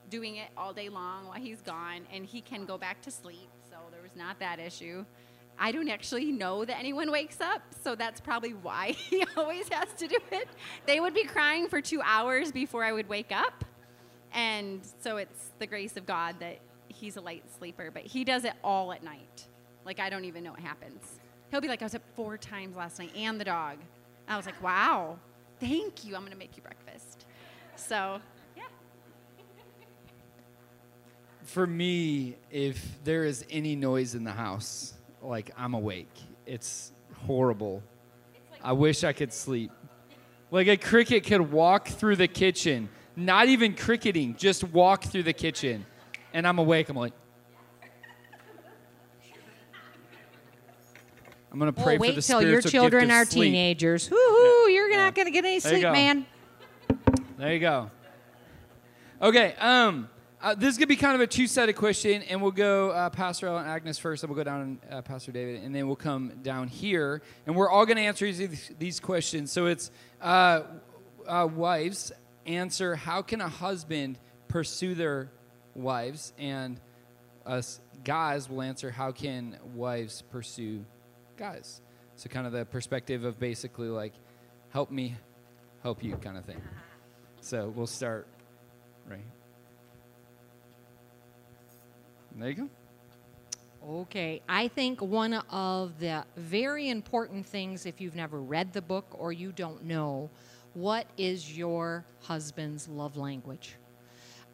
doing 0.09 0.37
it 0.37 0.49
all 0.57 0.73
day 0.73 0.89
long 0.89 1.27
while 1.27 1.39
he's 1.39 1.61
gone, 1.61 2.01
and 2.11 2.25
he 2.25 2.41
can 2.41 2.65
go 2.65 2.79
back 2.79 2.99
to 3.03 3.11
sleep. 3.11 3.47
So 3.69 3.77
there 3.91 4.01
was 4.01 4.15
not 4.15 4.39
that 4.39 4.57
issue. 4.57 5.05
I 5.59 5.71
don't 5.71 5.89
actually 5.89 6.31
know 6.31 6.65
that 6.65 6.79
anyone 6.79 7.11
wakes 7.11 7.41
up, 7.41 7.61
so 7.83 7.93
that's 7.93 8.19
probably 8.19 8.53
why 8.53 8.91
he 9.09 9.23
always 9.37 9.69
has 9.69 9.93
to 9.99 10.07
do 10.07 10.17
it. 10.31 10.47
They 10.87 10.99
would 10.99 11.13
be 11.13 11.25
crying 11.25 11.67
for 11.67 11.79
two 11.79 12.01
hours 12.03 12.51
before 12.51 12.83
I 12.83 12.91
would 12.91 13.07
wake 13.07 13.31
up. 13.31 13.65
And 14.33 14.81
so 15.01 15.17
it's 15.17 15.51
the 15.59 15.67
grace 15.67 15.97
of 15.97 16.05
God 16.05 16.35
that 16.39 16.59
he's 16.87 17.17
a 17.17 17.21
light 17.21 17.43
sleeper, 17.57 17.91
but 17.91 18.03
he 18.03 18.23
does 18.23 18.45
it 18.45 18.53
all 18.63 18.91
at 18.91 19.03
night. 19.03 19.47
Like, 19.85 19.99
I 19.99 20.09
don't 20.09 20.25
even 20.25 20.43
know 20.43 20.51
what 20.51 20.59
happens. 20.59 21.19
He'll 21.51 21.61
be 21.61 21.67
like, 21.67 21.81
I 21.81 21.85
was 21.85 21.95
up 21.95 22.03
four 22.15 22.37
times 22.37 22.75
last 22.75 22.99
night 22.99 23.11
and 23.15 23.39
the 23.39 23.45
dog. 23.45 23.77
I 24.27 24.37
was 24.37 24.45
like, 24.45 24.61
wow, 24.61 25.17
thank 25.59 26.05
you. 26.05 26.15
I'm 26.15 26.21
going 26.21 26.31
to 26.31 26.37
make 26.37 26.55
you 26.55 26.61
breakfast. 26.61 27.25
So, 27.75 28.19
yeah. 28.55 28.63
For 31.43 31.65
me, 31.65 32.35
if 32.51 33.03
there 33.03 33.23
is 33.23 33.45
any 33.49 33.75
noise 33.75 34.13
in 34.13 34.23
the 34.23 34.31
house, 34.31 34.93
like 35.21 35.51
I'm 35.57 35.73
awake. 35.73 36.15
It's 36.45 36.91
horrible. 37.25 37.83
I 38.63 38.73
wish 38.73 39.03
I 39.03 39.13
could 39.13 39.33
sleep. 39.33 39.71
Like 40.51 40.67
a 40.67 40.77
cricket 40.77 41.25
could 41.25 41.51
walk 41.51 41.87
through 41.87 42.17
the 42.17 42.27
kitchen, 42.27 42.89
not 43.15 43.47
even 43.47 43.75
cricketing, 43.75 44.35
just 44.37 44.63
walk 44.63 45.03
through 45.03 45.23
the 45.23 45.33
kitchen, 45.33 45.85
and 46.33 46.47
I'm 46.47 46.59
awake. 46.59 46.89
I'm 46.89 46.95
like, 46.95 47.13
I'm 51.51 51.57
gonna 51.57 51.73
pray 51.73 51.95
oh, 51.95 51.97
for 51.97 52.01
wait 52.01 52.15
the 52.15 52.21
till 52.21 52.43
your 52.43 52.61
children 52.61 53.09
are 53.09 53.25
sleep. 53.25 53.51
teenagers. 53.51 54.09
Woo-hoo, 54.09 54.69
you're 54.69 54.95
not 54.95 55.15
going 55.15 55.25
to 55.25 55.31
get 55.31 55.45
any 55.45 55.59
There 55.59 55.71
sleep, 55.71 55.83
man. 55.83 56.25
There 57.37 57.53
you 57.53 57.59
go. 57.59 57.89
Okay, 59.21 59.55
um, 59.59 60.09
uh, 60.41 60.55
this 60.55 60.69
is 60.69 60.77
gonna 60.77 60.87
be 60.87 60.95
kind 60.95 61.15
of 61.15 61.21
a 61.21 61.27
two-sided 61.27 61.73
question, 61.73 62.21
and 62.23 62.41
we'll 62.41 62.51
go 62.51 62.91
uh, 62.91 63.09
Pastor 63.09 63.47
Ellen 63.47 63.63
and 63.63 63.71
Agnes 63.71 63.97
first, 63.97 64.23
and 64.23 64.29
we'll 64.29 64.37
go 64.37 64.43
down 64.43 64.79
uh, 64.89 65.01
Pastor 65.01 65.31
David, 65.31 65.63
and 65.63 65.75
then 65.75 65.87
we'll 65.87 65.95
come 65.95 66.33
down 66.43 66.67
here, 66.67 67.21
and 67.45 67.55
we're 67.55 67.69
all 67.69 67.85
gonna 67.85 68.01
answer 68.01 68.25
these, 68.25 68.71
these 68.77 68.99
questions. 68.99 69.51
So 69.51 69.65
it's 69.65 69.91
uh, 70.21 70.61
uh, 71.27 71.47
wives 71.51 72.11
answer 72.49 72.95
how 72.95 73.21
can 73.21 73.39
a 73.39 73.47
husband 73.47 74.19
pursue 74.47 74.95
their 74.95 75.29
wives, 75.75 76.33
and 76.37 76.79
us 77.45 77.79
guys 78.03 78.49
will 78.49 78.61
answer 78.61 78.89
how 78.89 79.11
can 79.11 79.57
wives 79.75 80.23
pursue 80.23 80.83
guys. 81.37 81.81
So 82.15 82.29
kind 82.29 82.45
of 82.45 82.51
the 82.51 82.65
perspective 82.65 83.23
of 83.23 83.39
basically 83.39 83.87
like 83.87 84.13
help 84.69 84.91
me 84.91 85.15
help 85.83 86.03
you 86.03 86.17
kind 86.17 86.37
of 86.37 86.45
thing. 86.45 86.61
So 87.41 87.71
we'll 87.75 87.87
start 87.87 88.27
right. 89.07 89.25
There 92.35 92.49
you 92.49 92.55
go. 92.55 92.69
Okay, 93.87 94.41
I 94.49 94.67
think 94.67 95.01
one 95.01 95.33
of 95.33 95.99
the 95.99 96.25
very 96.35 96.89
important 96.89 97.45
things, 97.45 97.85
if 97.85 98.01
you've 98.01 98.15
never 98.15 98.41
read 98.41 98.73
the 98.73 98.81
book 98.81 99.05
or 99.17 99.31
you 99.31 99.53
don't 99.53 99.85
know, 99.85 100.29
what 100.73 101.05
is 101.17 101.57
your 101.57 102.05
husband's 102.21 102.87
love 102.87 103.17
language? 103.17 103.75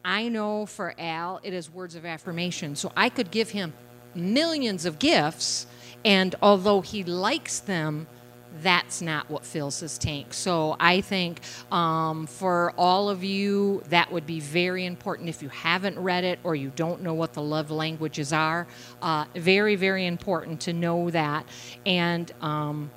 I 0.04 0.28
know 0.28 0.66
for 0.66 0.94
Al, 0.98 1.40
it 1.42 1.52
is 1.52 1.70
words 1.70 1.94
of 1.96 2.04
affirmation. 2.04 2.76
So 2.76 2.92
I 2.96 3.08
could 3.08 3.30
give 3.30 3.50
him 3.50 3.72
millions 4.14 4.86
of 4.86 4.98
gifts, 4.98 5.66
and 6.04 6.34
although 6.40 6.80
he 6.80 7.02
likes 7.02 7.58
them, 7.58 8.06
that's 8.62 9.02
not 9.02 9.28
what 9.28 9.44
fills 9.44 9.80
his 9.80 9.98
tank. 9.98 10.32
So 10.32 10.76
I 10.80 11.00
think 11.00 11.40
um, 11.70 12.26
for 12.26 12.72
all 12.78 13.10
of 13.10 13.22
you, 13.22 13.82
that 13.88 14.10
would 14.10 14.26
be 14.26 14.40
very 14.40 14.86
important. 14.86 15.28
If 15.28 15.42
you 15.42 15.48
haven't 15.48 15.98
read 15.98 16.24
it 16.24 16.38
or 16.42 16.54
you 16.54 16.72
don't 16.74 17.02
know 17.02 17.14
what 17.14 17.32
the 17.32 17.42
love 17.42 17.70
languages 17.70 18.32
are, 18.32 18.66
uh, 19.02 19.26
very, 19.34 19.76
very 19.76 20.06
important 20.06 20.60
to 20.62 20.72
know 20.72 21.10
that. 21.10 21.46
And 21.84 22.32
um, 22.40 22.90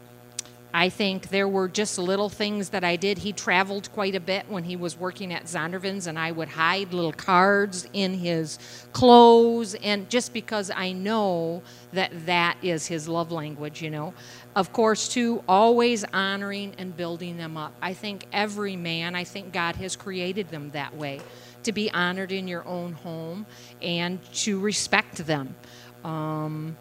I 0.73 0.89
think 0.89 1.29
there 1.29 1.47
were 1.47 1.67
just 1.67 1.97
little 1.97 2.29
things 2.29 2.69
that 2.69 2.83
I 2.83 2.95
did. 2.95 3.17
He 3.17 3.33
traveled 3.33 3.91
quite 3.91 4.13
a 4.13 4.19
bit 4.19 4.47
when 4.49 4.63
he 4.63 4.75
was 4.75 4.97
working 4.97 5.33
at 5.33 5.45
Zondervan's, 5.45 6.05
and 6.05 6.17
I 6.19 6.31
would 6.31 6.49
hide 6.49 6.93
little 6.93 7.11
cards 7.11 7.87
in 7.93 8.13
his 8.13 8.59
clothes, 8.93 9.73
and 9.75 10.07
just 10.09 10.31
because 10.31 10.69
I 10.69 10.91
know 10.91 11.63
that 11.93 12.11
that 12.27 12.57
is 12.61 12.85
his 12.85 13.07
love 13.07 13.31
language, 13.31 13.81
you 13.81 13.89
know. 13.89 14.13
Of 14.55 14.71
course, 14.71 15.09
too, 15.09 15.43
always 15.47 16.03
honoring 16.13 16.75
and 16.77 16.95
building 16.95 17.37
them 17.37 17.57
up. 17.57 17.73
I 17.81 17.93
think 17.93 18.25
every 18.31 18.75
man, 18.75 19.15
I 19.15 19.23
think 19.23 19.51
God 19.51 19.75
has 19.77 19.95
created 19.95 20.49
them 20.49 20.69
that 20.71 20.95
way 20.95 21.19
to 21.63 21.71
be 21.71 21.89
honored 21.91 22.31
in 22.31 22.47
your 22.47 22.65
own 22.67 22.93
home 22.93 23.45
and 23.81 24.19
to 24.33 24.59
respect 24.59 25.25
them. 25.25 25.55
Um, 26.03 26.77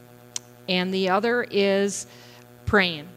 and 0.68 0.93
the 0.93 1.09
other 1.09 1.43
is 1.51 2.07
praying 2.66 3.09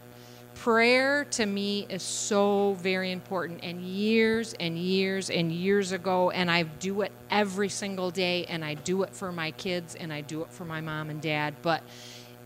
prayer 0.61 1.25
to 1.25 1.43
me 1.43 1.87
is 1.89 2.03
so 2.03 2.73
very 2.81 3.11
important. 3.11 3.61
And 3.63 3.81
years 3.81 4.53
and 4.59 4.77
years 4.77 5.31
and 5.31 5.51
years 5.51 5.91
ago 5.91 6.29
and 6.29 6.51
i 6.51 6.61
do 6.61 7.01
it 7.01 7.11
every 7.31 7.67
single 7.67 8.11
day 8.11 8.45
and 8.45 8.63
i 8.63 8.75
do 8.75 9.01
it 9.01 9.09
for 9.15 9.31
my 9.31 9.49
kids 9.49 9.95
and 9.95 10.13
i 10.13 10.21
do 10.21 10.43
it 10.43 10.51
for 10.51 10.63
my 10.63 10.79
mom 10.79 11.09
and 11.09 11.19
dad. 11.19 11.55
But 11.63 11.81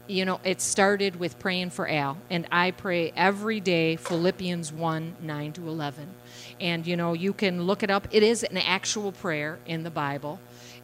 you 0.07 0.23
know 0.23 0.39
it 0.45 0.61
started 0.61 1.19
with 1.19 1.37
praying 1.39 1.71
for 1.71 1.89
al. 1.89 2.17
And 2.29 2.47
i 2.53 2.71
pray 2.71 3.11
every 3.17 3.59
day 3.59 3.97
philippians 3.97 4.71
1 4.71 5.17
9 5.19 5.53
to 5.53 5.67
11 5.67 6.09
and 6.61 6.87
you 6.87 6.95
know 6.95 7.11
you 7.11 7.33
can 7.33 7.63
look 7.63 7.83
it 7.83 7.91
up. 7.91 8.07
It 8.11 8.23
is 8.23 8.43
an 8.43 8.57
actual 8.57 9.11
prayer 9.11 9.59
in 9.65 9.83
the 9.83 9.91
bible. 9.91 10.39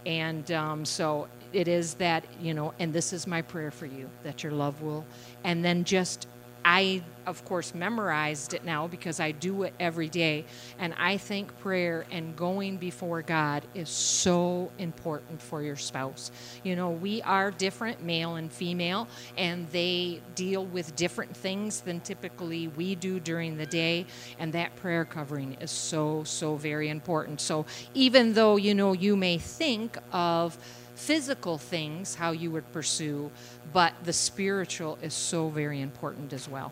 And 0.06 0.52
um, 0.52 0.84
so 0.84 1.30
it 1.54 1.70
is 1.70 1.94
that 1.94 2.26
you 2.42 2.54
know 2.54 2.74
and 2.78 2.92
this 2.92 3.14
is 3.14 3.26
my 3.26 3.42
prayer 3.42 3.72
for 3.72 3.86
you 3.86 4.10
that 4.24 4.44
your 4.44 4.52
love 4.52 4.82
will 4.82 5.06
and 5.46 5.64
then 5.64 5.86
just 5.86 6.28
I, 6.64 7.02
of 7.26 7.44
course, 7.46 7.74
memorized 7.74 8.54
it 8.54 8.64
now 8.64 8.88
because 8.88 9.20
I 9.20 9.32
do 9.32 9.64
it 9.64 9.74
every 9.80 10.10
day. 10.10 10.46
And 10.80 10.94
I 10.98 11.18
think 11.18 11.58
prayer 11.60 12.06
and 12.12 12.36
going 12.36 12.78
before 12.78 13.22
God 13.22 13.64
is 13.74 13.90
so 13.90 14.72
important 14.78 15.42
for 15.42 15.62
your 15.62 15.76
spouse. 15.76 16.32
You 16.64 16.76
know, 16.76 16.90
we 16.90 17.22
are 17.24 17.52
different, 17.52 18.04
male 18.04 18.36
and 18.36 18.52
female, 18.52 19.08
and 19.38 19.70
they 19.72 20.22
deal 20.36 20.66
with 20.66 20.96
different 20.96 21.36
things 21.36 21.82
than 21.82 22.00
typically 22.02 22.68
we 22.70 22.96
do 22.96 23.20
during 23.20 23.58
the 23.58 23.66
day. 23.66 24.06
And 24.40 24.54
that 24.54 24.76
prayer 24.78 25.06
covering 25.06 25.54
is 25.62 25.72
so, 25.72 26.24
so 26.24 26.56
very 26.56 26.90
important. 26.90 27.42
So 27.42 27.66
even 27.94 28.34
though, 28.34 28.56
you 28.58 28.74
know, 28.74 28.94
you 28.94 29.16
may 29.16 29.38
think 29.38 29.98
of, 30.12 30.58
physical 31.02 31.58
things, 31.58 32.14
how 32.14 32.32
you 32.32 32.52
would 32.52 32.72
pursue, 32.72 33.32
but 33.74 33.92
the 34.04 34.14
spiritual 34.14 35.00
is 35.02 35.16
so 35.16 35.50
very 35.50 35.82
important 35.82 36.32
as 36.32 36.48
well. 36.48 36.72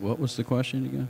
What 0.00 0.18
was 0.18 0.36
the 0.36 0.44
question 0.44 0.86
again? 0.86 1.08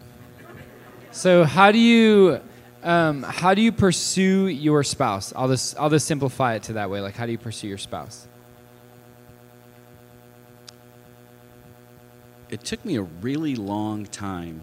So 1.11 1.45
how 1.45 1.73
do 1.73 1.79
you 1.79 2.41
um, 2.83 3.25
how 3.25 3.55
do 3.55 3.63
you 3.63 3.73
pursue 3.73 4.47
your 4.47 4.85
spouse? 4.85 5.33
I'll 5.35 5.49
just 5.49 5.79
I'll 5.79 5.91
just 5.91 6.07
simplify 6.07 6.55
it 6.55 6.65
to 6.65 6.75
that 6.75 6.91
way. 6.91 7.01
Like 7.01 7.15
how 7.15 7.27
do 7.27 7.33
you 7.33 7.39
pursue 7.39 7.69
your 7.69 7.79
spouse? 7.79 8.29
It 12.49 12.63
took 12.63 12.85
me 12.85 12.97
a 12.97 13.03
really 13.03 13.57
long 13.57 14.07
time 14.07 14.61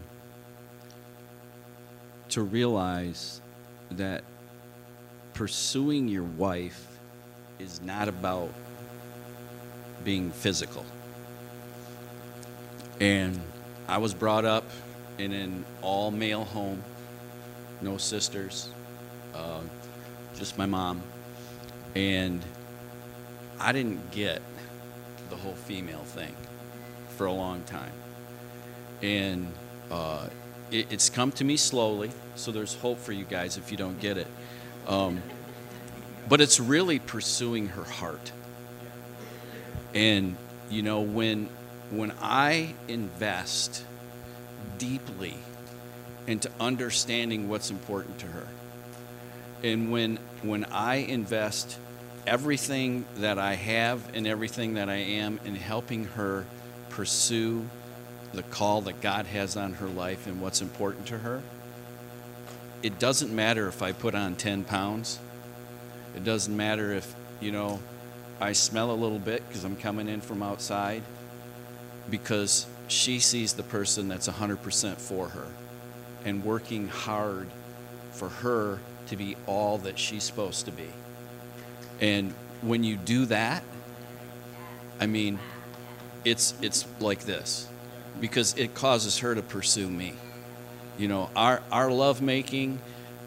to 2.30 2.42
realize 2.42 3.42
that 3.90 4.24
pursuing 5.34 6.08
your 6.08 6.22
wife 6.22 6.98
is 7.58 7.82
not 7.82 8.08
about 8.08 8.50
being 10.02 10.30
physical. 10.30 10.86
And 13.00 13.38
I 13.86 13.98
was 13.98 14.14
brought 14.14 14.44
up 14.44 14.64
in 15.18 15.32
an 15.32 15.64
all 15.82 16.10
male 16.10 16.44
home, 16.44 16.82
no 17.80 17.96
sisters, 17.98 18.68
uh, 19.34 19.60
just 20.36 20.56
my 20.56 20.66
mom. 20.66 21.02
And 21.94 22.42
I 23.60 23.72
didn't 23.72 24.10
get 24.10 24.42
the 25.30 25.36
whole 25.36 25.54
female 25.54 26.02
thing 26.04 26.34
for 27.16 27.26
a 27.26 27.32
long 27.32 27.62
time. 27.64 27.92
And 29.02 29.52
uh, 29.90 30.28
it, 30.70 30.90
it's 30.90 31.10
come 31.10 31.30
to 31.32 31.44
me 31.44 31.56
slowly, 31.56 32.10
so 32.34 32.50
there's 32.50 32.74
hope 32.74 32.98
for 32.98 33.12
you 33.12 33.24
guys 33.24 33.56
if 33.56 33.70
you 33.70 33.76
don't 33.76 34.00
get 34.00 34.16
it. 34.16 34.26
Um, 34.88 35.22
but 36.28 36.40
it's 36.40 36.58
really 36.58 36.98
pursuing 36.98 37.68
her 37.68 37.84
heart. 37.84 38.32
And 39.92 40.36
you 40.70 40.82
know 40.82 41.00
when 41.00 41.48
when 41.90 42.12
I 42.20 42.74
invest 42.88 43.84
deeply 44.78 45.34
into 46.26 46.50
understanding 46.58 47.48
what's 47.48 47.70
important 47.70 48.18
to 48.20 48.26
her. 48.26 48.46
And 49.62 49.90
when 49.90 50.18
when 50.42 50.64
I 50.64 50.96
invest 50.96 51.78
everything 52.26 53.04
that 53.16 53.38
I 53.38 53.54
have 53.54 54.14
and 54.14 54.26
everything 54.26 54.74
that 54.74 54.88
I 54.88 54.96
am 54.96 55.40
in 55.44 55.54
helping 55.54 56.04
her 56.04 56.44
pursue 56.90 57.68
the 58.32 58.42
call 58.42 58.82
that 58.82 59.00
God 59.00 59.26
has 59.26 59.56
on 59.56 59.74
her 59.74 59.86
life 59.86 60.26
and 60.26 60.40
what's 60.40 60.60
important 60.60 61.06
to 61.06 61.18
her, 61.18 61.42
it 62.82 62.98
doesn't 62.98 63.34
matter 63.34 63.68
if 63.68 63.82
I 63.82 63.92
put 63.92 64.14
on 64.14 64.36
10 64.36 64.64
pounds. 64.64 65.18
It 66.14 66.24
doesn't 66.24 66.54
matter 66.54 66.92
if, 66.92 67.14
you 67.40 67.52
know, 67.52 67.80
I 68.40 68.52
smell 68.52 68.90
a 68.90 68.94
little 68.94 69.18
bit 69.18 69.46
because 69.48 69.64
I'm 69.64 69.76
coming 69.76 70.08
in 70.08 70.20
from 70.20 70.42
outside 70.42 71.02
because 72.10 72.66
she 72.88 73.18
sees 73.18 73.54
the 73.54 73.62
person 73.62 74.08
that's 74.08 74.28
100% 74.28 74.96
for 74.96 75.28
her 75.28 75.46
and 76.24 76.44
working 76.44 76.88
hard 76.88 77.48
for 78.12 78.28
her 78.28 78.78
to 79.08 79.16
be 79.16 79.36
all 79.46 79.78
that 79.78 79.98
she's 79.98 80.24
supposed 80.24 80.64
to 80.66 80.72
be. 80.72 80.88
And 82.00 82.32
when 82.62 82.84
you 82.84 82.96
do 82.96 83.26
that, 83.26 83.62
I 85.00 85.06
mean, 85.06 85.38
it's 86.24 86.54
it's 86.62 86.86
like 87.00 87.20
this 87.20 87.68
because 88.20 88.54
it 88.56 88.74
causes 88.74 89.18
her 89.18 89.34
to 89.34 89.42
pursue 89.42 89.88
me. 89.88 90.14
You 90.96 91.08
know, 91.08 91.30
our 91.36 91.62
our 91.70 91.90
love 91.90 92.22
making 92.22 92.80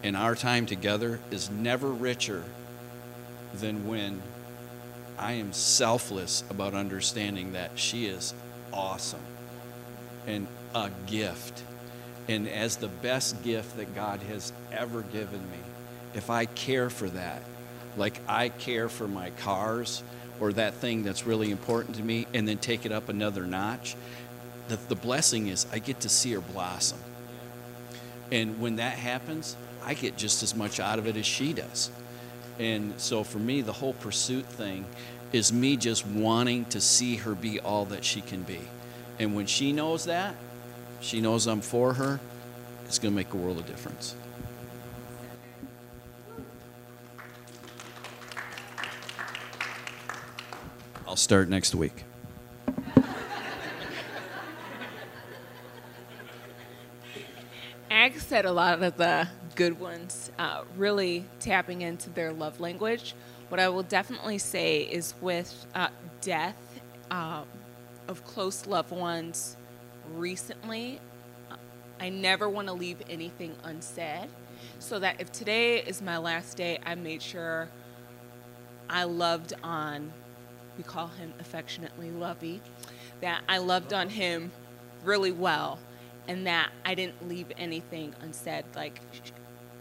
and 0.03 0.15
our 0.15 0.35
time 0.35 0.65
together 0.65 1.19
is 1.31 1.51
never 1.51 1.89
richer 1.89 2.43
than 3.53 3.87
when 3.87 4.21
I 5.17 5.33
am 5.33 5.53
selfless 5.53 6.43
about 6.49 6.73
understanding 6.73 7.53
that 7.53 7.71
she 7.75 8.05
is 8.05 8.33
awesome 8.73 9.21
and 10.25 10.47
a 10.75 10.89
gift. 11.05 11.63
And 12.27 12.47
as 12.47 12.77
the 12.77 12.87
best 12.87 13.41
gift 13.43 13.77
that 13.77 13.95
God 13.95 14.21
has 14.23 14.51
ever 14.71 15.01
given 15.01 15.39
me, 15.49 15.57
if 16.13 16.29
I 16.29 16.45
care 16.45 16.89
for 16.89 17.07
that, 17.09 17.41
like 17.95 18.19
I 18.27 18.49
care 18.49 18.89
for 18.89 19.07
my 19.07 19.29
cars 19.31 20.03
or 20.39 20.53
that 20.53 20.75
thing 20.75 21.03
that's 21.03 21.25
really 21.25 21.49
important 21.49 21.95
to 21.95 22.03
me, 22.03 22.27
and 22.33 22.47
then 22.47 22.57
take 22.57 22.85
it 22.85 22.91
up 22.91 23.09
another 23.09 23.45
notch, 23.45 23.95
the, 24.67 24.75
the 24.87 24.95
blessing 24.95 25.47
is 25.47 25.65
I 25.71 25.79
get 25.79 26.01
to 26.01 26.09
see 26.09 26.33
her 26.33 26.41
blossom. 26.41 26.99
And 28.31 28.59
when 28.59 28.75
that 28.75 28.97
happens, 28.97 29.55
I 29.83 29.93
get 29.93 30.17
just 30.17 30.43
as 30.43 30.53
much 30.53 30.79
out 30.79 30.99
of 30.99 31.07
it 31.07 31.15
as 31.15 31.25
she 31.25 31.53
does. 31.53 31.89
And 32.59 32.99
so 32.99 33.23
for 33.23 33.39
me, 33.39 33.61
the 33.61 33.73
whole 33.73 33.93
pursuit 33.93 34.45
thing 34.45 34.85
is 35.33 35.51
me 35.51 35.77
just 35.77 36.05
wanting 36.05 36.65
to 36.65 36.79
see 36.79 37.15
her 37.17 37.35
be 37.35 37.59
all 37.59 37.85
that 37.85 38.05
she 38.05 38.21
can 38.21 38.43
be. 38.43 38.59
And 39.19 39.35
when 39.35 39.45
she 39.45 39.71
knows 39.71 40.05
that, 40.05 40.35
she 41.01 41.21
knows 41.21 41.47
I'm 41.47 41.61
for 41.61 41.93
her, 41.93 42.19
it's 42.85 42.99
going 42.99 43.13
to 43.13 43.15
make 43.15 43.33
a 43.33 43.37
world 43.37 43.57
of 43.57 43.67
difference. 43.67 44.15
I'll 51.07 51.15
start 51.15 51.49
next 51.49 51.73
week. 51.75 52.03
Ag 57.89 58.19
said 58.19 58.45
a 58.45 58.51
lot 58.51 58.81
of 58.81 58.97
the 58.97 59.27
good 59.55 59.79
ones, 59.79 60.31
uh, 60.37 60.63
really 60.77 61.25
tapping 61.39 61.81
into 61.81 62.09
their 62.09 62.31
love 62.31 62.59
language. 62.59 63.15
What 63.49 63.59
I 63.61 63.69
will 63.69 63.83
definitely 63.83 64.39
say 64.39 64.81
is 64.81 65.13
with 65.21 65.65
uh, 65.73 65.87
death 66.21 66.57
uh, 67.09 67.43
of 68.07 68.25
close 68.25 68.67
loved 68.67 68.91
ones 68.91 69.55
recently, 70.13 70.99
I 71.99 72.09
never 72.09 72.49
want 72.49 72.67
to 72.67 72.73
leave 72.73 73.01
anything 73.09 73.55
unsaid. 73.63 74.27
So 74.79 74.99
that 74.99 75.21
if 75.21 75.31
today 75.31 75.81
is 75.81 76.01
my 76.01 76.17
last 76.17 76.57
day, 76.57 76.79
I 76.85 76.95
made 76.95 77.21
sure 77.21 77.69
I 78.89 79.05
loved 79.05 79.53
on, 79.63 80.11
we 80.77 80.83
call 80.83 81.07
him 81.07 81.33
affectionately 81.39 82.11
Lovey, 82.11 82.61
that 83.21 83.41
I 83.47 83.57
loved 83.59 83.93
on 83.93 84.09
him 84.09 84.51
really 85.03 85.31
well 85.31 85.79
and 86.27 86.45
that 86.47 86.69
I 86.85 86.95
didn't 86.95 87.27
leave 87.27 87.47
anything 87.57 88.13
unsaid. 88.21 88.65
Like, 88.75 88.99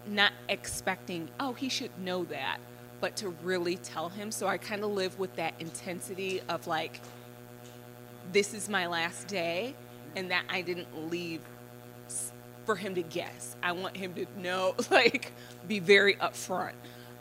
not 0.06 0.32
expecting, 0.48 1.28
oh, 1.40 1.52
he 1.52 1.68
should 1.68 1.90
know 1.98 2.24
that, 2.24 2.58
but 3.00 3.16
to 3.16 3.30
really 3.42 3.76
tell 3.76 4.08
him. 4.08 4.30
So 4.30 4.46
I 4.46 4.58
kind 4.58 4.84
of 4.84 4.90
live 4.90 5.18
with 5.18 5.34
that 5.36 5.54
intensity 5.58 6.40
of 6.48 6.66
like, 6.66 7.00
this 8.32 8.54
is 8.54 8.68
my 8.68 8.86
last 8.86 9.28
day, 9.28 9.74
and 10.14 10.30
that 10.30 10.44
I 10.48 10.62
didn't 10.62 11.10
leave 11.10 11.40
for 12.64 12.74
him 12.74 12.94
to 12.96 13.02
guess. 13.02 13.54
I 13.62 13.72
want 13.72 13.96
him 13.96 14.14
to 14.14 14.26
know, 14.36 14.74
like, 14.90 15.32
be 15.68 15.78
very 15.78 16.14
upfront. 16.16 16.72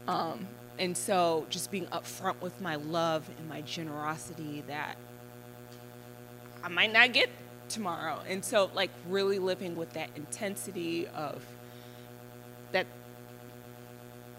Um, 0.08 0.48
and 0.80 0.98
so 0.98 1.46
just 1.50 1.72
being 1.72 1.86
upfront 1.88 2.42
with 2.42 2.60
my 2.60 2.76
love 2.76 3.30
and 3.38 3.48
my 3.48 3.62
generosity 3.62 4.64
that 4.68 4.98
I 6.64 6.68
might 6.68 6.92
not 6.92 7.14
get 7.14 7.30
tomorrow. 7.70 8.20
And 8.28 8.44
so, 8.44 8.70
like, 8.74 8.90
really 9.08 9.40
living 9.40 9.76
with 9.76 9.94
that 9.94 10.10
intensity 10.16 11.08
of 11.10 11.46
that 12.72 12.88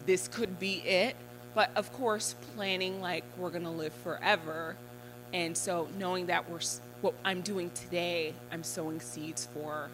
this 0.06 0.28
could 0.28 0.58
be 0.58 0.82
it. 0.82 1.16
But 1.56 1.70
of 1.74 1.90
course, 1.94 2.34
planning 2.54 3.00
like 3.00 3.24
we're 3.38 3.48
going 3.48 3.64
to 3.64 3.70
live 3.70 3.94
forever. 3.94 4.76
And 5.32 5.56
so, 5.56 5.88
knowing 5.98 6.26
that 6.26 6.50
we're 6.50 6.60
what 7.00 7.14
I'm 7.24 7.40
doing 7.40 7.70
today, 7.70 8.34
I'm 8.52 8.62
sowing 8.62 9.00
seeds 9.00 9.48
for 9.54 9.88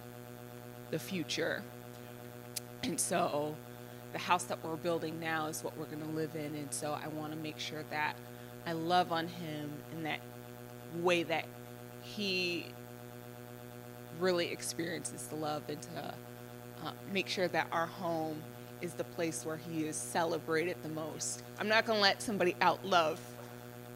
the 0.90 0.98
future. 0.98 1.62
And 2.82 2.98
so, 2.98 3.54
the 4.12 4.18
house 4.18 4.42
that 4.44 4.64
we're 4.64 4.74
building 4.74 5.20
now 5.20 5.46
is 5.46 5.62
what 5.62 5.78
we're 5.78 5.86
going 5.86 6.02
to 6.02 6.16
live 6.16 6.34
in. 6.34 6.56
And 6.56 6.74
so, 6.74 6.98
I 7.00 7.06
want 7.06 7.32
to 7.32 7.38
make 7.38 7.60
sure 7.60 7.84
that 7.90 8.16
I 8.66 8.72
love 8.72 9.12
on 9.12 9.28
him 9.28 9.70
in 9.92 10.02
that 10.02 10.18
way 10.96 11.22
that 11.22 11.44
he 12.02 12.66
really 14.18 14.48
experiences 14.48 15.28
the 15.28 15.36
love 15.36 15.62
and 15.68 15.80
to 15.80 16.14
uh, 16.84 16.90
make 17.12 17.28
sure 17.28 17.46
that 17.46 17.68
our 17.70 17.86
home 17.86 18.42
is 18.82 18.94
the 18.94 19.04
place 19.04 19.46
where 19.46 19.56
he 19.56 19.84
is 19.86 19.96
celebrated 19.96 20.76
the 20.82 20.88
most. 20.88 21.42
I'm 21.58 21.68
not 21.68 21.86
going 21.86 21.98
to 21.98 22.02
let 22.02 22.20
somebody 22.20 22.54
outlove 22.60 23.18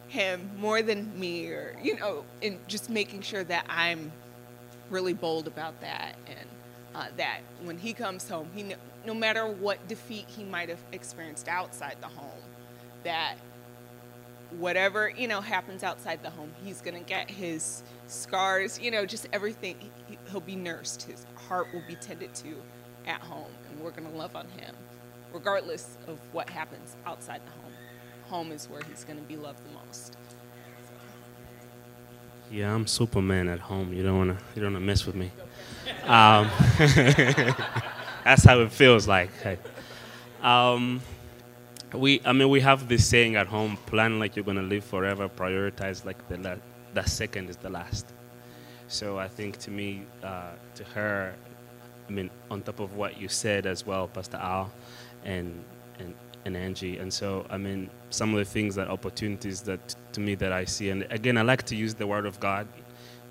him 0.09 0.51
more 0.59 0.83
than 0.83 1.19
me 1.19 1.49
or, 1.49 1.77
you 1.83 1.97
know, 1.97 2.25
and 2.43 2.59
just 2.69 2.89
making 2.89 3.23
sure 3.23 3.45
that 3.45 3.67
I'm 3.69 4.13
really 4.91 5.13
bold 5.13 5.47
about 5.47 5.81
that 5.81 6.15
and 6.27 6.49
uh, 6.95 7.07
that 7.17 7.41
when 7.63 7.77
he 7.77 7.93
comes 7.93 8.29
home, 8.29 8.49
he 8.55 8.75
no 9.05 9.15
matter 9.15 9.47
what 9.47 9.87
defeat 9.87 10.25
he 10.29 10.43
might 10.43 10.69
have 10.69 10.79
experienced 10.93 11.47
outside 11.47 11.97
the 12.01 12.09
home, 12.09 12.43
that 13.05 13.37
whatever 14.59 15.11
you 15.11 15.29
know 15.29 15.41
happens 15.41 15.83
outside 15.83 16.23
the 16.23 16.31
home, 16.31 16.51
he's 16.65 16.81
gonna 16.81 17.01
get 17.01 17.31
his 17.31 17.83
scars, 18.07 18.81
you 18.81 18.91
know, 18.91 19.05
just 19.05 19.29
everything. 19.33 19.77
He'll 20.31 20.41
be 20.41 20.57
nursed. 20.57 21.03
His 21.03 21.27
heart 21.49 21.69
will 21.73 21.83
be 21.87 21.97
tended 21.97 22.35
to 22.37 22.57
at 23.07 23.21
home, 23.21 23.51
we're 23.83 23.91
gonna 23.91 24.11
love 24.11 24.37
on 24.37 24.47
him, 24.49 24.75
regardless 25.33 25.97
of 26.07 26.19
what 26.33 26.49
happens 26.51 26.97
outside 27.07 27.41
the 27.45 27.51
home. 27.51 27.73
Home 28.29 28.53
is 28.53 28.69
where 28.69 28.83
he's 28.83 29.05
gonna 29.05 29.21
be 29.23 29.37
loved 29.37 29.61
the 29.65 29.87
most. 29.87 30.17
Yeah, 32.51 32.75
I'm 32.75 32.87
Superman 32.87 33.49
at 33.49 33.59
home. 33.59 33.93
You 33.93 34.03
don't 34.03 34.19
wanna 34.19 34.39
you 34.55 34.63
don't 34.63 34.73
wanna 34.73 34.85
mess 34.85 35.07
with 35.07 35.17
me. 35.17 35.31
Um, 36.05 36.51
that's 38.25 38.45
how 38.45 38.61
it 38.61 38.73
feels 38.73 39.09
like. 39.09 39.31
Hey. 39.43 39.59
Um, 40.43 41.01
we 41.93 42.21
I 42.25 42.33
mean 42.33 42.49
we 42.49 42.61
have 42.61 42.89
this 42.89 43.07
saying 43.07 43.37
at 43.37 43.47
home: 43.47 43.77
plan 43.87 44.19
like 44.19 44.37
you're 44.37 44.45
gonna 44.45 44.63
live 44.63 44.85
forever. 44.85 45.29
Prioritize 45.29 46.05
like 46.05 46.27
the 46.29 46.39
la- 46.39 46.57
that 46.95 47.09
second 47.09 47.51
is 47.51 47.57
the 47.57 47.71
last. 47.71 48.07
So 48.89 49.19
I 49.19 49.27
think 49.29 49.59
to 49.59 49.71
me, 49.71 50.03
uh, 50.23 50.51
to 50.77 50.85
her, 50.85 51.35
I 52.09 52.13
mean, 52.13 52.31
on 52.51 52.63
top 52.63 52.81
of 52.81 52.97
what 52.97 53.21
you 53.21 53.29
said 53.29 53.67
as 53.67 53.87
well, 53.87 54.09
Pastor 54.09 54.39
Al, 54.39 54.71
and 55.25 55.65
and 55.99 56.15
and 56.45 56.57
Angie, 56.57 56.99
and 56.99 57.13
so 57.13 57.47
I 57.51 57.59
mean, 57.59 57.91
some 58.11 58.33
of 58.33 58.39
the 58.39 58.45
things 58.45 58.75
that 58.77 58.89
opportunities 58.89 59.63
that 59.63 59.95
to 60.13 60.21
me 60.21 60.35
that 60.37 60.53
I 60.53 60.65
see, 60.65 60.91
and 60.91 61.07
again, 61.11 61.39
I 61.39 61.43
like 61.43 61.65
to 61.65 61.77
use 61.77 61.95
the 61.95 62.07
Word 62.07 62.27
of 62.27 62.41
God 62.41 62.69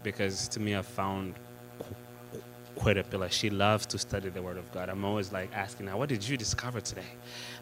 because 0.04 0.48
to 0.50 0.60
me, 0.60 0.76
I 0.76 0.82
found 0.82 1.36
quite 2.76 2.98
a 2.98 3.04
pillar. 3.04 3.30
She 3.30 3.50
loves 3.50 3.86
to 3.88 3.98
study 3.98 4.30
the 4.30 4.42
Word 4.42 4.58
of 4.58 4.72
God. 4.74 4.90
I'm 4.90 5.06
always 5.06 5.32
like 5.32 5.52
asking 5.54 5.88
her, 5.88 5.98
"What 5.98 6.10
did 6.10 6.28
you 6.28 6.38
discover 6.38 6.82
today?" 6.82 7.12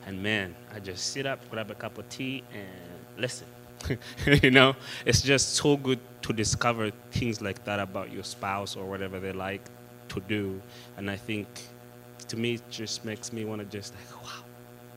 And 0.08 0.22
man, 0.24 0.56
I 0.76 0.80
just 0.80 1.12
sit 1.14 1.26
up, 1.26 1.40
grab 1.52 1.72
a 1.72 1.76
cup 1.76 1.98
of 1.98 2.10
tea, 2.10 2.44
and 2.54 3.22
listen. 3.22 3.48
you 4.44 4.52
know, 4.52 4.76
it's 5.06 5.22
just 5.22 5.56
so 5.56 5.78
good 5.78 6.00
to 6.24 6.34
discover 6.34 6.92
things 7.12 7.42
like 7.42 7.64
that 7.66 7.80
about 7.80 8.12
your 8.14 8.24
spouse 8.24 8.76
or 8.78 8.86
whatever 8.86 9.20
they 9.20 9.34
like 9.34 9.62
to 10.14 10.20
do. 10.22 10.62
And 10.98 11.10
I 11.10 11.16
think, 11.16 11.48
to 12.28 12.38
me, 12.38 12.56
it 12.56 12.70
just 12.70 13.06
makes 13.06 13.34
me 13.34 13.46
want 13.46 13.62
to 13.62 13.78
just 13.78 13.94
like, 13.96 14.24
wow, 14.24 14.44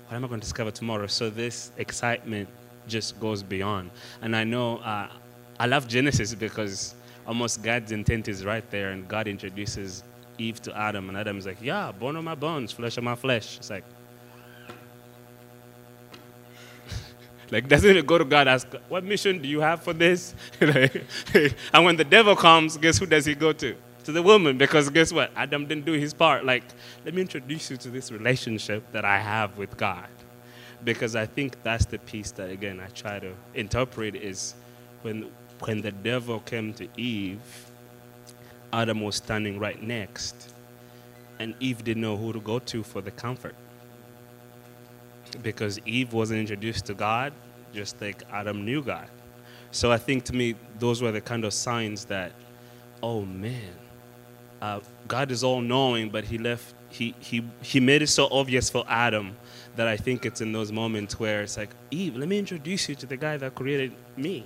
what 0.06 0.16
am 0.16 0.24
I 0.24 0.28
going 0.28 0.40
to 0.40 0.44
discover 0.44 0.70
tomorrow? 0.70 1.06
So 1.06 1.30
this 1.30 1.72
excitement 1.76 2.48
just 2.86 3.18
goes 3.20 3.42
beyond. 3.42 3.90
And 4.22 4.36
I 4.36 4.44
know 4.44 4.78
uh, 4.78 5.08
I 5.58 5.66
love 5.66 5.88
Genesis 5.88 6.34
because 6.34 6.94
almost 7.26 7.62
God's 7.62 7.92
intent 7.92 8.28
is 8.28 8.44
right 8.44 8.68
there, 8.70 8.90
and 8.90 9.06
God 9.08 9.26
introduces 9.26 10.04
Eve 10.38 10.60
to 10.62 10.76
Adam, 10.76 11.08
and 11.08 11.16
Adam's 11.16 11.46
like, 11.46 11.58
"Yeah, 11.62 11.92
bone 11.92 12.16
of 12.16 12.24
my 12.24 12.34
bones, 12.34 12.72
flesh 12.72 12.96
of 12.98 13.04
my 13.04 13.14
flesh." 13.14 13.56
It's 13.56 13.70
like, 13.70 13.84
like 17.50 17.68
doesn't 17.68 18.06
go 18.06 18.18
to 18.18 18.24
God 18.24 18.48
ask, 18.48 18.68
"What 18.88 19.04
mission 19.04 19.40
do 19.40 19.48
you 19.48 19.60
have 19.60 19.82
for 19.82 19.92
this?" 19.92 20.34
and 20.60 21.84
when 21.84 21.96
the 21.96 22.04
devil 22.04 22.36
comes, 22.36 22.76
guess 22.76 22.98
who 22.98 23.06
does 23.06 23.24
he 23.24 23.34
go 23.34 23.52
to? 23.54 23.74
To 24.06 24.12
the 24.12 24.22
woman, 24.22 24.56
because 24.56 24.88
guess 24.90 25.12
what? 25.12 25.30
Adam 25.36 25.66
didn't 25.66 25.84
do 25.84 25.92
his 25.92 26.14
part. 26.14 26.44
Like, 26.44 26.64
let 27.04 27.12
me 27.12 27.20
introduce 27.22 27.70
you 27.70 27.76
to 27.78 27.90
this 27.90 28.10
relationship 28.10 28.90
that 28.92 29.04
I 29.04 29.18
have 29.18 29.58
with 29.58 29.76
God, 29.76 30.08
because 30.84 31.14
I 31.16 31.26
think 31.26 31.62
that's 31.62 31.86
the 31.86 31.98
piece 31.98 32.30
that 32.32 32.50
again 32.50 32.80
I 32.80 32.86
try 32.88 33.18
to 33.18 33.32
interpret 33.54 34.14
is 34.14 34.54
when 35.02 35.30
when 35.60 35.82
the 35.82 35.92
devil 35.92 36.40
came 36.40 36.72
to 36.74 36.88
Eve 36.96 37.40
Adam 38.72 39.00
was 39.00 39.16
standing 39.16 39.58
right 39.58 39.82
next, 39.82 40.52
and 41.38 41.54
Eve 41.60 41.82
didn't 41.84 42.02
know 42.02 42.16
who 42.16 42.32
to 42.32 42.40
go 42.40 42.58
to 42.58 42.82
for 42.82 43.00
the 43.00 43.10
comfort. 43.10 43.54
Because 45.42 45.80
Eve 45.86 46.12
wasn't 46.12 46.40
introduced 46.40 46.86
to 46.86 46.94
God, 46.94 47.32
just 47.72 48.00
like 48.00 48.22
Adam 48.32 48.64
knew 48.64 48.82
God. 48.82 49.08
So 49.70 49.90
I 49.92 49.98
think 49.98 50.24
to 50.24 50.34
me, 50.34 50.54
those 50.78 51.02
were 51.02 51.12
the 51.12 51.20
kind 51.20 51.44
of 51.44 51.52
signs 51.52 52.04
that, 52.06 52.32
oh 53.02 53.22
man, 53.22 53.72
uh, 54.60 54.80
God 55.08 55.30
is 55.30 55.44
all 55.44 55.60
knowing, 55.60 56.10
but 56.10 56.24
He 56.24 56.38
left, 56.38 56.74
he, 56.88 57.14
he, 57.20 57.44
he 57.62 57.80
made 57.80 58.02
it 58.02 58.08
so 58.08 58.28
obvious 58.30 58.70
for 58.70 58.84
Adam 58.88 59.36
that 59.76 59.86
I 59.86 59.96
think 59.96 60.24
it's 60.24 60.40
in 60.40 60.52
those 60.52 60.72
moments 60.72 61.20
where 61.20 61.42
it's 61.42 61.56
like, 61.56 61.70
Eve, 61.90 62.16
let 62.16 62.28
me 62.28 62.38
introduce 62.38 62.88
you 62.88 62.94
to 62.96 63.06
the 63.06 63.16
guy 63.16 63.36
that 63.36 63.54
created 63.54 63.92
me. 64.16 64.44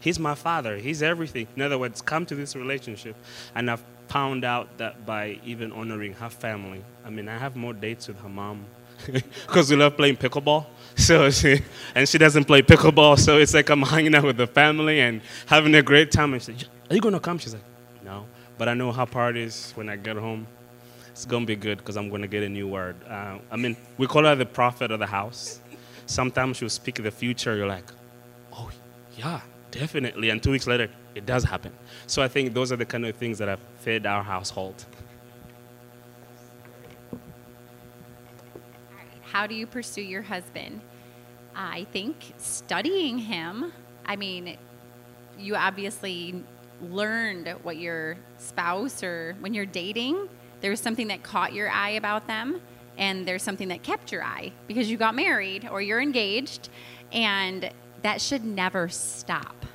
He's 0.00 0.18
my 0.18 0.34
father. 0.34 0.78
He's 0.78 1.02
everything. 1.02 1.46
In 1.56 1.62
other 1.62 1.78
words, 1.78 2.00
come 2.00 2.24
to 2.26 2.34
this 2.34 2.56
relationship. 2.56 3.14
And 3.54 3.70
I've 3.70 3.84
found 4.08 4.44
out 4.44 4.78
that 4.78 5.04
by 5.04 5.38
even 5.44 5.72
honoring 5.72 6.14
her 6.14 6.30
family, 6.30 6.82
I 7.04 7.10
mean, 7.10 7.28
I 7.28 7.36
have 7.36 7.54
more 7.54 7.74
dates 7.74 8.08
with 8.08 8.18
her 8.20 8.28
mom 8.28 8.64
because 9.46 9.70
we 9.70 9.76
love 9.76 9.96
playing 9.96 10.16
pickleball. 10.16 10.66
So 10.96 11.30
she, 11.30 11.62
and 11.94 12.06
she 12.06 12.18
doesn't 12.18 12.44
play 12.44 12.60
pickleball. 12.60 13.18
So 13.18 13.38
it's 13.38 13.54
like 13.54 13.70
I'm 13.70 13.80
hanging 13.80 14.14
out 14.14 14.24
with 14.24 14.36
the 14.36 14.46
family 14.46 15.00
and 15.00 15.22
having 15.46 15.74
a 15.74 15.82
great 15.82 16.10
time. 16.10 16.34
And 16.34 16.42
she's 16.42 16.56
like, 16.56 16.66
Are 16.90 16.94
you 16.94 17.00
going 17.00 17.14
to 17.14 17.20
come? 17.20 17.38
She's 17.38 17.54
like. 17.54 17.69
But 18.60 18.68
I 18.68 18.74
know 18.74 18.92
how 18.92 19.06
part 19.06 19.38
is 19.38 19.72
when 19.74 19.88
I 19.88 19.96
get 19.96 20.18
home. 20.18 20.46
It's 21.12 21.24
going 21.24 21.44
to 21.44 21.46
be 21.46 21.56
good 21.56 21.78
because 21.78 21.96
I'm 21.96 22.10
going 22.10 22.20
to 22.20 22.28
get 22.28 22.42
a 22.42 22.48
new 22.48 22.68
word. 22.68 22.94
Uh, 23.08 23.38
I 23.50 23.56
mean, 23.56 23.74
we 23.96 24.06
call 24.06 24.24
her 24.24 24.34
the 24.36 24.44
prophet 24.44 24.90
of 24.90 24.98
the 24.98 25.06
house. 25.06 25.60
Sometimes 26.04 26.58
she'll 26.58 26.68
speak 26.68 27.02
the 27.02 27.10
future. 27.10 27.56
You're 27.56 27.66
like, 27.66 27.90
Oh, 28.52 28.70
yeah, 29.16 29.40
Definitely. 29.70 30.28
And 30.28 30.42
two 30.42 30.50
weeks 30.50 30.66
later, 30.66 30.90
it 31.14 31.24
does 31.24 31.42
happen. 31.42 31.72
So 32.06 32.22
I 32.22 32.28
think 32.28 32.52
those 32.52 32.70
are 32.70 32.76
the 32.76 32.84
kind 32.84 33.06
of 33.06 33.16
things 33.16 33.38
that 33.38 33.48
have 33.48 33.60
fed 33.78 34.04
our 34.04 34.22
household. 34.22 34.84
How 39.22 39.46
do 39.46 39.54
you 39.54 39.66
pursue 39.66 40.02
your 40.02 40.22
husband? 40.22 40.82
I 41.56 41.86
think 41.92 42.34
studying 42.36 43.16
him. 43.16 43.72
I 44.04 44.16
mean, 44.16 44.58
you 45.38 45.56
obviously 45.56 46.44
learned 46.82 47.48
what 47.62 47.76
your 47.76 48.16
spouse 48.38 49.02
or 49.02 49.36
when 49.40 49.54
you're 49.54 49.66
dating, 49.66 50.28
there's 50.60 50.80
something 50.80 51.08
that 51.08 51.22
caught 51.22 51.52
your 51.52 51.70
eye 51.70 51.90
about 51.90 52.26
them, 52.26 52.60
and 52.98 53.26
there's 53.26 53.42
something 53.42 53.68
that 53.68 53.82
kept 53.82 54.12
your 54.12 54.22
eye 54.22 54.52
because 54.66 54.90
you 54.90 54.96
got 54.96 55.14
married 55.14 55.68
or 55.70 55.80
you're 55.80 56.00
engaged, 56.00 56.68
and 57.12 57.70
that 58.02 58.20
should 58.20 58.44
never 58.44 58.88
stop. 58.88 59.66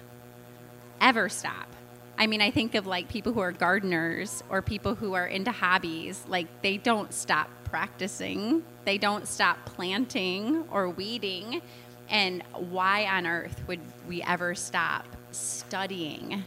Ever 1.01 1.29
stop. 1.29 1.67
I 2.17 2.27
mean, 2.27 2.41
I 2.41 2.51
think 2.51 2.75
of 2.75 2.87
like 2.87 3.09
people 3.09 3.33
who 3.33 3.41
are 3.41 3.51
gardeners 3.51 4.43
or 4.49 4.61
people 4.61 4.95
who 4.95 5.13
are 5.13 5.27
into 5.27 5.51
hobbies, 5.51 6.23
like 6.27 6.47
they 6.61 6.77
don't 6.77 7.13
stop 7.13 7.49
practicing, 7.65 8.63
they 8.85 8.97
don't 8.97 9.27
stop 9.27 9.65
planting 9.65 10.63
or 10.71 10.89
weeding. 10.89 11.61
And 12.09 12.43
why 12.53 13.05
on 13.05 13.25
earth 13.25 13.61
would 13.67 13.79
we 14.07 14.21
ever 14.21 14.55
stop 14.55 15.05
studying 15.31 16.43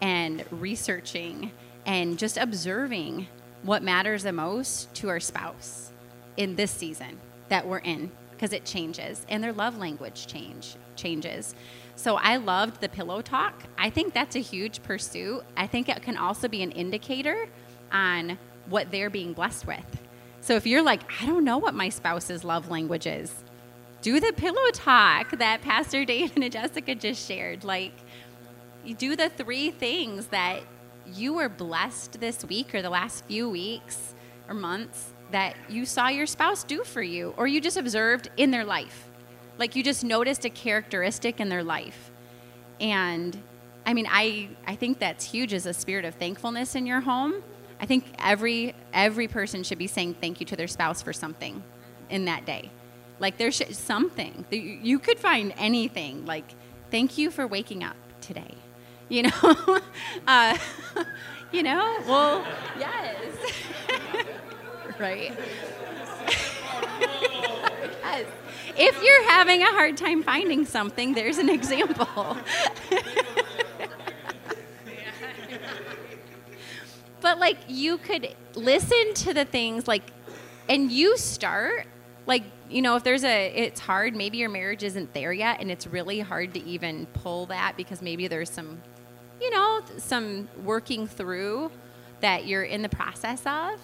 and 0.00 0.44
researching 0.50 1.52
and 1.84 2.18
just 2.18 2.36
observing 2.36 3.28
what 3.62 3.82
matters 3.82 4.22
the 4.22 4.32
most 4.32 4.92
to 4.94 5.08
our 5.08 5.20
spouse 5.20 5.90
in 6.36 6.56
this 6.56 6.70
season 6.70 7.18
that 7.48 7.66
we're 7.66 7.78
in? 7.78 8.10
Because 8.30 8.52
it 8.52 8.64
changes 8.64 9.24
and 9.28 9.42
their 9.42 9.52
love 9.52 9.78
language 9.78 10.26
change 10.26 10.76
changes. 10.94 11.54
So 11.94 12.16
I 12.16 12.36
loved 12.36 12.80
the 12.80 12.88
pillow 12.88 13.22
talk. 13.22 13.62
I 13.78 13.88
think 13.88 14.12
that's 14.12 14.36
a 14.36 14.40
huge 14.40 14.82
pursuit. 14.82 15.42
I 15.56 15.66
think 15.66 15.88
it 15.88 16.02
can 16.02 16.16
also 16.16 16.46
be 16.46 16.62
an 16.62 16.70
indicator 16.72 17.48
on 17.90 18.38
what 18.68 18.90
they're 18.90 19.10
being 19.10 19.32
blessed 19.32 19.66
with. 19.66 20.02
So 20.40 20.54
if 20.54 20.66
you're 20.66 20.82
like, 20.82 21.02
I 21.20 21.26
don't 21.26 21.44
know 21.44 21.58
what 21.58 21.74
my 21.74 21.88
spouse's 21.88 22.44
love 22.44 22.70
language 22.70 23.06
is, 23.06 23.34
do 24.02 24.20
the 24.20 24.32
pillow 24.36 24.70
talk 24.72 25.30
that 25.38 25.62
Pastor 25.62 26.04
Dave 26.06 26.36
and 26.36 26.52
Jessica 26.52 26.94
just 26.94 27.26
shared. 27.26 27.64
Like, 27.64 27.94
do 28.94 29.16
the 29.16 29.28
three 29.28 29.70
things 29.70 30.26
that 30.28 30.62
you 31.12 31.34
were 31.34 31.48
blessed 31.48 32.20
this 32.20 32.44
week 32.44 32.74
or 32.74 32.82
the 32.82 32.90
last 32.90 33.24
few 33.24 33.48
weeks 33.48 34.14
or 34.48 34.54
months 34.54 35.12
that 35.30 35.56
you 35.68 35.84
saw 35.84 36.08
your 36.08 36.26
spouse 36.26 36.64
do 36.64 36.84
for 36.84 37.02
you 37.02 37.34
or 37.36 37.46
you 37.46 37.60
just 37.60 37.76
observed 37.76 38.30
in 38.36 38.50
their 38.50 38.64
life. 38.64 39.08
Like 39.58 39.74
you 39.74 39.82
just 39.82 40.04
noticed 40.04 40.44
a 40.44 40.50
characteristic 40.50 41.40
in 41.40 41.48
their 41.48 41.64
life. 41.64 42.10
And 42.80 43.40
I 43.84 43.94
mean, 43.94 44.06
I, 44.10 44.48
I 44.66 44.76
think 44.76 44.98
that's 44.98 45.24
huge 45.24 45.54
as 45.54 45.66
a 45.66 45.72
spirit 45.72 46.04
of 46.04 46.14
thankfulness 46.16 46.74
in 46.74 46.86
your 46.86 47.00
home. 47.00 47.42
I 47.80 47.86
think 47.86 48.04
every 48.18 48.74
every 48.92 49.28
person 49.28 49.62
should 49.62 49.78
be 49.78 49.86
saying 49.86 50.14
thank 50.14 50.40
you 50.40 50.46
to 50.46 50.56
their 50.56 50.68
spouse 50.68 51.02
for 51.02 51.12
something 51.12 51.62
in 52.08 52.24
that 52.24 52.46
day. 52.46 52.70
Like 53.18 53.38
there's 53.38 53.62
something. 53.76 54.44
You 54.50 54.98
could 54.98 55.18
find 55.18 55.52
anything. 55.56 56.24
Like 56.24 56.44
thank 56.90 57.18
you 57.18 57.30
for 57.30 57.46
waking 57.46 57.84
up 57.84 57.96
today. 58.20 58.54
You 59.08 59.24
know, 59.24 59.80
uh, 60.26 60.58
you 61.52 61.62
know. 61.62 61.98
Well, 62.06 62.44
yes, 62.78 63.36
right. 64.98 65.32
yes 68.02 68.26
if 68.78 69.02
you're 69.02 69.30
having 69.30 69.62
a 69.62 69.66
hard 69.66 69.96
time 69.96 70.22
finding 70.22 70.66
something, 70.66 71.14
there's 71.14 71.38
an 71.38 71.48
example. 71.48 72.36
but 77.20 77.38
like 77.38 77.58
you 77.68 77.98
could 77.98 78.34
listen 78.54 79.14
to 79.14 79.34
the 79.34 79.44
things 79.44 79.88
like 79.88 80.02
and 80.68 80.92
you 80.92 81.16
start 81.16 81.86
like 82.26 82.44
you 82.68 82.82
know 82.82 82.94
if 82.96 83.02
there's 83.02 83.24
a 83.24 83.46
it's 83.54 83.80
hard 83.80 84.14
maybe 84.14 84.38
your 84.38 84.48
marriage 84.48 84.84
isn't 84.84 85.12
there 85.12 85.32
yet 85.32 85.60
and 85.60 85.70
it's 85.70 85.86
really 85.86 86.20
hard 86.20 86.54
to 86.54 86.62
even 86.64 87.06
pull 87.06 87.46
that 87.46 87.76
because 87.76 88.00
maybe 88.00 88.28
there's 88.28 88.50
some 88.50 88.80
you 89.40 89.50
know 89.50 89.82
some 89.98 90.48
working 90.64 91.06
through 91.06 91.70
that 92.20 92.46
you're 92.46 92.64
in 92.64 92.82
the 92.82 92.88
process 92.88 93.40
of 93.46 93.80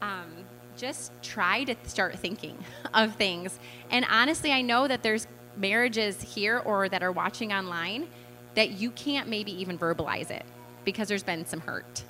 um, 0.00 0.44
just 0.76 1.12
try 1.22 1.64
to 1.64 1.74
start 1.84 2.18
thinking 2.18 2.56
of 2.94 3.14
things. 3.16 3.58
And 3.90 4.04
honestly, 4.10 4.52
I 4.52 4.62
know 4.62 4.88
that 4.88 5.02
there's 5.02 5.26
marriages 5.56 6.20
here 6.20 6.58
or 6.58 6.88
that 6.88 7.02
are 7.02 7.12
watching 7.12 7.52
online 7.52 8.08
that 8.54 8.72
you 8.72 8.90
can't 8.90 9.28
maybe 9.28 9.52
even 9.60 9.78
verbalize 9.78 10.30
it 10.30 10.44
because 10.84 11.08
there's 11.08 11.22
been 11.22 11.46
some 11.46 11.60
hurt. 11.60 12.04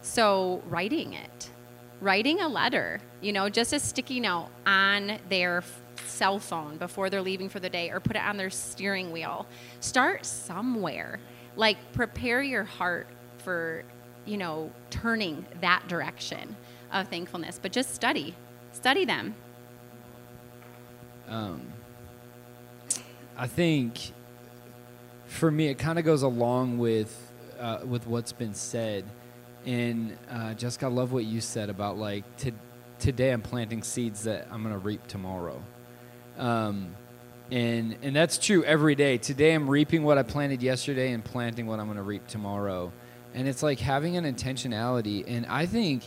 So, 0.00 0.62
writing 0.66 1.12
it, 1.14 1.50
writing 2.00 2.40
a 2.40 2.48
letter, 2.48 3.00
you 3.20 3.32
know, 3.32 3.48
just 3.48 3.72
a 3.72 3.80
sticky 3.80 4.20
note 4.20 4.48
on 4.64 5.18
their 5.28 5.64
cell 6.06 6.38
phone 6.38 6.76
before 6.76 7.10
they're 7.10 7.22
leaving 7.22 7.48
for 7.48 7.60
the 7.60 7.68
day 7.68 7.90
or 7.90 8.00
put 8.00 8.16
it 8.16 8.22
on 8.22 8.36
their 8.36 8.50
steering 8.50 9.10
wheel. 9.12 9.46
Start 9.80 10.24
somewhere. 10.24 11.18
Like, 11.58 11.76
prepare 11.92 12.40
your 12.40 12.64
heart 12.64 13.08
for, 13.38 13.84
you 14.24 14.38
know, 14.38 14.70
turning 14.88 15.44
that 15.60 15.86
direction 15.88 16.56
of 16.92 17.08
thankfulness, 17.08 17.58
but 17.60 17.72
just 17.72 17.94
study. 17.94 18.34
Study 18.72 19.04
them. 19.04 19.34
Um, 21.28 21.60
I 23.36 23.46
think 23.46 24.12
for 25.26 25.50
me, 25.50 25.68
it 25.68 25.78
kind 25.78 25.98
of 25.98 26.04
goes 26.04 26.22
along 26.22 26.78
with 26.78 27.32
uh, 27.58 27.80
with 27.84 28.06
what's 28.06 28.32
been 28.32 28.54
said. 28.54 29.04
And 29.66 30.16
uh, 30.30 30.54
Jessica, 30.54 30.86
I 30.86 30.88
love 30.88 31.12
what 31.12 31.24
you 31.24 31.40
said 31.40 31.70
about 31.70 31.98
like 31.98 32.24
to, 32.38 32.52
today 32.98 33.32
I'm 33.32 33.42
planting 33.42 33.82
seeds 33.82 34.22
that 34.24 34.46
I'm 34.50 34.62
going 34.62 34.74
to 34.74 34.78
reap 34.78 35.06
tomorrow. 35.08 35.62
Um, 36.38 36.94
and 37.50 37.96
and 38.02 38.14
that's 38.14 38.38
true 38.38 38.64
every 38.64 38.94
day. 38.94 39.18
Today 39.18 39.54
I'm 39.54 39.68
reaping 39.68 40.02
what 40.02 40.18
I 40.18 40.22
planted 40.22 40.62
yesterday 40.62 41.12
and 41.12 41.24
planting 41.24 41.66
what 41.66 41.80
I'm 41.80 41.86
going 41.86 41.96
to 41.96 42.02
reap 42.02 42.26
tomorrow. 42.26 42.92
And 43.34 43.48
it's 43.48 43.62
like 43.62 43.78
having 43.78 44.16
an 44.16 44.24
intentionality. 44.24 45.24
And 45.26 45.46
I 45.46 45.66
think 45.66 46.04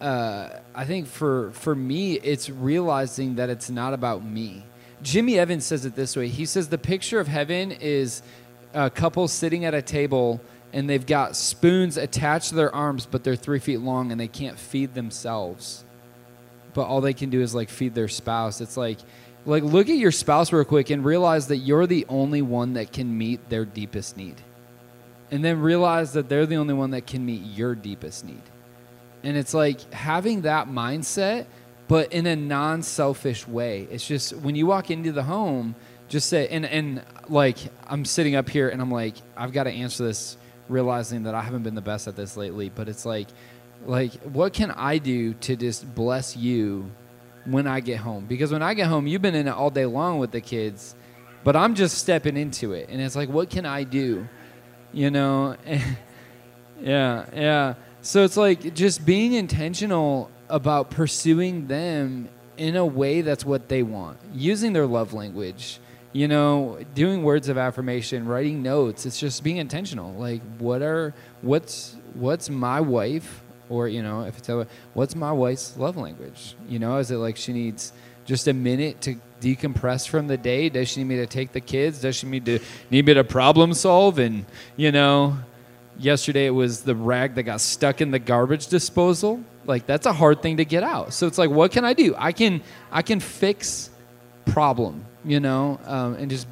uh, 0.00 0.48
I 0.74 0.84
think 0.84 1.06
for 1.06 1.50
for 1.52 1.74
me, 1.74 2.14
it's 2.14 2.50
realizing 2.50 3.36
that 3.36 3.50
it's 3.50 3.70
not 3.70 3.94
about 3.94 4.24
me. 4.24 4.64
Jimmy 5.02 5.38
Evans 5.38 5.64
says 5.64 5.84
it 5.84 5.94
this 5.94 6.16
way. 6.16 6.28
He 6.28 6.46
says 6.46 6.68
the 6.68 6.78
picture 6.78 7.20
of 7.20 7.28
heaven 7.28 7.70
is 7.70 8.22
a 8.74 8.90
couple 8.90 9.28
sitting 9.28 9.64
at 9.64 9.74
a 9.74 9.82
table 9.82 10.40
and 10.72 10.90
they've 10.90 11.06
got 11.06 11.36
spoons 11.36 11.96
attached 11.96 12.50
to 12.50 12.54
their 12.54 12.74
arms, 12.74 13.06
but 13.06 13.22
they're 13.22 13.36
three 13.36 13.58
feet 13.58 13.78
long 13.78 14.10
and 14.10 14.20
they 14.20 14.28
can't 14.28 14.58
feed 14.58 14.94
themselves. 14.94 15.84
But 16.74 16.86
all 16.86 17.00
they 17.00 17.14
can 17.14 17.30
do 17.30 17.40
is 17.40 17.54
like 17.54 17.70
feed 17.70 17.94
their 17.94 18.08
spouse. 18.08 18.60
It's 18.60 18.76
like, 18.76 18.98
like 19.46 19.62
look 19.62 19.88
at 19.88 19.96
your 19.96 20.10
spouse 20.10 20.52
real 20.52 20.64
quick 20.64 20.90
and 20.90 21.04
realize 21.04 21.46
that 21.48 21.58
you're 21.58 21.86
the 21.86 22.04
only 22.08 22.42
one 22.42 22.74
that 22.74 22.92
can 22.92 23.16
meet 23.16 23.48
their 23.48 23.64
deepest 23.64 24.16
need. 24.16 24.34
And 25.30 25.44
then 25.44 25.60
realize 25.60 26.12
that 26.12 26.28
they're 26.28 26.46
the 26.46 26.56
only 26.56 26.74
one 26.74 26.90
that 26.90 27.06
can 27.06 27.24
meet 27.24 27.42
your 27.42 27.74
deepest 27.74 28.24
need. 28.24 28.42
And 29.22 29.36
it's 29.36 29.54
like 29.54 29.92
having 29.92 30.42
that 30.42 30.68
mindset, 30.68 31.46
but 31.88 32.12
in 32.12 32.26
a 32.26 32.36
non 32.36 32.82
selfish 32.82 33.46
way. 33.46 33.88
It's 33.90 34.06
just 34.06 34.34
when 34.36 34.54
you 34.54 34.66
walk 34.66 34.90
into 34.90 35.12
the 35.12 35.22
home, 35.22 35.74
just 36.08 36.28
say, 36.28 36.48
and, 36.48 36.66
and 36.66 37.04
like 37.28 37.58
I'm 37.86 38.04
sitting 38.04 38.36
up 38.36 38.48
here 38.48 38.68
and 38.68 38.80
I'm 38.80 38.90
like, 38.90 39.14
I've 39.36 39.52
got 39.52 39.64
to 39.64 39.70
answer 39.70 40.04
this, 40.04 40.36
realizing 40.68 41.24
that 41.24 41.34
I 41.34 41.42
haven't 41.42 41.62
been 41.62 41.74
the 41.74 41.80
best 41.80 42.06
at 42.08 42.16
this 42.16 42.36
lately. 42.36 42.68
But 42.68 42.88
it's 42.88 43.06
like, 43.06 43.28
like, 43.84 44.12
what 44.22 44.52
can 44.52 44.70
I 44.72 44.98
do 44.98 45.34
to 45.34 45.56
just 45.56 45.92
bless 45.94 46.36
you 46.36 46.90
when 47.46 47.66
I 47.66 47.80
get 47.80 47.98
home? 47.98 48.26
Because 48.26 48.52
when 48.52 48.62
I 48.62 48.74
get 48.74 48.86
home, 48.88 49.06
you've 49.06 49.22
been 49.22 49.34
in 49.34 49.48
it 49.48 49.52
all 49.52 49.70
day 49.70 49.86
long 49.86 50.18
with 50.18 50.32
the 50.32 50.40
kids, 50.40 50.94
but 51.44 51.56
I'm 51.56 51.74
just 51.74 51.98
stepping 51.98 52.36
into 52.36 52.72
it. 52.72 52.88
And 52.88 53.00
it's 53.00 53.16
like, 53.16 53.28
what 53.28 53.50
can 53.50 53.66
I 53.66 53.84
do? 53.84 54.28
You 54.92 55.10
know? 55.10 55.56
yeah, 56.80 57.26
yeah. 57.32 57.74
So 58.02 58.24
it's 58.24 58.36
like 58.36 58.74
just 58.74 59.04
being 59.04 59.32
intentional 59.32 60.30
about 60.48 60.90
pursuing 60.90 61.66
them 61.66 62.28
in 62.56 62.76
a 62.76 62.86
way 62.86 63.20
that's 63.20 63.44
what 63.44 63.68
they 63.68 63.82
want, 63.82 64.18
using 64.32 64.72
their 64.72 64.86
love 64.86 65.12
language, 65.12 65.80
you 66.12 66.28
know, 66.28 66.78
doing 66.94 67.22
words 67.22 67.48
of 67.48 67.58
affirmation, 67.58 68.26
writing 68.26 68.62
notes. 68.62 69.06
It's 69.06 69.18
just 69.18 69.42
being 69.42 69.58
intentional. 69.58 70.12
Like, 70.14 70.40
what 70.58 70.82
are 70.82 71.14
what's 71.42 71.96
what's 72.14 72.48
my 72.48 72.80
wife, 72.80 73.42
or 73.68 73.88
you 73.88 74.02
know, 74.02 74.22
if 74.22 74.38
it's 74.38 74.70
what's 74.94 75.14
my 75.14 75.32
wife's 75.32 75.76
love 75.76 75.96
language? 75.96 76.54
You 76.68 76.78
know, 76.78 76.98
is 76.98 77.10
it 77.10 77.16
like 77.16 77.36
she 77.36 77.52
needs 77.52 77.92
just 78.24 78.48
a 78.48 78.52
minute 78.52 79.00
to 79.02 79.16
decompress 79.40 80.08
from 80.08 80.26
the 80.26 80.36
day? 80.36 80.68
Does 80.68 80.88
she 80.88 81.00
need 81.00 81.08
me 81.08 81.16
to 81.16 81.26
take 81.26 81.52
the 81.52 81.60
kids? 81.60 82.00
Does 82.00 82.16
she 82.16 82.26
need 82.26 82.44
to 82.46 82.58
need 82.90 83.06
me 83.06 83.14
to 83.14 83.24
problem 83.24 83.74
solve? 83.74 84.18
And 84.18 84.44
you 84.76 84.92
know, 84.92 85.36
yesterday 85.98 86.46
it 86.46 86.50
was 86.50 86.82
the 86.82 86.94
rag 86.94 87.34
that 87.34 87.44
got 87.44 87.60
stuck 87.60 88.00
in 88.00 88.10
the 88.10 88.18
garbage 88.18 88.66
disposal 88.68 89.42
like 89.64 89.86
that's 89.86 90.06
a 90.06 90.12
hard 90.12 90.42
thing 90.42 90.58
to 90.58 90.64
get 90.64 90.82
out 90.82 91.12
so 91.12 91.26
it's 91.26 91.38
like 91.38 91.50
what 91.50 91.72
can 91.72 91.84
i 91.84 91.92
do 91.92 92.14
i 92.18 92.32
can 92.32 92.60
i 92.90 93.02
can 93.02 93.20
fix 93.20 93.90
problem 94.46 95.04
you 95.24 95.40
know 95.40 95.78
um, 95.86 96.14
and 96.14 96.30
just 96.30 96.46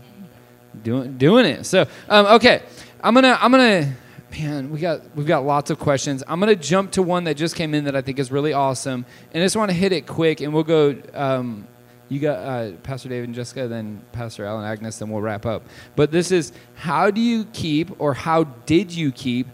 doing 0.83 1.17
doing 1.19 1.45
it 1.45 1.65
so 1.65 1.87
um, 2.09 2.27
okay 2.27 2.63
i'm 3.03 3.15
gonna 3.15 3.39
i'm 3.41 3.51
gonna 3.51 3.93
man 4.39 4.71
we 4.71 4.79
got 4.79 5.01
we've 5.17 5.27
got 5.27 5.45
lots 5.45 5.71
of 5.71 5.79
questions 5.79 6.23
i'm 6.27 6.41
gonna 6.41 6.57
jump 6.57 6.91
to 6.91 7.03
one 7.03 7.25
that 7.25 7.37
just 7.37 7.57
came 7.57 7.75
in 7.75 7.85
that 7.85 7.97
i 7.97 8.01
think 8.01 8.19
is 8.19 8.31
really 8.31 8.53
awesome 8.53 9.05
and 9.33 9.43
i 9.43 9.45
just 9.45 9.57
want 9.57 9.71
to 9.71 9.77
hit 9.77 9.93
it 9.93 10.07
quick 10.07 10.41
and 10.41 10.53
we'll 10.53 10.65
go 10.65 10.97
um, 11.15 11.67
you 12.09 12.21
got 12.21 12.39
uh, 12.39 12.73
Pastor 12.83 13.09
David 13.09 13.29
and 13.29 13.35
Jessica, 13.35 13.67
then 13.67 14.03
Pastor 14.13 14.45
Al 14.45 14.59
and 14.59 14.67
Agnes, 14.67 14.99
then 14.99 15.09
we'll 15.09 15.23
wrap 15.23 15.47
up. 15.47 15.63
But 15.97 16.11
this 16.11 16.31
is 16.31 16.53
how 16.75 17.11
do 17.11 17.21
you 17.21 17.45
keep, 17.47 17.99
or 17.99 18.15
how 18.15 18.45
did 18.45 18.93
you 18.93 19.11
keep, 19.11 19.47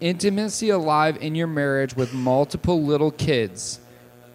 intimacy 0.00 0.70
alive 0.70 1.18
in 1.20 1.34
your 1.34 1.46
marriage 1.46 1.94
with 1.94 2.12
multiple 2.14 2.82
little 2.82 3.10
kids 3.10 3.80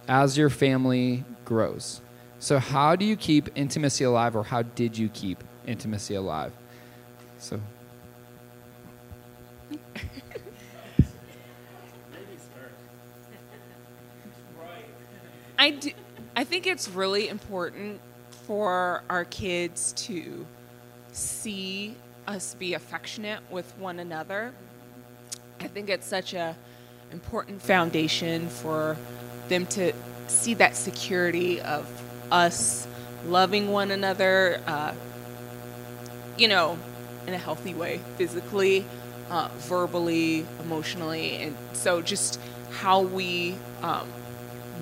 as 0.07 0.37
your 0.37 0.49
family 0.49 1.25
grows? 1.43 2.01
So, 2.39 2.59
how 2.59 2.95
do 2.95 3.05
you 3.05 3.15
keep 3.15 3.49
intimacy 3.55 4.03
alive, 4.03 4.35
or 4.35 4.43
how 4.43 4.61
did 4.61 4.97
you 4.97 5.09
keep 5.09 5.43
intimacy 5.65 6.15
alive? 6.15 6.53
So, 7.39 7.59
I 15.57 15.71
do. 15.71 15.91
I 16.35 16.43
think 16.43 16.67
it's 16.67 16.89
really 16.89 17.29
important 17.29 18.01
for 18.45 19.03
our 19.09 19.25
kids 19.25 19.93
to 19.93 20.45
see 21.11 21.95
us 22.27 22.55
be 22.55 22.73
affectionate 22.73 23.39
with 23.49 23.71
one 23.77 23.99
another. 23.99 24.53
I 25.61 25.67
think 25.67 25.89
it's 25.89 26.05
such 26.05 26.33
a 26.33 26.55
important 27.11 27.61
foundation 27.61 28.49
for 28.49 28.97
them 29.47 29.65
to 29.67 29.93
see 30.27 30.53
that 30.55 30.75
security 30.75 31.61
of 31.61 31.87
us 32.31 32.87
loving 33.25 33.71
one 33.71 33.91
another, 33.91 34.61
uh, 34.67 34.93
you 36.37 36.47
know, 36.47 36.77
in 37.27 37.33
a 37.33 37.37
healthy 37.37 37.73
way, 37.73 37.99
physically, 38.17 38.85
uh, 39.29 39.49
verbally, 39.57 40.45
emotionally, 40.61 41.37
and 41.37 41.55
so 41.73 42.01
just 42.01 42.39
how 42.71 43.01
we 43.01 43.55
um, 43.81 44.07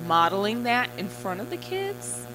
modeling 0.06 0.64
that 0.64 0.90
in 0.98 1.08
front 1.08 1.40
of 1.40 1.50
the 1.50 1.56
kids 1.56 2.26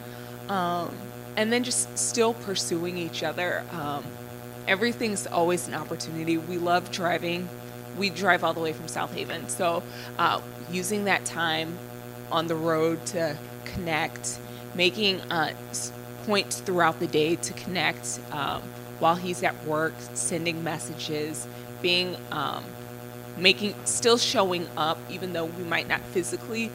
um, 0.49 0.95
and 1.36 1.51
then 1.51 1.63
just 1.63 1.97
still 1.97 2.34
pursuing 2.34 2.97
each 2.97 3.24
other. 3.24 3.63
Um, 3.72 4.03
everything's 4.67 5.28
always 5.28 5.67
an 5.67 5.74
opportunity. 5.74 6.38
We 6.38 6.57
love 6.57 6.91
driving. 6.91 7.47
We 7.97 8.09
drive 8.09 8.43
all 8.43 8.53
the 8.53 8.59
way 8.59 8.74
from 8.74 8.88
south 8.88 9.13
haven. 9.13 9.47
So 9.49 9.84
uh, 10.17 10.41
using 10.72 11.05
that 11.05 11.26
time 11.26 11.78
on 12.32 12.47
the 12.47 12.55
road 12.55 13.05
to 13.07 13.38
connect 13.65 14.39
making 14.76 15.20
uh, 15.32 15.53
points 16.26 16.59
throughout 16.61 16.99
the 16.99 17.07
day 17.07 17.36
to 17.36 17.53
connect 17.53 18.20
um, 18.32 18.61
while 18.99 19.15
he's 19.15 19.41
at 19.43 19.65
work 19.65 19.93
sending 20.13 20.63
messages 20.63 21.47
being 21.82 22.15
um, 22.32 22.63
making 23.38 23.74
still 23.86 24.17
showing 24.17 24.67
up 24.78 24.97
even 25.09 25.34
though 25.34 25.45
we 25.45 25.63
might 25.63 25.88
not 25.88 26.01
physically 26.01 26.70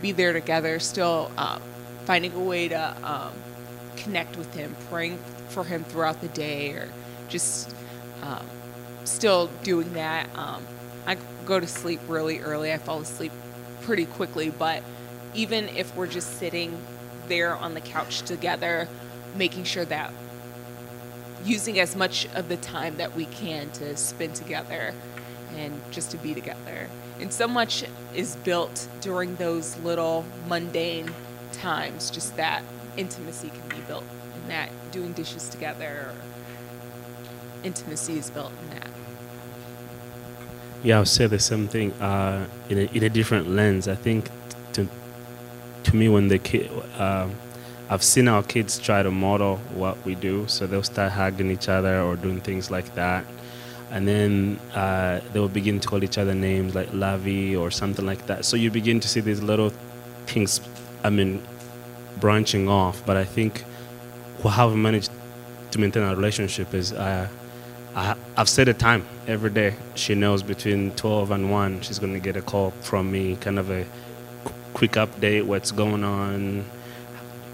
be 0.00 0.12
there 0.12 0.32
together, 0.32 0.78
still 0.78 1.30
um, 1.36 1.60
finding 2.04 2.32
a 2.32 2.40
way 2.40 2.68
to 2.68 2.96
um, 3.02 3.32
connect 3.96 4.36
with 4.36 4.52
Him, 4.54 4.74
praying 4.88 5.18
for 5.48 5.64
Him 5.64 5.84
throughout 5.84 6.20
the 6.20 6.28
day, 6.28 6.70
or 6.72 6.88
just 7.28 7.74
um, 8.22 8.46
still 9.04 9.48
doing 9.62 9.92
that. 9.94 10.28
Um, 10.36 10.66
I 11.06 11.16
go 11.44 11.60
to 11.60 11.66
sleep 11.66 12.00
really 12.08 12.40
early. 12.40 12.72
I 12.72 12.78
fall 12.78 13.00
asleep 13.00 13.32
pretty 13.82 14.06
quickly, 14.06 14.50
but 14.50 14.82
even 15.34 15.68
if 15.70 15.94
we're 15.96 16.06
just 16.06 16.38
sitting 16.38 16.78
there 17.28 17.54
on 17.54 17.74
the 17.74 17.80
couch 17.80 18.22
together, 18.22 18.88
making 19.36 19.64
sure 19.64 19.84
that 19.84 20.12
using 21.44 21.78
as 21.78 21.96
much 21.96 22.26
of 22.34 22.48
the 22.48 22.56
time 22.56 22.96
that 22.96 23.16
we 23.16 23.24
can 23.24 23.70
to 23.70 23.96
spend 23.96 24.34
together 24.34 24.92
and 25.56 25.80
just 25.90 26.10
to 26.10 26.18
be 26.18 26.34
together. 26.34 26.88
And 27.20 27.32
so 27.32 27.46
much 27.46 27.84
is 28.14 28.36
built 28.36 28.88
during 29.00 29.36
those 29.36 29.76
little 29.78 30.24
mundane 30.48 31.12
times, 31.52 32.10
just 32.10 32.36
that 32.36 32.62
intimacy 32.96 33.50
can 33.50 33.68
be 33.68 33.82
built 33.86 34.04
and 34.34 34.50
that 34.50 34.70
doing 34.90 35.12
dishes 35.12 35.48
together 35.48 36.12
intimacy 37.62 38.18
is 38.18 38.30
built 38.30 38.52
in 38.62 38.70
that. 38.70 38.88
Yeah, 40.82 40.98
I'll 40.98 41.04
say 41.04 41.26
the 41.26 41.38
same 41.38 41.68
thing 41.68 41.92
uh, 41.94 42.46
in, 42.70 42.78
a, 42.78 42.82
in 42.96 43.02
a 43.02 43.10
different 43.10 43.50
lens. 43.50 43.86
I 43.86 43.94
think 43.94 44.30
to, 44.72 44.88
to 45.84 45.96
me, 45.96 46.08
when 46.08 46.28
the 46.28 46.38
kid, 46.38 46.70
uh, 46.96 47.28
I've 47.90 48.02
seen 48.02 48.28
our 48.28 48.42
kids 48.42 48.78
try 48.78 49.02
to 49.02 49.10
model 49.10 49.58
what 49.74 50.02
we 50.06 50.14
do, 50.14 50.48
so 50.48 50.66
they'll 50.66 50.82
start 50.82 51.12
hugging 51.12 51.50
each 51.50 51.68
other 51.68 52.00
or 52.00 52.16
doing 52.16 52.40
things 52.40 52.70
like 52.70 52.94
that 52.94 53.26
and 53.90 54.06
then 54.06 54.58
uh, 54.74 55.20
they 55.32 55.40
will 55.40 55.48
begin 55.48 55.80
to 55.80 55.88
call 55.88 56.04
each 56.04 56.18
other 56.18 56.34
names 56.34 56.74
like 56.74 56.92
Lovey 56.92 57.56
or 57.56 57.70
something 57.70 58.06
like 58.06 58.26
that. 58.26 58.44
So 58.44 58.56
you 58.56 58.70
begin 58.70 59.00
to 59.00 59.08
see 59.08 59.20
these 59.20 59.42
little 59.42 59.72
things, 60.26 60.60
I 61.02 61.10
mean, 61.10 61.42
branching 62.20 62.68
off. 62.68 63.04
But 63.04 63.16
I 63.16 63.24
think 63.24 63.64
how 64.48 64.68
we 64.68 64.76
managed 64.76 65.10
to 65.72 65.80
maintain 65.80 66.02
our 66.02 66.14
relationship 66.14 66.72
is 66.72 66.92
uh, 66.92 67.28
I, 67.94 68.16
have 68.36 68.48
set 68.48 68.68
a 68.68 68.74
time 68.74 69.04
every 69.26 69.50
day. 69.50 69.74
She 69.94 70.14
knows 70.14 70.42
between 70.42 70.92
12 70.92 71.30
and 71.32 71.50
1, 71.50 71.80
she's 71.80 71.98
going 71.98 72.12
to 72.12 72.20
get 72.20 72.36
a 72.36 72.42
call 72.42 72.70
from 72.70 73.10
me, 73.10 73.36
kind 73.36 73.58
of 73.58 73.70
a 73.70 73.84
quick 74.72 74.92
update, 74.92 75.44
what's 75.44 75.72
going 75.72 76.04
on, 76.04 76.64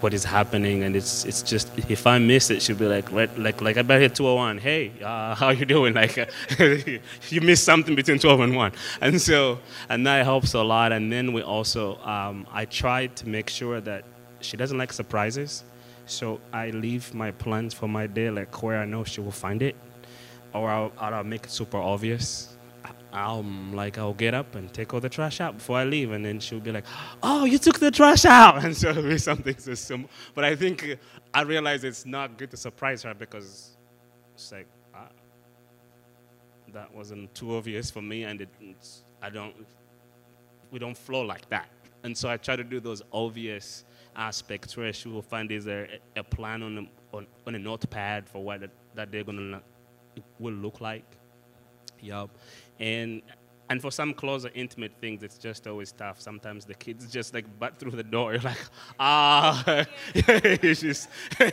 what 0.02 0.12
is 0.14 0.24
happening 0.24 0.82
and 0.82 0.94
it's 0.96 1.24
it's 1.24 1.42
just 1.42 1.70
if 1.90 2.06
I 2.06 2.18
miss 2.18 2.50
it 2.50 2.62
she'll 2.62 2.76
be 2.76 2.86
like 2.86 3.10
like 3.12 3.60
like 3.60 3.76
I 3.76 3.82
bet 3.82 4.00
here 4.00 4.08
201 4.08 4.58
hey 4.58 4.92
uh, 5.02 5.34
how 5.40 5.50
you 5.50 5.64
doing? 5.64 5.94
Like 5.94 6.16
you 7.30 7.40
missed 7.40 7.64
something 7.64 7.94
between 7.94 8.18
12 8.18 8.40
and 8.40 8.56
1 8.56 8.72
and 9.00 9.20
so 9.20 9.58
and 9.88 10.06
that 10.06 10.24
helps 10.24 10.54
a 10.54 10.62
lot. 10.62 10.92
And 10.92 11.12
then 11.12 11.32
we 11.32 11.42
also 11.42 11.98
um, 12.02 12.46
I 12.52 12.64
try 12.64 13.06
to 13.08 13.28
make 13.28 13.48
sure 13.48 13.80
that 13.80 14.04
she 14.40 14.56
doesn't 14.56 14.78
like 14.78 14.92
surprises. 14.92 15.64
So 16.06 16.40
I 16.52 16.70
leave 16.70 17.12
my 17.14 17.32
plans 17.32 17.74
for 17.74 17.88
my 17.88 18.06
day 18.06 18.30
like 18.30 18.62
where 18.62 18.78
I 18.78 18.84
know 18.84 19.04
she 19.04 19.20
will 19.20 19.32
find 19.32 19.62
it 19.62 19.76
or 20.52 20.70
I'll, 20.70 20.92
I'll 20.98 21.24
make 21.24 21.44
it 21.44 21.50
super 21.50 21.78
obvious 21.78 22.55
I'll 23.12 23.44
like 23.72 23.98
I'll 23.98 24.14
get 24.14 24.34
up 24.34 24.54
and 24.54 24.72
take 24.72 24.92
all 24.94 25.00
the 25.00 25.08
trash 25.08 25.40
out 25.40 25.58
before 25.58 25.78
I 25.78 25.84
leave, 25.84 26.12
and 26.12 26.24
then 26.24 26.40
she'll 26.40 26.60
be 26.60 26.72
like, 26.72 26.84
"Oh, 27.22 27.44
you 27.44 27.58
took 27.58 27.78
the 27.78 27.90
trash 27.90 28.24
out," 28.24 28.64
and 28.64 28.76
so 28.76 28.90
it'll 28.90 29.02
be 29.08 29.18
something 29.18 29.56
so 29.58 29.74
simple. 29.74 30.10
But 30.34 30.44
I 30.44 30.56
think 30.56 30.98
I 31.34 31.42
realize 31.42 31.84
it's 31.84 32.06
not 32.06 32.38
good 32.38 32.50
to 32.52 32.56
surprise 32.56 33.02
her 33.04 33.14
because 33.14 33.76
it's 34.34 34.52
like, 34.52 34.68
ah, 34.94 35.08
that 36.72 36.94
wasn't 36.94 37.34
too 37.34 37.56
obvious 37.56 37.90
for 37.90 38.02
me, 38.02 38.24
and 38.24 38.40
it, 38.42 38.48
it's- 38.60 39.02
I 39.22 39.30
don't, 39.30 39.54
we 40.70 40.78
don't 40.78 40.96
flow 40.96 41.22
like 41.22 41.48
that. 41.50 41.68
And 42.04 42.16
so 42.16 42.28
I 42.28 42.36
try 42.36 42.56
to 42.56 42.64
do 42.64 42.80
those 42.80 43.02
obvious 43.12 43.84
aspects 44.14 44.76
where 44.76 44.92
she 44.92 45.08
will 45.08 45.22
find 45.22 45.50
is 45.50 45.64
there 45.64 45.88
a, 46.16 46.20
a 46.20 46.24
plan 46.24 46.62
on 46.62 46.78
a, 46.78 47.16
on, 47.16 47.26
on 47.46 47.54
a 47.54 47.58
notepad 47.58 48.28
for 48.28 48.42
what 48.44 48.60
that, 48.60 48.70
that 48.94 49.10
they're 49.12 49.24
gonna 49.24 49.62
it 50.14 50.22
will 50.38 50.54
look 50.54 50.80
like. 50.80 51.04
Yup. 52.00 52.30
And 52.78 53.22
and 53.68 53.82
for 53.82 53.90
some 53.90 54.14
closer, 54.14 54.48
intimate 54.54 54.92
things, 55.00 55.24
it's 55.24 55.38
just 55.38 55.66
always 55.66 55.90
tough. 55.90 56.20
Sometimes 56.20 56.64
the 56.64 56.74
kids 56.74 57.10
just 57.10 57.34
like 57.34 57.46
butt 57.58 57.78
through 57.78 57.90
the 57.92 58.04
door. 58.04 58.32
You're 58.34 58.42
like, 58.42 58.58
ah, 59.00 59.84
just 60.14 61.08
you're 61.40 61.48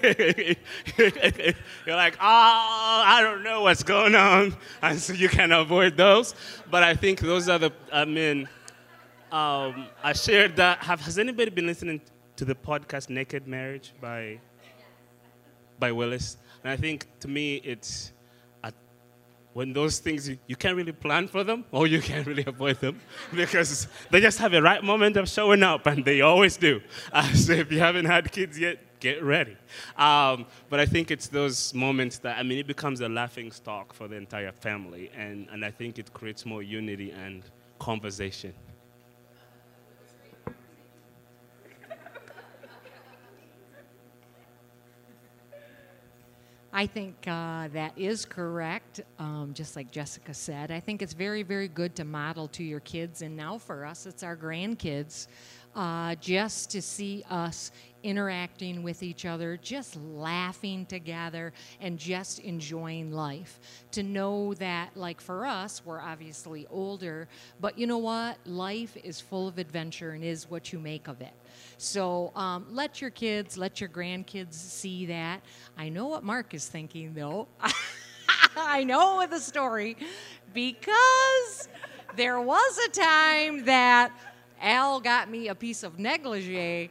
like, 1.95 2.17
ah, 2.19 3.17
I 3.17 3.21
don't 3.21 3.43
know 3.43 3.63
what's 3.63 3.83
going 3.83 4.15
on, 4.15 4.55
and 4.81 4.99
so 4.99 5.13
you 5.13 5.29
can 5.29 5.51
avoid 5.51 5.97
those. 5.97 6.35
But 6.69 6.83
I 6.83 6.95
think 6.95 7.19
those 7.19 7.49
are 7.49 7.57
the. 7.57 7.71
I 7.91 8.05
mean, 8.05 8.47
um, 9.31 9.87
I 10.03 10.13
shared 10.13 10.55
that. 10.57 10.83
Have, 10.83 11.01
has 11.01 11.17
anybody 11.17 11.49
been 11.49 11.67
listening 11.67 12.01
to 12.35 12.45
the 12.45 12.55
podcast 12.55 13.09
"Naked 13.09 13.47
Marriage" 13.47 13.93
by 13.99 14.39
by 15.79 15.91
Willis? 15.91 16.37
And 16.63 16.71
I 16.71 16.77
think 16.77 17.07
to 17.21 17.27
me, 17.27 17.55
it's 17.63 18.12
when 19.53 19.73
those 19.73 19.99
things 19.99 20.27
you, 20.27 20.55
can't 20.55 20.75
really 20.75 20.91
plan 20.91 21.27
for 21.27 21.43
them 21.43 21.63
or 21.71 21.87
you 21.87 22.01
can't 22.01 22.25
really 22.25 22.43
avoid 22.45 22.79
them 22.79 22.99
because 23.35 23.87
they 24.09 24.19
just 24.19 24.39
have 24.39 24.53
a 24.53 24.61
right 24.61 24.83
moment 24.83 25.17
of 25.17 25.29
showing 25.29 25.63
up 25.63 25.85
and 25.85 26.03
they 26.03 26.21
always 26.21 26.57
do. 26.57 26.81
Uh, 27.11 27.31
so 27.33 27.51
if 27.51 27.71
you 27.71 27.79
haven't 27.79 28.05
had 28.05 28.31
kids 28.31 28.57
yet 28.57 28.79
get 28.99 29.21
ready. 29.21 29.55
Um, 29.97 30.45
but 30.69 30.79
i 30.79 30.85
think 30.85 31.11
it's 31.11 31.27
those 31.27 31.73
moments 31.73 32.17
that 32.19 32.37
i 32.37 32.43
mean 32.43 32.57
it 32.57 32.67
becomes 32.67 33.01
a 33.01 33.09
laughing 33.09 33.51
stock 33.51 33.93
for 33.93 34.07
the 34.07 34.15
entire 34.15 34.51
family 34.51 35.11
and, 35.15 35.47
and 35.51 35.63
i 35.65 35.69
think 35.69 35.99
it 35.99 36.11
creates 36.13 36.45
more 36.45 36.63
unity 36.63 37.11
and 37.11 37.43
conversation 37.79 38.53
I 46.75 46.87
think 46.87 47.27
uh, 47.27 47.67
that 47.73 47.93
is 47.95 48.25
correct, 48.25 49.01
um, 49.19 49.51
just 49.53 49.75
like 49.75 49.91
Jessica 49.91 50.33
said. 50.33 50.71
I 50.71 50.79
think 50.79 51.03
it's 51.03 51.13
very, 51.13 51.43
very 51.43 51.67
good 51.67 51.95
to 51.97 52.03
model 52.03 52.47
to 52.47 52.63
your 52.63 52.79
kids, 52.79 53.21
and 53.21 53.37
now 53.37 53.59
for 53.59 53.85
us, 53.85 54.07
it's 54.07 54.23
our 54.23 54.35
grandkids, 54.35 55.27
uh, 55.75 56.15
just 56.15 56.71
to 56.71 56.81
see 56.81 57.23
us 57.29 57.71
interacting 58.03 58.83
with 58.83 59.01
each 59.01 59.25
other, 59.25 59.57
just 59.57 59.95
laughing 59.95 60.85
together, 60.85 61.53
and 61.79 61.97
just 61.97 62.39
enjoying 62.39 63.11
life. 63.11 63.59
To 63.91 64.03
know 64.03 64.53
that, 64.55 64.95
like 64.95 65.21
for 65.21 65.45
us, 65.45 65.81
we're 65.85 66.01
obviously 66.01 66.67
older, 66.69 67.27
but 67.59 67.77
you 67.77 67.87
know 67.87 67.97
what? 67.97 68.37
Life 68.45 68.95
is 69.03 69.19
full 69.19 69.47
of 69.47 69.57
adventure 69.57 70.11
and 70.11 70.23
is 70.23 70.49
what 70.49 70.71
you 70.71 70.79
make 70.79 71.07
of 71.07 71.21
it. 71.21 71.33
So 71.77 72.31
um, 72.35 72.65
let 72.71 73.01
your 73.01 73.09
kids, 73.09 73.57
let 73.57 73.79
your 73.79 73.89
grandkids 73.89 74.53
see 74.53 75.07
that. 75.07 75.41
I 75.77 75.89
know 75.89 76.07
what 76.07 76.23
Mark 76.23 76.53
is 76.53 76.67
thinking, 76.67 77.13
though. 77.13 77.47
I 78.55 78.83
know 78.83 79.25
the 79.29 79.39
story 79.39 79.97
because 80.53 81.67
there 82.15 82.39
was 82.39 82.79
a 82.87 82.89
time 82.91 83.65
that 83.65 84.11
Al 84.61 84.99
got 84.99 85.29
me 85.29 85.47
a 85.49 85.55
piece 85.55 85.83
of 85.83 85.99
negligee 85.99 86.89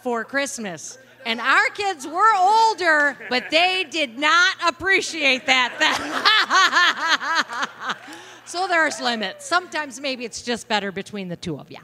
for 0.00 0.24
Christmas. 0.24 0.98
And 1.24 1.40
our 1.40 1.68
kids 1.74 2.06
were 2.06 2.34
older, 2.36 3.16
but 3.28 3.50
they 3.50 3.84
did 3.88 4.18
not 4.18 4.56
appreciate 4.66 5.46
that. 5.46 5.78
so 8.44 8.66
there's 8.66 9.00
limits. 9.00 9.46
Sometimes 9.46 10.00
maybe 10.00 10.24
it's 10.24 10.42
just 10.42 10.66
better 10.66 10.90
between 10.90 11.28
the 11.28 11.36
two 11.36 11.58
of 11.58 11.70
you. 11.70 11.78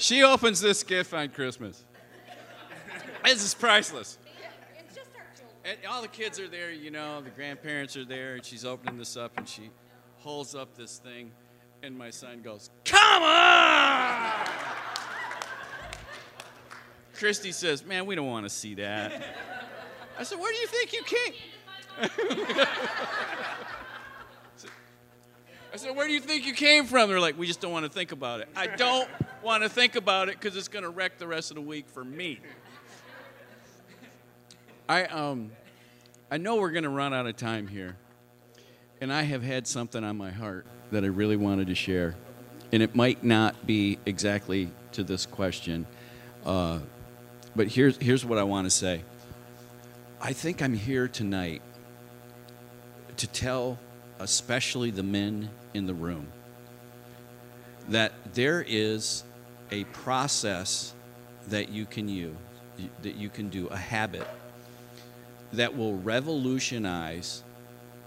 She 0.00 0.22
opens 0.22 0.60
this 0.62 0.82
gift 0.82 1.12
on 1.12 1.28
Christmas. 1.28 1.84
this 3.22 3.44
is 3.44 3.52
priceless. 3.52 4.18
And 5.62 5.76
all 5.88 6.00
the 6.00 6.08
kids 6.08 6.40
are 6.40 6.48
there, 6.48 6.72
you 6.72 6.90
know, 6.90 7.20
the 7.20 7.28
grandparents 7.28 7.98
are 7.98 8.06
there, 8.06 8.36
and 8.36 8.44
she's 8.44 8.64
opening 8.64 8.96
this 8.96 9.18
up 9.18 9.36
and 9.36 9.46
she 9.46 9.68
holds 10.16 10.54
up 10.54 10.74
this 10.74 10.98
thing, 10.98 11.32
and 11.82 11.96
my 11.96 12.10
son 12.10 12.42
goes, 12.42 12.70
Come 12.84 13.22
on! 13.22 14.48
Christy 17.14 17.52
says, 17.52 17.84
Man, 17.84 18.06
we 18.06 18.14
don't 18.14 18.26
want 18.26 18.46
to 18.46 18.50
see 18.50 18.74
that. 18.76 19.22
I 20.18 20.22
said, 20.22 20.38
Where 20.38 20.52
do 20.52 20.58
you 20.58 20.66
think 20.66 20.92
you 20.92 21.02
came? 21.04 21.34
I 25.72 25.76
said, 25.76 25.94
Where 25.94 26.06
do 26.06 26.12
you 26.12 26.20
think 26.20 26.46
you 26.46 26.54
came 26.54 26.84
from? 26.86 27.08
They're 27.08 27.20
like, 27.20 27.38
We 27.38 27.46
just 27.46 27.60
don't 27.60 27.72
want 27.72 27.86
to 27.86 27.92
think 27.92 28.12
about 28.12 28.40
it. 28.40 28.48
I 28.56 28.66
don't 28.66 29.08
want 29.42 29.62
to 29.62 29.68
think 29.68 29.96
about 29.96 30.28
it 30.28 30.40
because 30.40 30.56
it's 30.56 30.68
going 30.68 30.84
to 30.84 30.90
wreck 30.90 31.18
the 31.18 31.26
rest 31.26 31.50
of 31.50 31.56
the 31.56 31.62
week 31.62 31.88
for 31.88 32.04
me. 32.04 32.40
I, 34.88 35.04
um, 35.04 35.52
I 36.30 36.38
know 36.38 36.56
we're 36.56 36.72
going 36.72 36.84
to 36.84 36.90
run 36.90 37.14
out 37.14 37.26
of 37.26 37.36
time 37.36 37.66
here. 37.68 37.96
And 39.00 39.12
I 39.12 39.22
have 39.22 39.42
had 39.42 39.66
something 39.66 40.04
on 40.04 40.18
my 40.18 40.30
heart 40.30 40.66
that 40.90 41.04
I 41.04 41.08
really 41.08 41.36
wanted 41.36 41.68
to 41.68 41.74
share. 41.74 42.14
And 42.72 42.82
it 42.82 42.94
might 42.94 43.24
not 43.24 43.66
be 43.66 43.98
exactly 44.06 44.70
to 44.92 45.02
this 45.02 45.26
question. 45.26 45.86
Uh, 46.44 46.80
but 47.54 47.68
here's, 47.68 47.96
here's 47.96 48.24
what 48.24 48.38
I 48.38 48.44
want 48.44 48.66
to 48.66 48.70
say 48.70 49.02
I 50.20 50.32
think 50.32 50.62
I'm 50.62 50.74
here 50.74 51.08
tonight 51.08 51.62
to 53.16 53.26
tell, 53.26 53.78
especially 54.18 54.90
the 54.90 55.02
men 55.02 55.50
in 55.74 55.86
the 55.86 55.94
room, 55.94 56.28
that 57.88 58.12
there 58.34 58.64
is 58.66 59.24
a 59.70 59.84
process 59.84 60.94
that 61.48 61.70
you 61.70 61.86
can 61.86 62.08
use, 62.08 62.36
that 63.02 63.16
you 63.16 63.28
can 63.28 63.48
do, 63.48 63.66
a 63.68 63.76
habit 63.76 64.26
that 65.52 65.76
will 65.76 65.96
revolutionize 65.98 67.42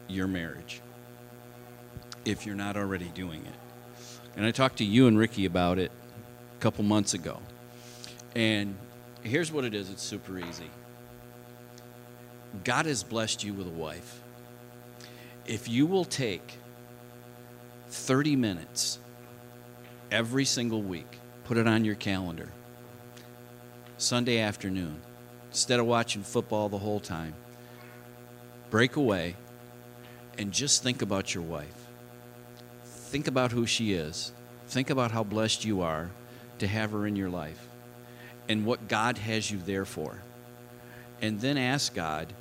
your 0.08 0.28
marriage 0.28 0.82
if 2.26 2.46
you're 2.46 2.56
not 2.56 2.78
already 2.78 3.10
doing 3.10 3.46
it. 3.46 3.54
And 4.36 4.46
I 4.46 4.52
talked 4.52 4.78
to 4.78 4.84
you 4.84 5.08
and 5.08 5.18
Ricky 5.18 5.46
about 5.46 5.78
it 5.78 5.92
a 6.58 6.62
couple 6.62 6.84
months 6.84 7.14
ago. 7.14 7.40
And 8.36 8.76
here's 9.22 9.52
what 9.52 9.64
it 9.64 9.74
is 9.74 9.90
it's 9.90 10.02
super 10.02 10.40
easy. 10.40 10.70
God 12.64 12.86
has 12.86 13.04
blessed 13.04 13.44
you 13.44 13.54
with 13.54 13.68
a 13.68 13.72
wife. 13.72 14.22
If 15.46 15.68
you 15.68 15.86
will 15.86 16.06
take 16.06 16.58
30 17.90 18.36
minutes 18.36 19.00
every 20.12 20.46
single 20.46 20.82
week, 20.82 21.20
put 21.44 21.58
it 21.58 21.68
on 21.68 21.84
your 21.84 21.96
calendar, 21.96 22.50
Sunday 23.98 24.40
afternoon, 24.40 25.02
instead 25.50 25.80
of 25.80 25.86
watching 25.86 26.24
football 26.24 26.70
the 26.70 26.78
whole 26.78 27.00
time, 27.00 27.34
break 28.70 28.96
away 28.96 29.36
and 30.38 30.52
just 30.52 30.82
think 30.82 31.02
about 31.02 31.34
your 31.34 31.44
wife. 31.44 31.83
Think 33.14 33.28
about 33.28 33.52
who 33.52 33.68
she 33.68 33.94
is. 33.94 34.32
Think 34.70 34.90
about 34.90 35.12
how 35.12 35.24
blessed 35.24 35.66
you 35.66 35.82
are 35.82 36.10
to 36.58 36.66
have 36.66 36.94
her 36.94 37.06
in 37.06 37.16
your 37.16 37.30
life 37.30 37.68
and 38.50 38.66
what 38.66 38.88
God 38.88 39.20
has 39.20 39.52
you 39.52 39.60
there 39.60 39.86
for. 39.86 40.18
And 41.22 41.40
then 41.40 41.60
ask 41.60 41.94
God, 41.94 42.34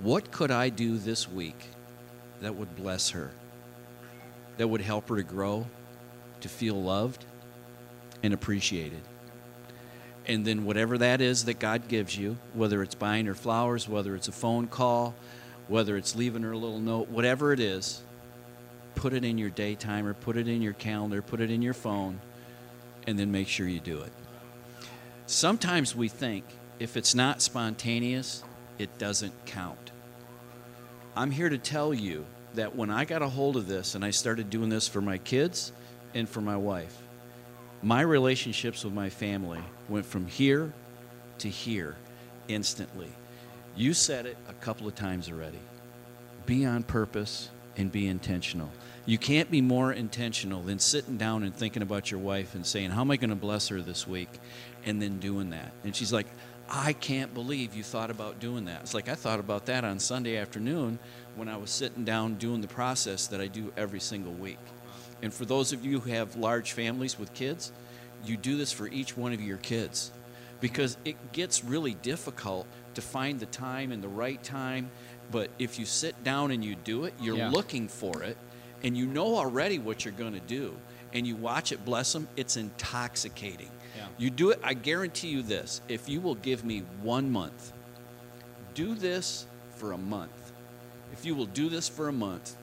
what 0.00 0.32
could 0.32 0.50
I 0.50 0.68
do 0.70 0.98
this 0.98 1.30
week 1.30 1.64
that 2.40 2.56
would 2.56 2.74
bless 2.74 3.10
her? 3.10 3.30
That 4.56 4.66
would 4.66 4.80
help 4.80 5.08
her 5.10 5.16
to 5.16 5.22
grow, 5.22 5.64
to 6.40 6.48
feel 6.48 6.82
loved 6.82 7.24
and 8.24 8.34
appreciated. 8.34 9.02
And 10.26 10.44
then 10.44 10.64
whatever 10.64 10.98
that 10.98 11.20
is 11.20 11.44
that 11.44 11.60
God 11.60 11.86
gives 11.86 12.18
you, 12.18 12.36
whether 12.52 12.82
it's 12.82 12.96
buying 12.96 13.26
her 13.26 13.34
flowers, 13.36 13.88
whether 13.88 14.16
it's 14.16 14.26
a 14.26 14.32
phone 14.32 14.66
call, 14.66 15.14
whether 15.68 15.96
it's 15.96 16.16
leaving 16.16 16.42
her 16.42 16.50
a 16.50 16.58
little 16.58 16.80
note, 16.80 17.10
whatever 17.10 17.52
it 17.52 17.60
is, 17.60 18.02
put 18.98 19.12
it 19.12 19.24
in 19.24 19.38
your 19.38 19.50
day 19.50 19.76
timer, 19.76 20.12
put 20.12 20.36
it 20.36 20.48
in 20.48 20.60
your 20.60 20.72
calendar, 20.72 21.22
put 21.22 21.40
it 21.40 21.52
in 21.52 21.62
your 21.62 21.72
phone, 21.72 22.18
and 23.06 23.16
then 23.16 23.30
make 23.30 23.46
sure 23.46 23.68
you 23.68 23.78
do 23.78 24.00
it. 24.00 24.12
Sometimes 25.26 25.94
we 25.94 26.08
think 26.08 26.44
if 26.80 26.96
it's 26.96 27.14
not 27.14 27.40
spontaneous, 27.40 28.42
it 28.76 28.98
doesn't 28.98 29.32
count. 29.46 29.92
I'm 31.14 31.30
here 31.30 31.48
to 31.48 31.58
tell 31.58 31.94
you 31.94 32.26
that 32.54 32.74
when 32.74 32.90
I 32.90 33.04
got 33.04 33.22
a 33.22 33.28
hold 33.28 33.56
of 33.56 33.68
this 33.68 33.94
and 33.94 34.04
I 34.04 34.10
started 34.10 34.50
doing 34.50 34.68
this 34.68 34.88
for 34.88 35.00
my 35.00 35.18
kids 35.18 35.70
and 36.12 36.28
for 36.28 36.40
my 36.40 36.56
wife, 36.56 36.96
my 37.82 38.00
relationships 38.00 38.82
with 38.82 38.94
my 38.94 39.10
family 39.10 39.62
went 39.88 40.06
from 40.06 40.26
here 40.26 40.72
to 41.38 41.48
here 41.48 41.94
instantly. 42.48 43.12
You 43.76 43.94
said 43.94 44.26
it 44.26 44.36
a 44.48 44.54
couple 44.54 44.88
of 44.88 44.96
times 44.96 45.30
already. 45.30 45.60
Be 46.46 46.66
on 46.66 46.82
purpose 46.82 47.50
and 47.76 47.92
be 47.92 48.08
intentional. 48.08 48.70
You 49.08 49.16
can't 49.16 49.50
be 49.50 49.62
more 49.62 49.90
intentional 49.90 50.60
than 50.60 50.78
sitting 50.78 51.16
down 51.16 51.42
and 51.42 51.56
thinking 51.56 51.80
about 51.80 52.10
your 52.10 52.20
wife 52.20 52.54
and 52.54 52.66
saying, 52.66 52.90
How 52.90 53.00
am 53.00 53.10
I 53.10 53.16
going 53.16 53.30
to 53.30 53.36
bless 53.36 53.68
her 53.68 53.80
this 53.80 54.06
week? 54.06 54.28
And 54.84 55.00
then 55.00 55.18
doing 55.18 55.48
that. 55.48 55.72
And 55.82 55.96
she's 55.96 56.12
like, 56.12 56.26
I 56.68 56.92
can't 56.92 57.32
believe 57.32 57.74
you 57.74 57.82
thought 57.82 58.10
about 58.10 58.38
doing 58.38 58.66
that. 58.66 58.82
It's 58.82 58.92
like 58.92 59.08
I 59.08 59.14
thought 59.14 59.40
about 59.40 59.64
that 59.64 59.82
on 59.82 59.98
Sunday 59.98 60.36
afternoon 60.36 60.98
when 61.36 61.48
I 61.48 61.56
was 61.56 61.70
sitting 61.70 62.04
down 62.04 62.34
doing 62.34 62.60
the 62.60 62.68
process 62.68 63.28
that 63.28 63.40
I 63.40 63.46
do 63.46 63.72
every 63.78 63.98
single 63.98 64.34
week. 64.34 64.58
And 65.22 65.32
for 65.32 65.46
those 65.46 65.72
of 65.72 65.86
you 65.86 66.00
who 66.00 66.10
have 66.10 66.36
large 66.36 66.72
families 66.72 67.18
with 67.18 67.32
kids, 67.32 67.72
you 68.26 68.36
do 68.36 68.58
this 68.58 68.72
for 68.72 68.88
each 68.88 69.16
one 69.16 69.32
of 69.32 69.40
your 69.40 69.56
kids 69.56 70.10
because 70.60 70.98
it 71.06 71.32
gets 71.32 71.64
really 71.64 71.94
difficult 71.94 72.66
to 72.92 73.00
find 73.00 73.40
the 73.40 73.46
time 73.46 73.90
and 73.90 74.04
the 74.04 74.08
right 74.08 74.42
time. 74.42 74.90
But 75.30 75.48
if 75.58 75.78
you 75.78 75.86
sit 75.86 76.22
down 76.24 76.50
and 76.50 76.62
you 76.62 76.74
do 76.74 77.04
it, 77.04 77.14
you're 77.18 77.38
Yeah. 77.38 77.48
looking 77.48 77.88
for 77.88 78.22
it 78.22 78.36
and 78.82 78.96
you 78.96 79.06
know 79.06 79.36
already 79.36 79.78
what 79.78 80.04
you're 80.04 80.14
going 80.14 80.34
to 80.34 80.40
do 80.40 80.76
and 81.12 81.26
you 81.26 81.36
watch 81.36 81.72
it 81.72 81.84
bless 81.84 82.12
them, 82.12 82.28
it's 82.36 82.56
intoxicating. 82.56 83.70
Yeah. 83.96 84.06
You 84.18 84.30
do 84.30 84.50
it, 84.50 84.60
I 84.62 84.74
guarantee 84.74 85.28
you 85.28 85.42
this 85.42 85.80
if 85.88 86.08
you 86.08 86.20
will 86.20 86.34
give 86.36 86.64
me 86.64 86.82
one 87.02 87.30
month, 87.30 87.72
do 88.74 88.94
this 88.94 89.46
for 89.76 89.92
a 89.92 89.98
month. 89.98 90.52
If 91.12 91.24
you 91.24 91.34
will 91.34 91.46
do 91.46 91.68
this 91.68 91.88
for 91.88 92.08
a 92.08 92.12
month, 92.12 92.54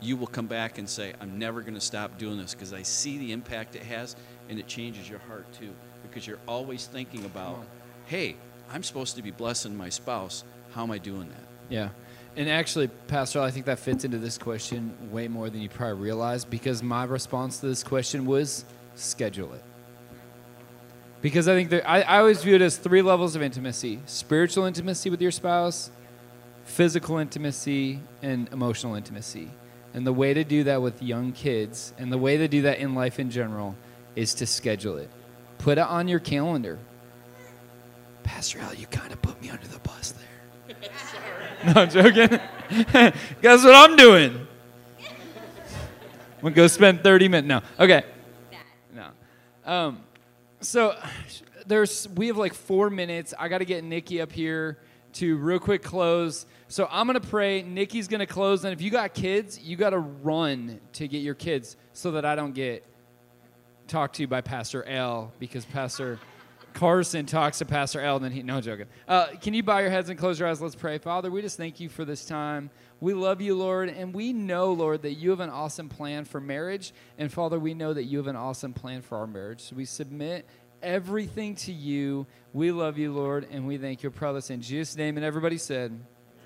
you 0.00 0.16
will 0.16 0.26
come 0.26 0.46
back 0.46 0.78
and 0.78 0.88
say, 0.88 1.14
I'm 1.20 1.38
never 1.38 1.62
going 1.62 1.74
to 1.74 1.80
stop 1.80 2.18
doing 2.18 2.38
this 2.38 2.52
because 2.52 2.72
I 2.72 2.82
see 2.82 3.18
the 3.18 3.32
impact 3.32 3.76
it 3.76 3.82
has 3.82 4.16
and 4.48 4.58
it 4.58 4.66
changes 4.66 5.08
your 5.08 5.20
heart 5.20 5.50
too. 5.52 5.70
Because 6.02 6.26
you're 6.26 6.38
always 6.46 6.86
thinking 6.86 7.24
about, 7.24 7.64
hey, 8.06 8.36
I'm 8.70 8.82
supposed 8.82 9.16
to 9.16 9.22
be 9.22 9.30
blessing 9.30 9.74
my 9.76 9.88
spouse. 9.88 10.44
How 10.72 10.82
am 10.82 10.90
I 10.90 10.98
doing 10.98 11.28
that? 11.30 11.46
Yeah. 11.70 11.88
And 12.36 12.48
actually, 12.48 12.88
Pastor, 12.88 13.40
I 13.40 13.50
think 13.50 13.66
that 13.66 13.78
fits 13.78 14.04
into 14.04 14.18
this 14.18 14.38
question 14.38 14.92
way 15.12 15.28
more 15.28 15.50
than 15.50 15.60
you 15.60 15.68
probably 15.68 16.02
realize 16.02 16.44
because 16.44 16.82
my 16.82 17.04
response 17.04 17.60
to 17.60 17.66
this 17.66 17.84
question 17.84 18.26
was 18.26 18.64
schedule 18.96 19.52
it. 19.52 19.62
Because 21.22 21.48
I 21.48 21.54
think 21.54 21.72
I, 21.86 22.02
I 22.02 22.18
always 22.18 22.42
view 22.42 22.56
it 22.56 22.60
as 22.60 22.76
three 22.76 23.02
levels 23.02 23.36
of 23.36 23.42
intimacy 23.42 24.00
spiritual 24.06 24.64
intimacy 24.64 25.10
with 25.10 25.22
your 25.22 25.30
spouse, 25.30 25.90
physical 26.64 27.18
intimacy, 27.18 28.00
and 28.20 28.48
emotional 28.52 28.94
intimacy. 28.94 29.50
And 29.94 30.04
the 30.04 30.12
way 30.12 30.34
to 30.34 30.42
do 30.42 30.64
that 30.64 30.82
with 30.82 31.02
young 31.02 31.32
kids 31.32 31.94
and 31.98 32.10
the 32.10 32.18
way 32.18 32.36
to 32.36 32.48
do 32.48 32.62
that 32.62 32.78
in 32.78 32.96
life 32.96 33.20
in 33.20 33.30
general 33.30 33.76
is 34.16 34.34
to 34.34 34.46
schedule 34.46 34.96
it. 34.96 35.08
Put 35.58 35.78
it 35.78 35.86
on 35.86 36.08
your 36.08 36.18
calendar. 36.18 36.78
Pastor 38.24 38.58
Al, 38.58 38.74
you 38.74 38.86
kind 38.88 39.12
of 39.12 39.22
put 39.22 39.40
me 39.40 39.50
under 39.50 39.66
the 39.68 39.78
bus 39.78 40.12
there. 40.12 40.33
No, 41.64 41.72
I'm 41.76 41.90
joking. 41.90 42.28
Guess 43.42 43.64
what 43.64 43.74
I'm 43.74 43.96
doing? 43.96 44.46
I'm 46.36 46.42
gonna 46.42 46.54
go 46.54 46.66
spend 46.66 47.02
30 47.02 47.28
minutes. 47.28 47.48
No, 47.48 47.62
okay. 47.82 48.04
No. 48.94 49.08
Um, 49.64 50.02
so 50.60 50.94
there's 51.66 52.08
we 52.10 52.26
have 52.26 52.36
like 52.36 52.54
four 52.54 52.90
minutes. 52.90 53.32
I 53.38 53.48
got 53.48 53.58
to 53.58 53.64
get 53.64 53.82
Nikki 53.82 54.20
up 54.20 54.30
here 54.30 54.78
to 55.14 55.36
real 55.36 55.58
quick 55.58 55.82
close. 55.82 56.44
So 56.68 56.86
I'm 56.90 57.06
gonna 57.06 57.20
pray. 57.20 57.62
Nikki's 57.62 58.08
gonna 58.08 58.26
close, 58.26 58.64
and 58.64 58.72
if 58.72 58.82
you 58.82 58.90
got 58.90 59.14
kids, 59.14 59.58
you 59.58 59.76
got 59.76 59.90
to 59.90 59.98
run 59.98 60.80
to 60.94 61.08
get 61.08 61.18
your 61.18 61.34
kids 61.34 61.76
so 61.92 62.12
that 62.12 62.24
I 62.24 62.34
don't 62.34 62.52
get 62.52 62.84
talked 63.86 64.16
to 64.16 64.26
by 64.26 64.40
Pastor 64.40 64.86
Al 64.88 65.32
because 65.38 65.64
Pastor 65.64 66.18
Carson 66.74 67.24
talks 67.24 67.58
to 67.58 67.64
Pastor 67.64 68.00
then 68.18 68.32
he 68.32 68.42
no 68.42 68.60
joking. 68.60 68.86
Uh, 69.06 69.28
can 69.40 69.54
you 69.54 69.62
bow 69.62 69.78
your 69.78 69.90
heads 69.90 70.10
and 70.10 70.18
close 70.18 70.38
your 70.38 70.48
eyes? 70.48 70.60
Let's 70.60 70.74
pray. 70.74 70.98
Father, 70.98 71.30
we 71.30 71.40
just 71.40 71.56
thank 71.56 71.80
you 71.80 71.88
for 71.88 72.04
this 72.04 72.26
time. 72.26 72.68
We 73.00 73.14
love 73.14 73.40
you, 73.40 73.56
Lord, 73.56 73.88
and 73.88 74.12
we 74.12 74.32
know, 74.32 74.72
Lord, 74.72 75.02
that 75.02 75.14
you 75.14 75.30
have 75.30 75.40
an 75.40 75.50
awesome 75.50 75.88
plan 75.88 76.24
for 76.24 76.40
marriage. 76.40 76.92
And 77.16 77.32
Father, 77.32 77.58
we 77.58 77.74
know 77.74 77.94
that 77.94 78.04
you 78.04 78.18
have 78.18 78.26
an 78.26 78.36
awesome 78.36 78.72
plan 78.72 79.02
for 79.02 79.18
our 79.18 79.26
marriage. 79.26 79.62
So 79.62 79.76
we 79.76 79.84
submit 79.84 80.46
everything 80.82 81.54
to 81.54 81.72
you. 81.72 82.26
We 82.52 82.72
love 82.72 82.98
you, 82.98 83.12
Lord, 83.12 83.46
and 83.50 83.66
we 83.66 83.78
thank 83.78 84.02
you. 84.02 84.10
This 84.10 84.50
in 84.50 84.60
Jesus' 84.60 84.96
name. 84.96 85.16
And 85.16 85.24
everybody 85.24 85.58
said, 85.58 85.98